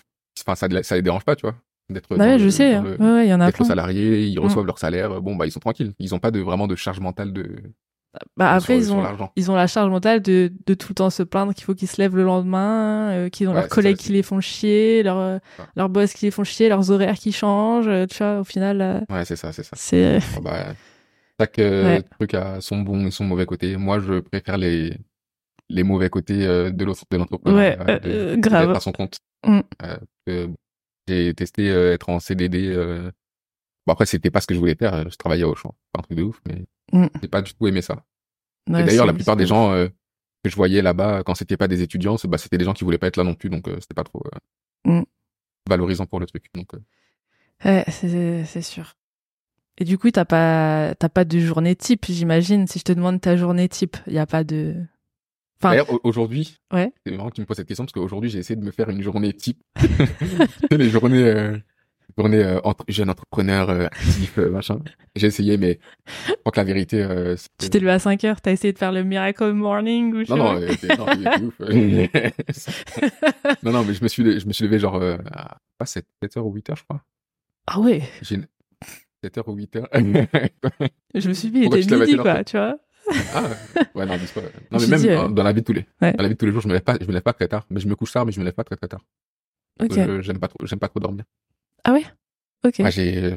[0.46, 1.56] enfin, ça, ça les dérange pas, tu vois,
[1.90, 2.74] d'être, dans ouais, le- je sais.
[2.76, 2.84] hein.
[2.84, 3.66] le- Ouais, ouais, il y en a plein.
[3.66, 4.44] salarié, ils Mm.
[4.44, 5.94] reçoivent leur salaire, bon, bah, ils sont tranquilles.
[6.00, 7.56] Ils ont pas de, vraiment de charge mentale de,
[8.38, 9.04] Bah, après, ils ont,
[9.36, 11.88] ils ont la charge mentale de, de tout le temps se plaindre qu'il faut qu'ils
[11.88, 15.18] se lèvent le lendemain, euh, qu'ils ont Ouais, leurs collègues qui les font chier, leurs,
[15.18, 15.66] euh, Ouais.
[15.76, 17.88] leurs boss qui les font chier, leurs horaires qui changent.
[17.88, 19.72] euh, Tu vois, au final, euh, Ouais, c'est ça, c'est ça.
[19.76, 20.20] c'est.
[20.36, 20.74] Bon, bah,
[21.40, 22.02] chaque euh, Ouais.
[22.04, 23.76] truc a son bon et son mauvais côté.
[23.78, 24.98] Moi, je préfère les,
[25.70, 27.78] les mauvais côtés euh, de l'entrepreneuriat.
[27.78, 28.72] Ouais, euh, de- euh, grave.
[28.72, 29.20] à son compte.
[29.46, 29.60] Mm.
[30.28, 30.48] Euh,
[31.08, 32.68] j'ai testé euh, être en CDD.
[32.68, 33.12] euh,
[33.86, 34.94] Bon, après, c'était pas ce que je voulais faire.
[34.96, 35.76] euh, Je travaillais au champ.
[35.94, 37.08] Pas un truc de ouf, mais Mm.
[37.22, 38.04] j'ai pas du tout aimé ça.
[38.70, 39.88] Ouais, et d'ailleurs, la plupart des gens euh,
[40.44, 42.98] que je voyais là-bas, quand c'était pas des étudiants, bah, c'était des gens qui voulaient
[42.98, 43.50] pas être là non plus.
[43.50, 44.24] Donc, euh, c'était pas trop
[44.88, 45.04] euh, Mm.
[45.70, 46.46] valorisant pour le truc.
[46.54, 46.80] Donc, euh,
[47.64, 48.94] Ouais, c'est sûr.
[49.78, 52.68] Et du coup, t'as pas, t'as pas de journée type, j'imagine.
[52.68, 54.76] Si je te demande ta journée type, il y a pas de.
[55.60, 56.92] Enfin, D'ailleurs, au- aujourd'hui, Ouais.
[57.06, 58.90] c'est marrant que tu me poses cette question parce qu'aujourd'hui, j'ai essayé de me faire
[58.90, 59.64] une journée type.
[60.72, 61.58] Les journées, euh,
[62.18, 64.80] journées euh, entre, jeune entrepreneur, euh, actif, euh, machin.
[65.16, 65.80] J'ai essayé, mais
[66.28, 68.78] je crois que la vérité, euh, tu t'es levé à 5 heures, t'as essayé de
[68.78, 71.60] faire le miracle morning ou je Non, non, non, ouf.
[73.64, 75.02] non, non, mais je me suis, je me suis levé genre,
[75.32, 77.02] à, pas 7, 7h ou 8h, je crois.
[77.68, 78.48] Ah ouais, J'ai une-
[79.24, 79.88] 7h ou 8h.
[81.16, 82.78] je me suis dit, il était midi, quoi, tu vois.
[83.34, 83.50] ah,
[83.96, 84.42] ouais, non, pas.
[84.72, 86.14] Non, mais me même dit, euh, dans la vie de tous les, Ouais.
[86.14, 87.34] dans la vie de tous les jours, je me lève pas, je me lève pas
[87.34, 87.66] très tard.
[87.70, 89.02] Mais je me couche tard, mais je me lève pas très très tard.
[89.82, 89.94] Ok.
[89.94, 91.24] Je- J'aime pas trop, j'aime pas trop dormir.
[91.86, 92.04] Ah ouais?
[92.66, 92.76] Ok.
[92.80, 93.36] Ouais, j'ai, euh,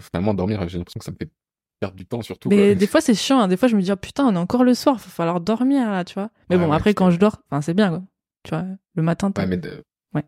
[0.00, 1.30] finalement, dormir, j'ai l'impression que ça me fait
[1.78, 2.48] perdre du temps, surtout.
[2.48, 2.74] Mais quoi.
[2.74, 3.40] des fois, c'est chiant.
[3.40, 3.48] hein.
[3.48, 5.90] Des fois, je me dis, oh, putain, on est encore le soir, faut falloir dormir,
[5.90, 6.30] là, tu vois.
[6.48, 8.02] Mais Ouais, bon, ouais, après, quand je dors, enfin, c'est bien, quoi.
[8.44, 8.64] Tu vois,
[8.94, 9.82] le matin, Ouais, mais de-
[10.14, 10.24] Ouais.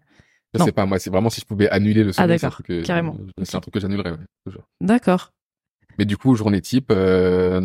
[0.53, 0.67] Je Non.
[0.67, 2.83] sais pas, moi, c'est vraiment si je pouvais annuler le sommeil, c'est un d'accord, que-
[2.83, 3.17] carrément.
[3.43, 4.63] C'est un truc que j'annulerais, ouais, toujours.
[4.81, 5.33] D'accord.
[5.99, 7.61] Mais du coup, journée type, euh,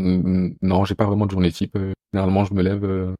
[0.61, 1.75] non, j'ai pas vraiment de journée type.
[1.75, 3.13] Euh, Généralement, je me lève, euh,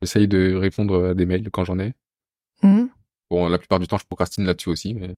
[0.00, 1.94] j'essaye de répondre à des mails quand j'en ai.
[2.62, 2.88] Mhm.
[3.30, 5.14] Bon, la plupart du temps, je procrastine là-dessus aussi, mais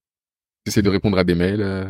[0.68, 1.62] j'essaie de répondre à des mails.
[1.62, 1.86] euh,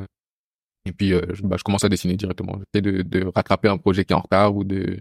[0.87, 2.59] et puis, euh, je, bah, je commence à dessiner directement.
[2.73, 5.01] J'essaie de, de rattraper un projet qui est en retard ou de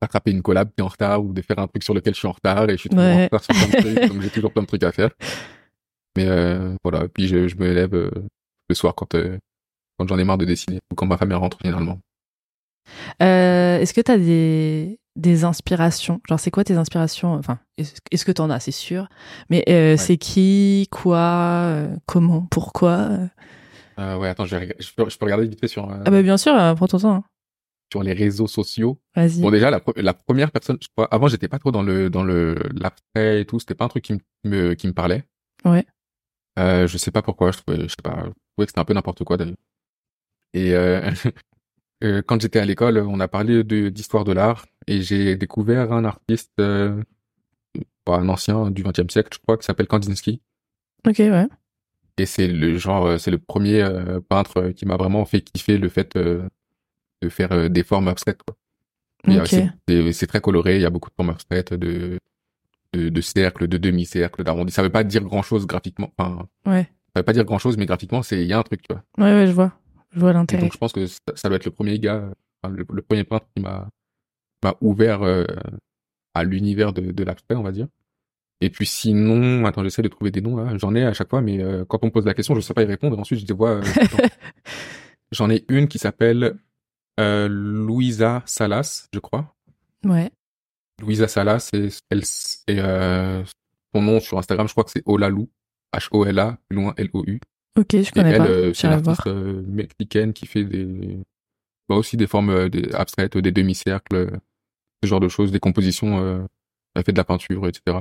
[0.00, 2.18] rattraper une collab qui est en retard ou de faire un truc sur lequel je
[2.20, 4.30] suis en retard et je suis toujours en retard sur plein de trucs, donc j'ai
[4.30, 5.10] toujours plein de trucs à faire.
[6.16, 8.10] Mais euh, voilà, et puis je, je me lève euh,
[8.68, 9.38] le soir quand, euh,
[9.98, 11.98] quand j'en ai marre de dessiner ou quand ma femme rentre généralement.
[13.22, 16.20] Euh, est-ce que t'as des, des inspirations?
[16.28, 17.34] Genre, c'est quoi tes inspirations?
[17.34, 19.08] Enfin, est-ce que t'en as, c'est sûr.
[19.50, 23.08] Mais euh, c'est qui, quoi, euh, comment, pourquoi?
[23.98, 26.36] Ouais, attends, je, vais je, peux, je peux regarder vite fait sur, Ah bah bien
[26.36, 27.14] sûr, prends ton temps.
[27.14, 27.24] hein.
[27.92, 28.98] sur les réseaux sociaux.
[29.14, 29.40] Vas-y.
[29.40, 32.10] Bon, déjà, la, pre- la première personne, je crois, avant, j'étais pas trop dans le,
[32.10, 35.24] dans le, l'abstrait et tout, c'était pas un truc qui me, qui me parlait.
[35.64, 35.86] Ouais.
[36.58, 38.94] Je sais pas pourquoi, je trouvais, je sais pas, je trouvais que c'était un peu
[38.94, 39.56] n'importe quoi d'ailleurs.
[40.52, 41.10] Et euh,
[42.04, 46.04] euh, quand j'étais à l'école, on a parlé d'histoire de l'art et j'ai découvert un
[46.04, 47.02] artiste, euh,
[48.04, 50.40] pas un ancien du XXe siècle, je crois, qui s'appelle Kandinsky.
[51.06, 51.46] Ok, ouais.
[52.18, 55.78] Et c'est le genre, euh, c'est le premier euh, peintre qui m'a vraiment fait kiffer
[55.78, 56.48] le fait de
[57.28, 58.42] faire des formes abstraites.
[58.46, 58.56] Quoi.
[59.26, 60.12] Il y a- Ok.
[60.12, 62.18] c'est- très coloré, il y a beaucoup de formes abstraites, de,
[62.92, 64.72] de, de cercles, de demi-cercles, d'arrondis.
[64.72, 66.12] Ça veut pas dire grand-chose graphiquement.
[66.16, 66.84] Enfin, Ouais.
[67.14, 69.02] ça veut pas dire grand-chose, mais graphiquement, c'est il y a un truc, tu vois.
[69.18, 69.72] Ouais, ouais, je vois.
[70.12, 70.62] Je vois l'intérêt.
[70.62, 72.30] donc je pense que ça, ça doit être le premier gars,
[72.62, 73.88] enfin, le, le premier peintre qui m'a
[74.80, 75.44] ouvert euh,
[76.34, 77.86] à l'univers de, de l'abstrait, on va dire.
[78.60, 80.76] Et puis sinon, attends, j'essaie de trouver des noms là.
[80.78, 82.72] J'en ai à chaque fois, mais euh, quand on me pose la question, je sais
[82.74, 83.18] pas y répondre.
[83.18, 83.76] Ensuite, je les vois.
[83.76, 83.82] euh.
[85.32, 86.56] J'en ai une qui s'appelle
[87.20, 89.54] euh, Louisa Salas, je crois.
[90.04, 90.30] Ouais.
[91.02, 92.22] Louisa Salas, et elle,
[92.68, 93.44] et
[93.94, 95.48] son nom sur Instagram, je crois que c'est Olalou,
[95.94, 97.38] H-O-L-A, plus loin L-O-U.
[97.76, 98.46] Ok, je Et connais elle, pas.
[98.48, 101.18] euh, c'est une artiste euh, mexicaine qui fait des,
[101.88, 104.38] bah aussi des formes euh, des abstraites, des demi-cercles,
[105.02, 106.48] ce genre de choses, des compositions.
[106.94, 107.98] Elle fait de la peinture, etc.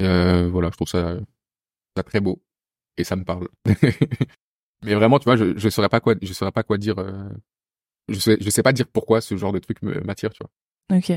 [0.00, 1.18] Et, euh, voilà, je trouve ça,
[1.96, 2.42] ça très beau
[2.98, 3.48] et ça me parle.
[4.84, 6.98] Mais vraiment, tu vois, je, je saurais pas quoi, je saurais pas quoi dire.
[6.98, 7.28] euh,
[8.08, 10.98] je sais, je sais pas dire pourquoi ce genre de truc m'attire, tu vois.
[10.98, 11.12] Ok.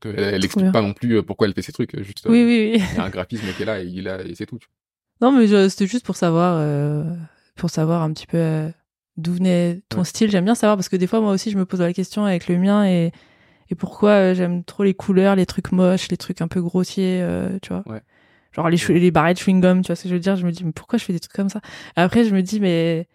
[0.00, 0.72] Que Elle, elle explique bien.
[0.72, 1.98] pas non plus pourquoi elle fait ces trucs.
[2.02, 2.84] Juste, euh, Oui, oui, oui.
[2.92, 4.58] il y a un graphisme qui est là et il a, et c'est tout.
[4.58, 4.74] tu vois.
[5.24, 7.02] Non, mais je- c'était juste pour savoir, euh,
[7.56, 8.68] pour savoir un petit peu euh,
[9.16, 10.04] d'où venait ton Ouais.
[10.04, 10.30] style.
[10.30, 12.46] J'aime bien savoir parce que des fois, moi aussi, je me pose la question avec
[12.46, 13.10] le mien et,
[13.70, 17.22] et pourquoi euh, j'aime trop les couleurs, les trucs moches, les trucs un peu grossiers,
[17.22, 17.84] euh, tu vois.
[17.86, 18.02] Ouais.
[18.52, 20.36] Genre les, les barrettes chewing-gum, tu vois ce que je veux dire?
[20.36, 21.62] Je me dis, mais pourquoi je fais des trucs comme ça?
[21.96, 23.08] Après, je me dis, mais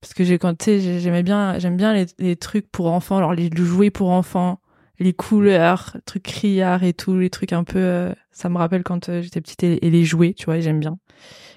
[0.00, 2.90] parce que j'ai quand tu sais, j'ai- j'aimais bien, j'aime bien les, les trucs pour
[2.90, 4.58] enfants, alors les jouets pour enfants,
[4.98, 7.78] les couleurs, trucs criards et tout, les trucs un peu.
[7.78, 10.80] euh, ça me rappelle quand euh, j'étais petite et, et les jouets, tu vois, j'aime
[10.80, 10.98] bien.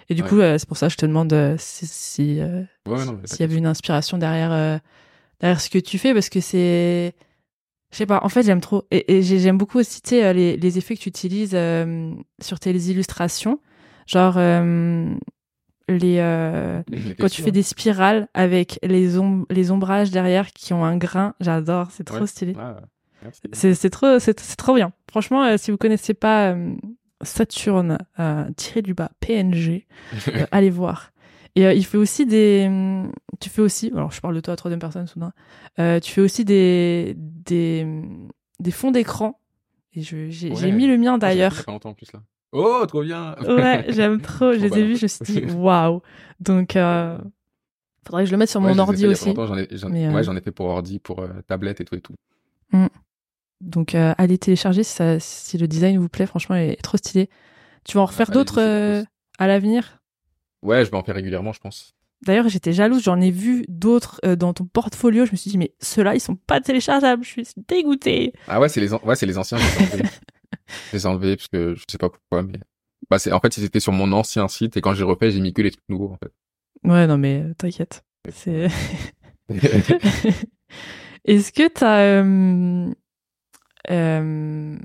[0.09, 0.29] Et du Ouais.
[0.29, 3.43] coup, euh, c'est pour ça que je te demande si si, euh, Ouais, s'il y
[3.43, 4.79] avait une inspiration derrière
[5.39, 7.13] derrière ce que tu fais parce que c'est
[7.91, 10.33] je sais pas en fait j'aime trop et, et j'ai- j'aime beaucoup aussi tu sais
[10.33, 11.57] les, les effets que tu utilises
[12.41, 13.59] sur tes illustrations
[14.07, 14.36] genre
[15.88, 20.73] les euh, Les quand tu fais des spirales avec les om les ombrages derrière qui
[20.73, 22.27] ont un grain j'adore c'est trop Ouais.
[22.27, 22.77] stylé Ah.
[23.53, 26.73] C'est trop c'est trop bien franchement euh, si vous connaissez pas euh,
[27.21, 29.86] Saturne euh, tiré du bas PNG
[30.30, 31.11] euh, allez voir.
[31.57, 32.65] Et euh, il fait aussi des.
[32.67, 33.89] hum, Tu fais aussi.
[33.95, 35.32] Alors, je parle de toi à troisième personne soudain.
[35.78, 38.28] Tu fais aussi des des hum,
[38.59, 39.39] des fonds d'écran.
[39.93, 40.71] Et j'ai Ouais.
[40.73, 41.57] mis le mien Ah, d'ailleurs.
[41.57, 42.19] a pas longtemps en plus là.
[42.51, 43.36] Oh, trop bien.
[43.47, 44.51] Ouais, j'aime trop.
[44.51, 44.97] Je les ai vus.
[44.97, 46.01] Je me suis dit waouh.
[46.41, 47.17] Donc, euh,
[48.05, 49.34] faudrait que je le mette sur Ouais, mon ordi aussi.
[49.34, 52.01] J'en ai, Mais, euh, ouais, ai fait pour ordi, pour euh, tablette et tout et
[52.01, 52.15] tout.
[53.61, 56.25] Donc, euh, allez télécharger si, ça, si le design vous plaît.
[56.27, 57.29] Franchement, il est trop stylé.
[57.83, 59.03] Tu vas en refaire d'autres euh,
[59.39, 59.99] à l'avenir?
[60.61, 61.93] Ouais, je vais en faire régulièrement, je pense.
[62.25, 65.25] D'ailleurs, j'étais jalouse, j'en ai vu d'autres euh, dans ton portfolio.
[65.25, 67.23] Je me suis dit, mais ceux-là, ils sont pas téléchargeables.
[67.23, 68.33] Je suis dégoûtée.
[68.47, 69.57] Ah ouais, c'est les, an- ouais, c'est les anciens.
[69.57, 70.09] Je les ai enlevés.
[70.91, 72.59] je les ai enlevés parce que je sais pas pourquoi, mais
[73.09, 75.39] bah c'est en fait ils étaient sur mon ancien site et quand j'ai refait, j'ai
[75.39, 76.31] mis que les trucs nouveaux en fait.
[76.83, 78.03] Ouais, non, mais t'inquiète.
[78.31, 78.67] C'est.
[81.25, 81.99] Est-ce que t'as.
[82.23, 82.91] Euh,
[83.89, 84.77] Est-ce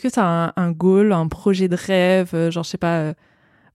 [0.00, 3.14] que t'as un, un goal, un projet de rêve, euh, genre, je sais pas, euh,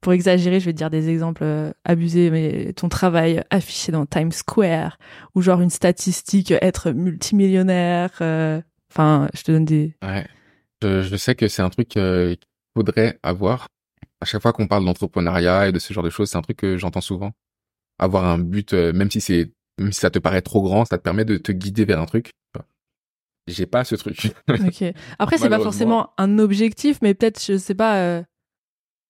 [0.02, 4.06] pour exagérer, je vais te dire des exemples euh, abusés, mais ton travail affiché dans
[4.06, 4.98] Times Square,
[5.36, 9.96] ou genre une statistique, euh, être multimillionnaire, euh, enfin, je te donne des.
[10.04, 10.28] Ouais.
[10.82, 13.68] Je, sais que c'est un truc euh, qu'il faudrait avoir.
[14.22, 16.58] À chaque fois qu'on parle d'entrepreneuriat et de ce genre de choses, c'est un truc
[16.58, 17.32] que j'entends souvent.
[18.00, 20.98] Avoir un but, euh, même si c'est, même si ça te paraît trop grand, ça
[20.98, 22.32] te permet de te guider vers un truc.
[23.48, 24.32] J'ai pas ce truc.
[24.60, 24.84] Ok.
[25.20, 28.24] Après, c'est pas forcément un objectif, mais peut-être, je sais pas, euh,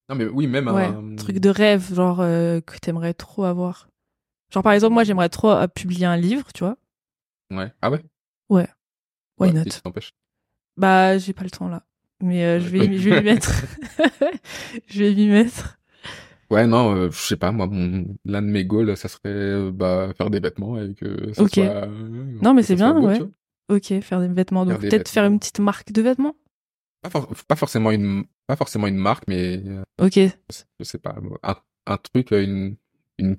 [0.09, 3.89] non mais oui, même ouais, un truc de rêve, genre euh, que t'aimerais trop avoir.
[4.51, 6.77] Genre par exemple, moi, j'aimerais trop euh, publier un livre, tu vois.
[7.51, 7.71] Ouais.
[7.81, 8.03] Ah ouais?
[8.49, 8.67] Why
[9.39, 9.63] Ouais, not?
[9.69, 10.13] si t'empêche.
[10.77, 11.83] Bah, j'ai pas le temps là,
[12.21, 13.65] mais euh, je vais, je vais m'y mettre.
[14.87, 15.77] je vais m'y mettre.
[16.49, 20.13] Ouais, non, euh, je sais pas, moi, mon- l'un de mes goals, ça serait bah,
[20.17, 21.53] faire des vêtements et que ça Ok.
[21.55, 21.65] soit...
[21.65, 23.17] euh, Non, mais c'est bien, ouais.
[23.17, 23.31] tu vois.
[23.69, 26.35] Ok, faire des vêtements, donc peut-être faire une petite marque de vêtements?
[27.01, 31.15] Pas, for- pas forcément une, pas forcément une marque, mais euh, Ok, je sais pas,
[31.43, 31.55] un,
[31.85, 32.75] un truc, euh, une,
[33.19, 33.37] une,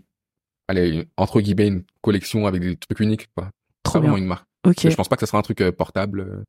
[0.68, 3.50] allez, une- entre guillemets, une collection avec des trucs uniques, quoi.
[3.82, 4.10] trop Pas bien.
[4.10, 4.46] vraiment une marque.
[4.66, 6.44] Ok, Mais Je pense pas que ça sera un truc euh, portable,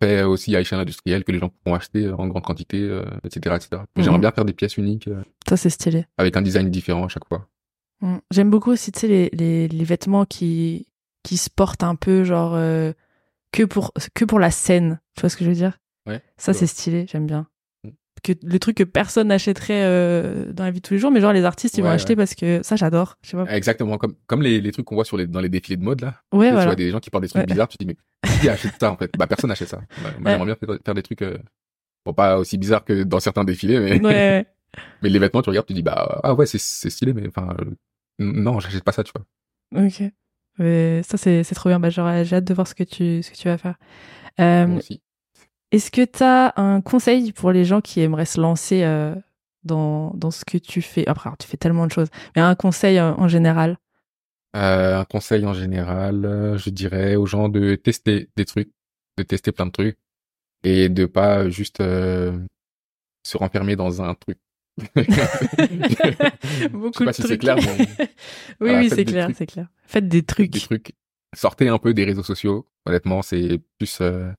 [0.00, 3.56] fait aussi à échelle industrielle, que les gens pourront acheter en grande quantité, euh, etc.,
[3.56, 3.82] etc.
[3.96, 4.20] J'aimerais Mhm.
[4.20, 6.06] bien faire des pièces uniques, euh, ça c'est stylé.
[6.18, 7.48] avec un design différent à chaque fois.
[8.00, 8.18] Mm.
[8.30, 10.86] J'aime beaucoup aussi, tu sais, les, les, les vêtements qui,
[11.24, 12.92] qui se portent un peu genre euh,
[13.52, 15.00] que, pour, que pour la scène.
[15.14, 15.78] Tu vois ce que je veux dire?
[16.06, 16.22] Ouais.
[16.36, 17.46] Ça, c'est stylé, j'aime bien.
[17.84, 17.90] Mm.
[18.22, 21.20] Que, le truc que personne n'achèterait euh, dans la vie de tous les jours, mais
[21.20, 22.16] genre les artistes, ils vont acheter ouais.
[22.16, 23.16] parce que ça, j'adore.
[23.48, 26.00] Exactement, comme, comme les, les trucs qu'on voit sur les, dans les défilés de mode,
[26.00, 26.22] là.
[26.32, 26.66] Ouais, Tu voilà.
[26.66, 28.90] vois des gens qui portent des trucs bizarres, tu te dis, mais qui achète ça,
[28.90, 29.10] en fait?
[29.16, 29.80] Bah, personne n'achète ça.
[30.02, 30.10] Moi.
[30.32, 31.38] J'aimerais bien faire, des trucs, euh,
[32.04, 34.46] bon, pas aussi bizarres que dans certains défilés, mais,
[35.02, 37.54] mais les vêtements, tu regardes, tu dis, bah, ah ouais, c'est, c'est stylé, mais enfin,
[37.60, 37.64] euh,
[38.18, 39.84] non, j'achète pas ça, tu vois.
[39.84, 40.02] Ok.
[40.58, 41.80] Mais ça, c'est trop bien.
[41.80, 43.76] Bah, genre, j'ai hâte de voir ce que tu, ce que tu vas faire.
[44.40, 45.00] Euh, Moi aussi.
[45.70, 49.14] Est-ce que tu as un conseil pour les gens qui aimeraient se lancer euh,
[49.64, 51.06] dans, dans ce que tu fais?
[51.06, 53.76] Après, alors, tu fais tellement de choses, mais un conseil euh, en général?
[54.56, 58.70] Euh, un conseil en général, je dirais aux gens de tester des trucs,
[59.18, 59.98] de tester plein de trucs
[60.64, 64.38] et de pas juste se renfermer dans un truc.
[66.72, 67.40] Beaucoup pas de si c'est trucs.
[67.40, 68.06] clair, mais oui,
[68.60, 69.68] voilà, oui, c'est clair, c'est clair.
[69.86, 70.50] Faites des trucs.
[70.50, 70.92] des trucs.
[71.36, 72.66] Sortez un peu des réseaux sociaux.
[72.86, 74.30] Honnêtement, c'est plus, euh,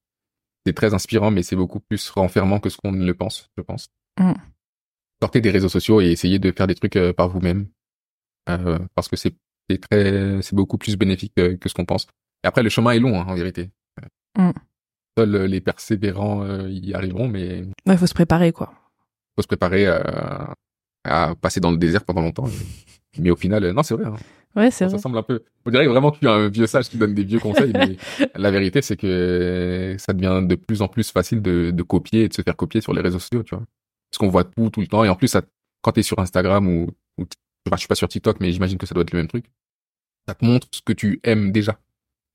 [0.65, 3.61] c'est très inspirant, mais c'est beaucoup plus renfermant que ce qu'on ne le pense, je
[3.63, 3.89] pense.
[4.19, 4.33] Mm.
[5.21, 7.67] Sortez des réseaux sociaux et essayez de faire des trucs euh, par vous-même,
[8.49, 9.35] euh, parce que c'est
[9.89, 12.07] très, c'est beaucoup plus bénéfique que ce qu'on pense.
[12.43, 13.69] Et après, le chemin est long, hein, en vérité.
[14.37, 14.51] Mm.
[15.17, 18.73] Seuls les persévérants y arriveront, mais Il faut se préparer, quoi.
[19.39, 19.99] Faut se préparer euh,
[21.05, 22.45] à passer dans le désert pendant longtemps.
[23.17, 24.05] Mais au final, euh, non, c'est vrai.
[24.05, 24.15] hein.
[24.55, 24.97] Ouais, c'est Ça vrai.
[24.97, 25.43] semble un peu.
[25.65, 27.97] On dirait vraiment que tu es un vieux sage qui donne des vieux conseils, mais
[28.35, 32.27] la vérité, c'est que ça devient de plus en plus facile de, de copier et
[32.29, 33.63] de se faire copier sur les réseaux sociaux, tu vois.
[34.09, 35.03] Parce qu'on voit tout, tout le temps.
[35.03, 35.43] Et en plus, ça,
[35.83, 37.23] quand t'es sur Instagram ou, ou
[37.67, 39.45] enfin, je suis pas sur TikTok, mais j'imagine que ça doit être le même truc.
[40.27, 41.73] Ça te montre ce que tu aimes déjà.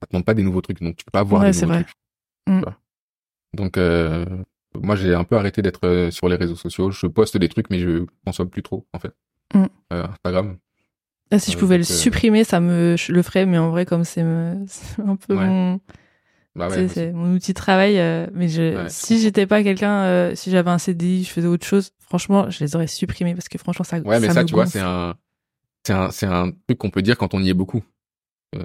[0.00, 1.74] Ça te montre pas des nouveaux trucs, donc tu peux pas voir Ouais, c'est nouveaux
[1.78, 1.84] vrai.
[1.84, 1.96] trucs.
[2.46, 2.60] Mm.
[2.64, 2.72] tu.
[3.56, 4.24] Donc, euh,
[4.80, 6.90] moi, j'ai un peu arrêté d'être euh, sur les réseaux sociaux.
[6.90, 9.12] Je poste des trucs, mais je consomme plus trop, en fait.
[9.54, 9.64] Mm.
[9.92, 10.56] Euh, Instagram.
[11.30, 13.70] Ah, si je Ouais, pouvais le euh, supprimer, ça me, je le ferais, mais en
[13.70, 14.20] vrai, comme c'est
[15.06, 15.46] un peu Ouais.
[15.46, 15.80] mon,
[16.54, 19.62] Bah ouais, c'est mon outil de travail, euh, mais je, Ouais, je si j'étais pas
[19.62, 23.34] quelqu'un, euh, si j'avais un CDI, je faisais autre chose, franchement, je les aurais supprimés
[23.34, 25.14] parce que franchement, ça, Ouais, mais ça tu vois, c'est un,
[25.84, 27.82] c'est un, c'est un truc qu'on peut dire quand on y est beaucoup.
[28.54, 28.62] Euh,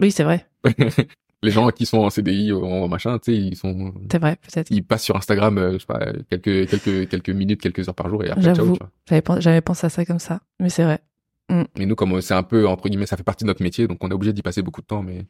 [0.00, 0.46] Oui, c'est vrai,
[1.46, 4.70] les gens qui sont en CDI, en machin, tu sais, ils sont, c'est vrai, peut-être.
[4.70, 8.08] ils passent sur Instagram, euh, je sais pas, quelques, quelques, quelques minutes, quelques heures par
[8.08, 8.76] jour et après, ciao.
[9.08, 11.00] J'avais j'avais pensé à ça comme ça, mais c'est vrai.
[11.48, 14.02] Mais nous, comme c'est un peu, entre guillemets, ça fait partie de notre métier, donc
[14.02, 15.26] on est obligé d'y passer beaucoup de temps, mais,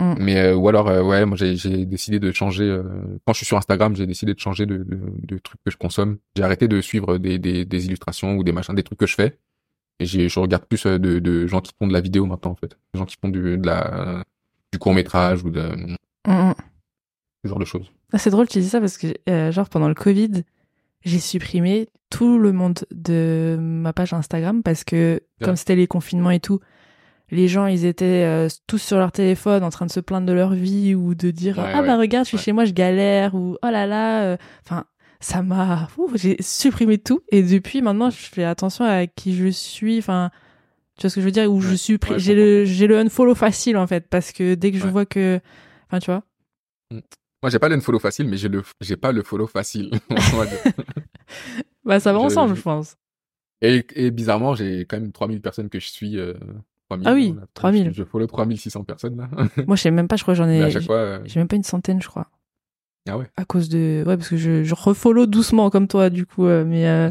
[0.00, 0.14] Mm.
[0.18, 2.82] mais, euh, ou alors, euh, ouais, moi, j'ai, décidé de changer, euh,
[3.26, 5.76] quand je suis sur Instagram, j'ai décidé de changer de, de, de trucs que je
[5.76, 6.18] consomme.
[6.36, 9.14] J'ai arrêté de suivre des, des, des illustrations ou des machins, des trucs que je
[9.14, 9.38] fais.
[9.98, 12.54] Et je regarde plus euh, de, de gens qui font de la vidéo maintenant, en
[12.54, 12.78] fait.
[12.94, 14.24] Des gens qui font du, de la,
[14.72, 15.60] du court métrage ou de,
[16.26, 16.54] Mm, mm.
[17.44, 17.90] ce genre de choses.
[18.12, 20.42] Ah, c'est drôle que tu dis ça parce que, euh, genre, pendant le Covid,
[21.04, 26.30] j'ai supprimé tout le monde de ma page Instagram parce que, comme c'était les confinements
[26.30, 26.60] et tout,
[27.30, 30.32] les gens, ils étaient euh, tous sur leur téléphone en train de se plaindre de
[30.32, 31.86] leur vie ou de dire Ouais, Ah ouais.
[31.86, 32.42] bah regarde, je suis Ouais.
[32.42, 34.24] chez moi, je galère ou Oh là là.
[34.24, 34.84] euh, Enfin,
[35.20, 35.88] ça m'a.
[36.14, 39.98] J'ai supprimé tout et depuis maintenant, je fais attention à qui je suis.
[40.00, 40.30] Enfin,
[41.00, 41.50] tu vois ce que je veux dire?
[41.50, 41.70] Où je.
[41.70, 44.84] Ouais, je j'ai le, j'ai le unfollow facile en fait parce que dès que je
[44.84, 44.90] Ouais.
[44.90, 45.40] vois que.
[45.88, 46.22] Enfin, tu vois
[47.42, 49.90] Moi, j'ai pas le follow facile, mais j'ai le, j'ai pas le follow facile.
[51.84, 52.96] Bah, ça va Je- ensemble, je- je pense.
[53.62, 56.34] et, et bizarrement, j'ai quand même 3000 personnes que je suis, euh,
[56.88, 57.86] 3000, Ah oui, on a- 3000.
[57.86, 59.30] Je, je follow 3600 personnes, là.
[59.66, 60.60] Moi, je sais même pas, je crois que j'en ai.
[60.62, 62.28] euh, J'ai même pas une centaine, je crois.
[63.08, 63.26] ah ouais.
[63.36, 64.04] À cause de.
[64.06, 66.46] Ouais, parce que je, je refollow doucement comme toi, du coup.
[66.46, 66.86] euh, mais.
[66.86, 67.10] euh,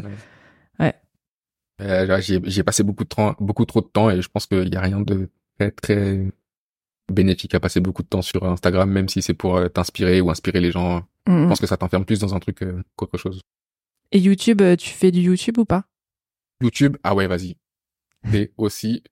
[1.80, 4.20] Euh, là, J'y ai, j'y ai passé beaucoup de temps, beaucoup trop de temps et
[4.22, 5.28] je pense qu'il y a rien de
[5.58, 6.28] très, très
[7.12, 10.30] bénéfique à passer beaucoup de temps sur Instagram, même si c'est pour euh, t'inspirer ou
[10.30, 11.00] inspirer les gens.
[11.26, 13.40] mm, Je pense que ça t'enferme plus dans un truc euh, qu'autre chose.
[14.12, 15.84] Et YouTube, euh, tu fais du YouTube ou pas?
[16.60, 17.56] YouTube, ah ouais, vas-y.
[18.34, 19.02] Et aussi,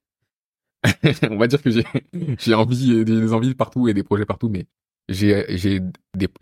[1.30, 1.84] on va dire que j'ai,
[2.38, 4.66] j'ai envie, des envies partout et des projets partout, mais
[5.08, 5.80] j'ai, j'ai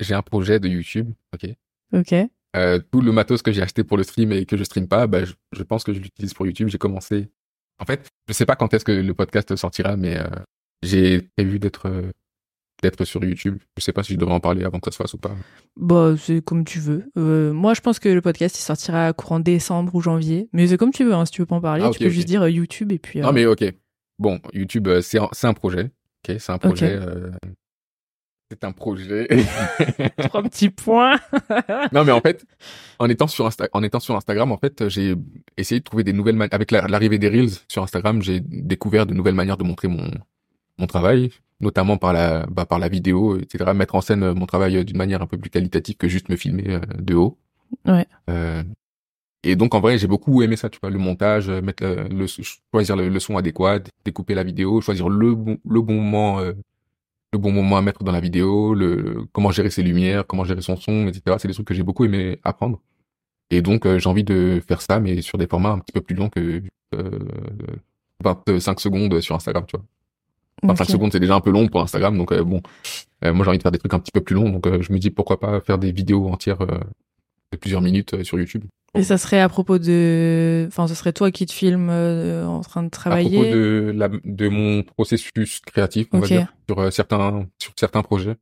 [0.01, 1.51] j'ai un projet de YouTube, ok?
[1.93, 2.15] Ok.
[2.57, 5.07] Euh, tout le matos que j'ai acheté pour le stream et que je stream pas,
[5.07, 6.69] bah, je, je pense que je l'utilise pour YouTube.
[6.69, 7.29] J'ai commencé.
[7.79, 10.25] En fait, je sais pas quand est-ce que le podcast sortira, mais euh,
[10.83, 12.11] j'ai prévu d'être euh,
[12.83, 13.59] d'être sur YouTube.
[13.77, 15.35] Je sais pas si je devrais en parler avant que ça se fasse ou pas.
[15.77, 17.11] Bah, c'est comme tu veux.
[17.53, 20.49] Moi, je pense que le podcast, il sortira courant décembre ou janvier.
[20.53, 21.85] Mais c'est comme tu veux, hein, si tu veux pas en parler.
[21.85, 23.21] Ah, tu peux juste dire YouTube et puis.
[23.21, 23.65] Non, mais ok.
[24.19, 25.91] Bon, YouTube, c'est un, projet.
[26.27, 26.99] Ok, c'est un projet.
[28.51, 29.27] C'est un projet.
[30.19, 31.19] Trois petits points.
[31.93, 32.45] non, mais en fait,
[32.99, 35.15] en étant sur Insta en étant sur Instagram, en fait, j'ai
[35.57, 36.55] essayé de trouver des nouvelles manières.
[36.55, 40.11] Avec la- l'arrivée des reels sur Instagram, j'ai découvert de nouvelles manières de montrer mon
[40.79, 41.31] mon travail,
[41.61, 43.73] notamment par la bah, par la vidéo, etc.
[43.75, 46.29] Mettre en scène euh, mon travail euh, d'une manière un peu plus qualitative que juste
[46.29, 47.39] me filmer euh, de haut.
[47.87, 48.07] Ouais.
[48.31, 48.63] Euh,
[49.43, 52.27] et donc en vrai, j'ai beaucoup aimé ça, tu vois, le montage, mettre le, le-
[52.73, 56.53] choisir le, le son adéquat, découper la vidéo, choisir le bon le bon moment euh,
[57.37, 60.63] le bon moment à mettre dans la vidéo, le comment gérer ses lumières, comment gérer
[60.63, 61.37] son son, etc.
[61.39, 62.81] C'est des trucs que j'ai beaucoup aimé apprendre.
[63.51, 66.01] Et donc euh, j'ai envie de faire ça, mais sur des formats un petit peu
[66.01, 66.63] plus longs que
[66.95, 67.19] euh,
[68.25, 69.85] 25 secondes sur Instagram, tu vois.
[70.65, 70.91] 25 Ok.
[70.91, 72.63] secondes, c'est déjà un peu long pour Instagram, donc euh, bon,
[73.25, 74.93] Euh, moi j'ai envie de faire des trucs un petit peu plus longs, donc je
[74.93, 78.65] me dis pourquoi pas faire des vidéos entières de plusieurs minutes sur YouTube.
[78.97, 80.65] Et ça serait à propos de.
[80.69, 83.31] Enfin, ce serait toi qui te filmes euh, en train de À travailler.
[83.39, 88.03] propos de, la, de mon processus créatif, on va dire, sur euh, certains sur certains
[88.03, 88.37] projets.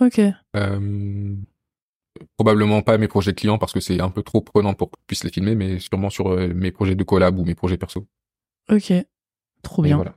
[0.00, 0.20] Ok.
[0.56, 1.34] Euh,
[2.36, 5.06] probablement pas mes projets clients parce que c'est un peu trop prenant pour que je
[5.06, 8.06] puisse les filmer, mais sûrement sur euh, mes projets de collab ou mes projets perso.
[8.70, 8.92] Ok.
[9.62, 9.96] Trop bien.
[9.96, 10.14] voilà.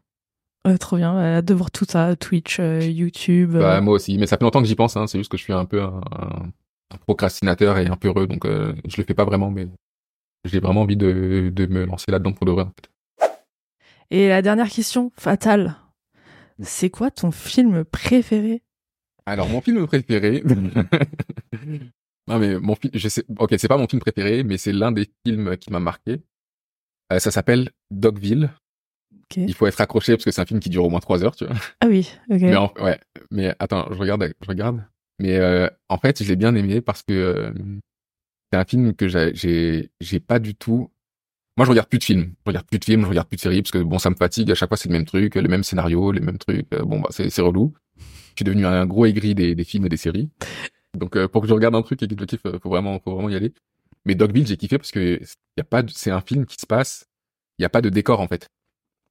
[0.80, 1.16] Trop bien.
[1.16, 2.16] Euh, Hâte de voir tout ça.
[2.16, 3.56] Twitch, euh, YouTube.
[3.56, 4.98] euh, Bah, moi aussi, mais ça fait longtemps que j'y pense.
[4.98, 6.52] Hein, c'est juste que je suis un peu un, un-
[6.92, 9.68] un procrastinateur et un peu heureux, donc euh, je le fais pas vraiment, mais
[10.46, 12.64] j'ai vraiment envie de, de me lancer là-dedans pour de vrai.
[12.64, 12.90] en fait.
[14.12, 15.76] Et la dernière question, fatale.
[16.62, 18.62] C'est quoi ton film préféré?
[19.26, 20.44] Alors mon film préféré.
[22.28, 23.24] non mais mon film, je sais.
[23.40, 26.22] Ok, c'est pas mon film préféré, mais c'est l'un des films qui m'a marqué.
[27.12, 28.52] Euh, ça s'appelle Dogville.
[29.14, 29.38] Ok.
[29.38, 31.36] Il faut être accroché parce que c'est un film qui dure au moins trois heures,
[31.36, 31.56] tu vois.
[31.82, 32.42] Ah oui, ok.
[32.42, 33.00] Mais en- ouais,
[33.32, 34.84] mais attends, je regarde, je regarde.
[35.20, 37.54] Mais euh, en fait, je l'ai bien aimé parce que euh,
[38.52, 40.92] c'est un film que j'ai, j'ai, pas du tout
[41.58, 42.34] Moi, je regarde plus de films.
[42.46, 44.16] Je regarde plus de films, je regarde plus de séries parce que bon, ça me
[44.16, 44.52] fatigue.
[44.52, 46.68] À chaque fois, c'est le même truc, le même scénario, les mêmes trucs.
[46.74, 47.74] Euh, Bon, bah, c'est relou.
[47.98, 48.04] Je
[48.38, 50.30] suis devenu un gros aigri des, des films et des séries.
[50.96, 52.70] Donc, euh, pour que je regarde un truc et que je le kiffe, euh, faut
[52.70, 53.54] vraiment, faut vraiment y aller.
[54.06, 55.20] Mais Dogville, j'ai kiffé parce que
[55.58, 57.06] y a pas, c'est un film qui se passe.
[57.60, 58.48] Il y a pas de décor en fait.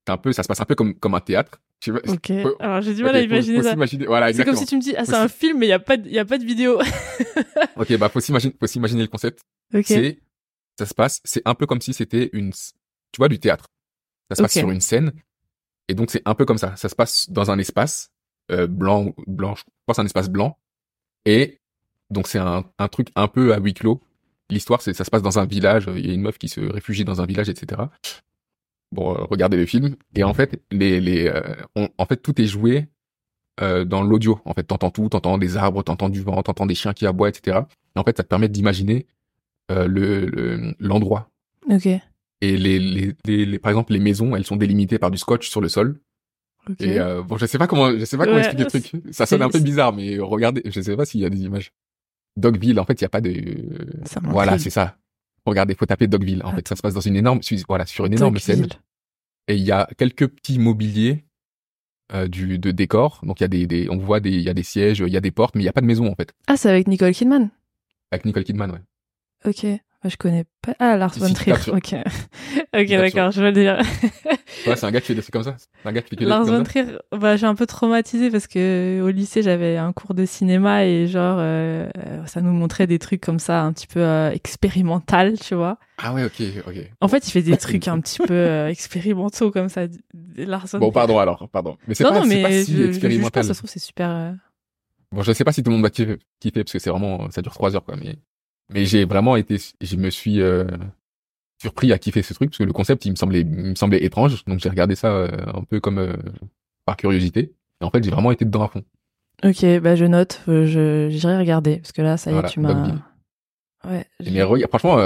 [0.07, 1.61] C'est un peu, ça se passe un peu comme comme un théâtre.
[1.83, 2.31] Je sais pas- Ok.
[2.61, 3.71] Alors j'ai du mal à imaginer faut ça.
[4.07, 5.79] Voilà, C'est comme si tu me dis, ah, c'est un film, mais il n'y a,
[5.79, 6.79] pas de- y a pas de vidéo.
[7.77, 9.41] Ok, bah faut s'imaginer, faut s'imaginer le concept.
[9.73, 9.85] ok.
[9.87, 10.19] C'est,
[10.79, 13.67] ça se passe, c'est un peu comme si c'était une, tu vois, du théâtre.
[14.31, 15.13] Ça se passe sur une scène,
[15.89, 16.75] et donc c'est un peu comme ça.
[16.77, 18.11] Ça se passe dans un espace
[18.51, 20.59] euh, blanc, blanc, je pense un espace blanc,
[21.25, 21.61] et
[22.11, 24.01] donc c'est un, un truc un peu à huis clos.
[24.51, 25.89] L'histoire, c'est ça se passe dans un village.
[25.97, 27.83] Il y a une meuf qui se réfugie dans un village, etc.
[28.93, 31.41] Bon, euh, regardez le film, et en fait, les, les, euh,
[31.75, 32.87] on- en fait, tout est joué
[33.61, 34.41] euh, dans l'audio.
[34.45, 37.29] En fait, t'entends tout, t'entends des arbres, t'entends du vent, t'entends des chiens qui aboient,
[37.29, 37.61] etc.
[37.97, 39.07] Et en fait, ça te permet d'imaginer
[39.71, 41.31] euh, le le- l'endroit.
[41.71, 41.87] Ok.
[41.87, 42.01] et
[42.43, 45.61] les, les, les, les- par exemple, les maisons, elles sont délimitées par du scotch sur
[45.61, 45.99] le sol.
[46.69, 46.81] Ok.
[46.83, 48.71] Et euh, bon, je sais pas comment, je sais pas comment Ouais, expliquer le
[49.01, 49.15] truc.
[49.15, 51.73] Ça sonne un peu bizarre, mais regardez, je sais pas s'il y a des images.
[52.37, 53.33] Dogville, en fait, il y a pas de.
[54.05, 54.97] Ça Voilà, c'est ça.
[55.47, 56.43] Regardez, faut taper Dogville.
[56.45, 56.57] En Ah.
[56.57, 58.67] fait, ça se passe dans une énorme, voilà, sur une énorme scène.
[59.49, 61.25] Et il y a quelques petits mobiliers
[62.15, 63.21] euh, du de décor.
[63.25, 65.13] Donc il y a des, des on voit des, il y a des sièges, il
[65.13, 66.33] y a des portes, mais il y a pas de maison en fait.
[66.47, 67.51] Ah, c'est avec Nicole Kidman?
[68.11, 68.81] Avec Nicole Kidman, ouais.
[69.47, 69.67] Ok.
[70.07, 70.75] Je connais pas.
[70.79, 71.55] Ah, Lars von Trier.
[71.69, 71.95] Ok.
[72.77, 73.79] ok, d'accord, je veux le dire.
[74.67, 75.57] Ouais, c'est un gars qui fait des trucs comme ça.
[75.85, 76.63] Un gars qui fait que des Lars von.
[76.63, 80.85] Trier, bah, j'ai un peu traumatisé parce que au lycée, j'avais un cours de cinéma
[80.85, 84.31] et genre, euh, euh, ça nous montrait des trucs comme ça, un petit peu euh,
[84.31, 85.79] expérimental, tu vois.
[85.99, 86.75] Ah ouais, ok, ok.
[87.01, 89.83] En fait, il fait des trucs un petit peu euh, expérimentaux comme ça.
[90.37, 91.77] Lars von Bon, pardon alors, pardon.
[91.89, 93.45] Mais c'est pas, non, mais pas je, si je expérimental.
[93.45, 94.11] ça se trouve, c'est super.
[94.11, 94.33] euh,
[95.13, 97.31] Bon, je sais pas si tout le monde va kiffer, kiffer parce que c'est vraiment,
[97.31, 97.95] ça dure trois heures, quoi.
[97.97, 98.17] Mais,
[98.73, 100.65] mais j'ai vraiment été, je me suis euh,
[101.61, 104.05] surpris à kiffer ce truc parce que le concept, il me semblait, il me semblait
[104.05, 104.45] étrange.
[104.47, 106.15] Donc j'ai regardé ça euh, un peu comme euh,
[106.85, 107.55] par curiosité.
[107.81, 108.85] Et en fait, j'ai vraiment été dedans à fond.
[109.43, 112.61] Ok, bah je note, je j'irai regarder parce que là, ça y est, Voilà, tu
[112.61, 112.95] m'as.
[113.85, 114.07] Ouais.
[114.21, 114.97] Mais franchement,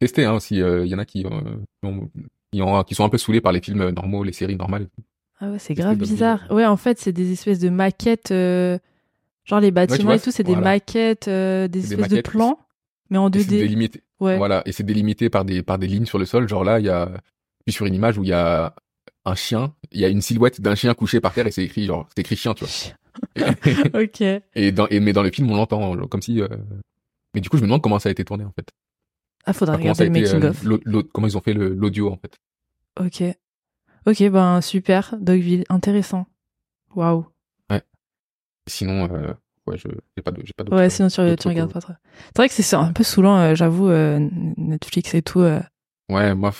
[0.00, 2.10] testez hein, si il y en a qui, ont-
[2.52, 4.88] qui, ont- qui sont un peu saoulés par les films normaux, les séries normales.
[5.40, 6.40] Ah ouais, c'est grave bizarre.
[6.50, 10.42] Ouais, en fait, c'est des espèces de maquettes, genre les bâtiments vois, et tout, c'est
[10.44, 12.30] des maquettes, euh, des C'est des espèces de maquettes.
[12.30, 12.58] plans,
[13.12, 13.58] mais en Et c'est 2D.
[13.60, 14.02] délimité.
[14.18, 14.36] Ouais.
[14.36, 16.48] Voilà, et c'est délimité par des par des lignes sur le sol.
[16.48, 17.12] Genre là, il y a
[17.64, 18.74] puis sur une image où il y a
[19.24, 21.84] un chien, il y a une silhouette d'un chien couché par terre et c'est écrit
[21.86, 22.72] genre c'est écrit chien, tu vois.
[24.02, 24.20] ok.
[24.54, 26.48] et dans et mais dans le film on l'entend comme si euh,
[27.34, 28.70] mais du coup je me demande comment ça a été tourné en fait.
[29.44, 30.64] Ah, faudra Enfin, regarder le making euh, of.
[30.64, 32.36] l'au- comment ils ont fait l'audio en fait.
[32.98, 33.22] Ok.
[34.06, 36.26] Ok, ben super, Dogville, intéressant.
[36.96, 37.26] Waouh.
[38.68, 39.32] Sinon euh,
[39.66, 41.92] ouais, je j'ai pas de j'ai pas Ouais, sinon tu, tu regardes pas trop.
[42.26, 44.18] C'est vrai que c'est un peu saoulant, euh, j'avoue, euh,
[44.56, 45.40] Netflix et tout.
[45.40, 45.60] euh.
[46.10, 46.52] Ouais, moi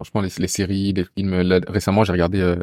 [0.00, 2.56] franchement les, les séries, les films là, récemment, j'ai regardé euh,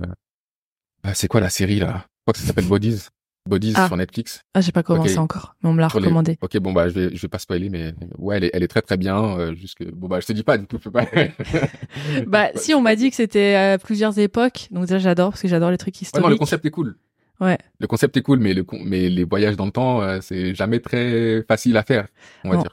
[1.03, 2.05] ah, c'est quoi la série là?
[2.05, 3.07] Je crois que ça s'appelle Bodies.
[3.49, 3.87] Bodies Ah.
[3.87, 4.41] sur Netflix.
[4.53, 6.37] Ah, j'ai pas commencé encore, mais on me l'a les- recommandé.
[6.41, 8.69] Ok, bon bah je vais je vais pas spoiler mais ouais, elle est, elle est
[8.69, 10.91] très très bien euh, jusque bon bah je te dis pas du coup, je peux
[10.91, 11.05] pas.
[12.27, 15.47] Bah, si on m'a dit que c'était à plusieurs époques, donc déjà j'adore parce que
[15.49, 16.23] j'adore les trucs Ouais, historiques.
[16.23, 16.95] non, le concept est cool.
[17.39, 17.57] Ouais.
[17.79, 20.79] Le concept est cool, mais le mais les voyages dans le temps, euh, c'est jamais
[20.79, 22.07] très facile à faire,
[22.43, 22.61] on va Non.
[22.61, 22.71] dire.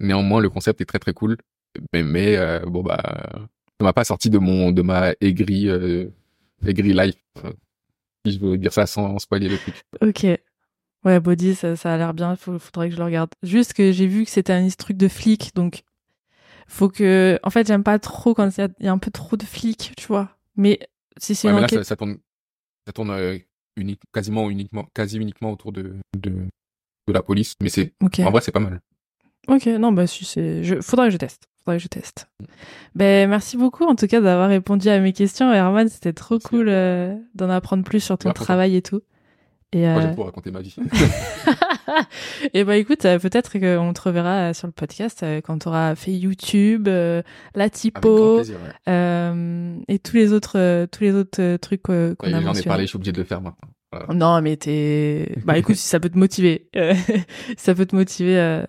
[0.00, 1.36] Néanmoins, le concept est très très cool.
[1.92, 3.00] Mais, mais euh, bon bah,
[3.78, 6.08] ça m'a pas sorti de mon de ma aigri euh,
[6.66, 7.16] aigri life.
[8.26, 9.82] si je veux dire ça sans spoiler le truc.
[10.00, 10.26] Ok.
[11.04, 12.36] Ouais, Body, ça, ça a l'air bien.
[12.36, 13.30] Faut, faudrait que je le regarde.
[13.42, 15.82] Juste que j'ai vu que c'était un truc de flic, donc
[16.68, 17.38] faut que.
[17.42, 19.36] En fait, j'aime pas trop quand il y, a- il y a un peu trop
[19.36, 20.36] de flics, tu vois.
[20.56, 20.78] Mais
[21.18, 21.80] si c'est Ouais, mais là, enquête.
[21.80, 22.18] ça, ça tourne,
[22.86, 23.10] ça tourne
[23.76, 26.30] unique, quasiment uniquement, quasi uniquement autour de de,
[27.08, 27.54] de la police.
[27.60, 28.80] Mais c'est en vrai, c'est pas mal.
[29.48, 30.62] Ok, non, bah si c'est.
[30.62, 30.80] Je...
[30.80, 31.48] Faudrait que je teste.
[31.64, 32.28] Faudrait que je teste.
[32.94, 35.88] Ben, merci beaucoup en tout cas d'avoir répondu à mes questions, Herman.
[35.88, 36.48] C'était trop Merci.
[36.48, 39.00] cool euh, d'en apprendre plus sur ton travail et tout.
[39.74, 40.74] Et, Moi, euh, j'ai pouvoir raconter ma vie.
[42.54, 45.68] et bah écoute, euh, peut-être qu'on te reverra euh, sur le podcast euh, quand tu
[45.68, 47.22] auras fait YouTube, euh,
[47.54, 48.56] la typo plaisir.
[48.62, 48.92] Ouais.
[48.92, 52.36] euh, et tous les autres, euh, tous les autres euh, trucs euh, qu'on Ouais, a
[52.36, 52.66] J'en ai mentionnés.
[52.68, 53.68] parlé, je suis obligé de le faire maintenant.
[53.92, 54.12] Voilà.
[54.14, 55.34] Non, mais t'es.
[55.44, 56.94] Bah écoute, si ça peut te motiver, euh,
[57.48, 58.62] si ça peut te motiver, euh,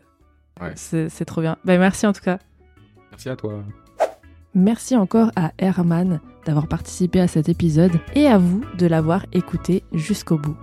[0.62, 0.72] Ouais.
[0.76, 1.58] c'est c'est trop bien.
[1.66, 2.40] Bah merci en tout cas.
[3.12, 3.64] Merci à toi.
[4.54, 9.84] Merci encore à Herman d'avoir participé à cet épisode et à vous de l'avoir écouté
[9.94, 10.56] jusqu'au bout.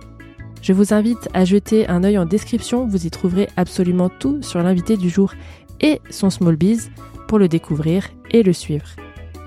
[0.61, 4.61] Je vous invite à jeter un œil en description, vous y trouverez absolument tout sur
[4.61, 5.33] l'invité du jour
[5.79, 6.91] et son small biz
[7.27, 8.85] pour le découvrir et le suivre.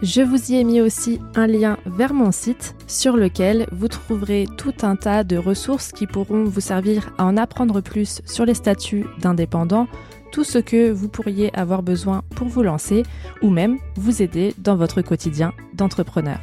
[0.03, 4.47] Je vous y ai mis aussi un lien vers mon site sur lequel vous trouverez
[4.59, 8.55] tout un tas de ressources qui pourront vous servir à en apprendre plus sur les
[8.55, 9.87] statuts d'indépendants,
[10.33, 13.05] tout ce que vous pourriez avoir besoin pour vous lancer
[13.41, 16.41] ou même vous aider dans votre quotidien d'entrepreneur.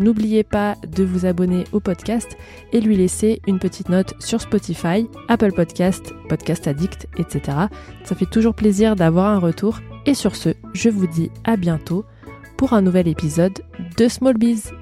[0.00, 2.36] N'oubliez pas de vous abonner au podcast
[2.72, 7.58] et lui laisser une petite note sur Spotify, Apple Podcast, Podcast Addict, etc.
[8.04, 9.80] Ça fait toujours plaisir d'avoir un retour.
[10.06, 12.06] Et sur ce, je vous dis à bientôt
[12.56, 13.52] pour un nouvel épisode
[13.98, 14.72] de Small Biz.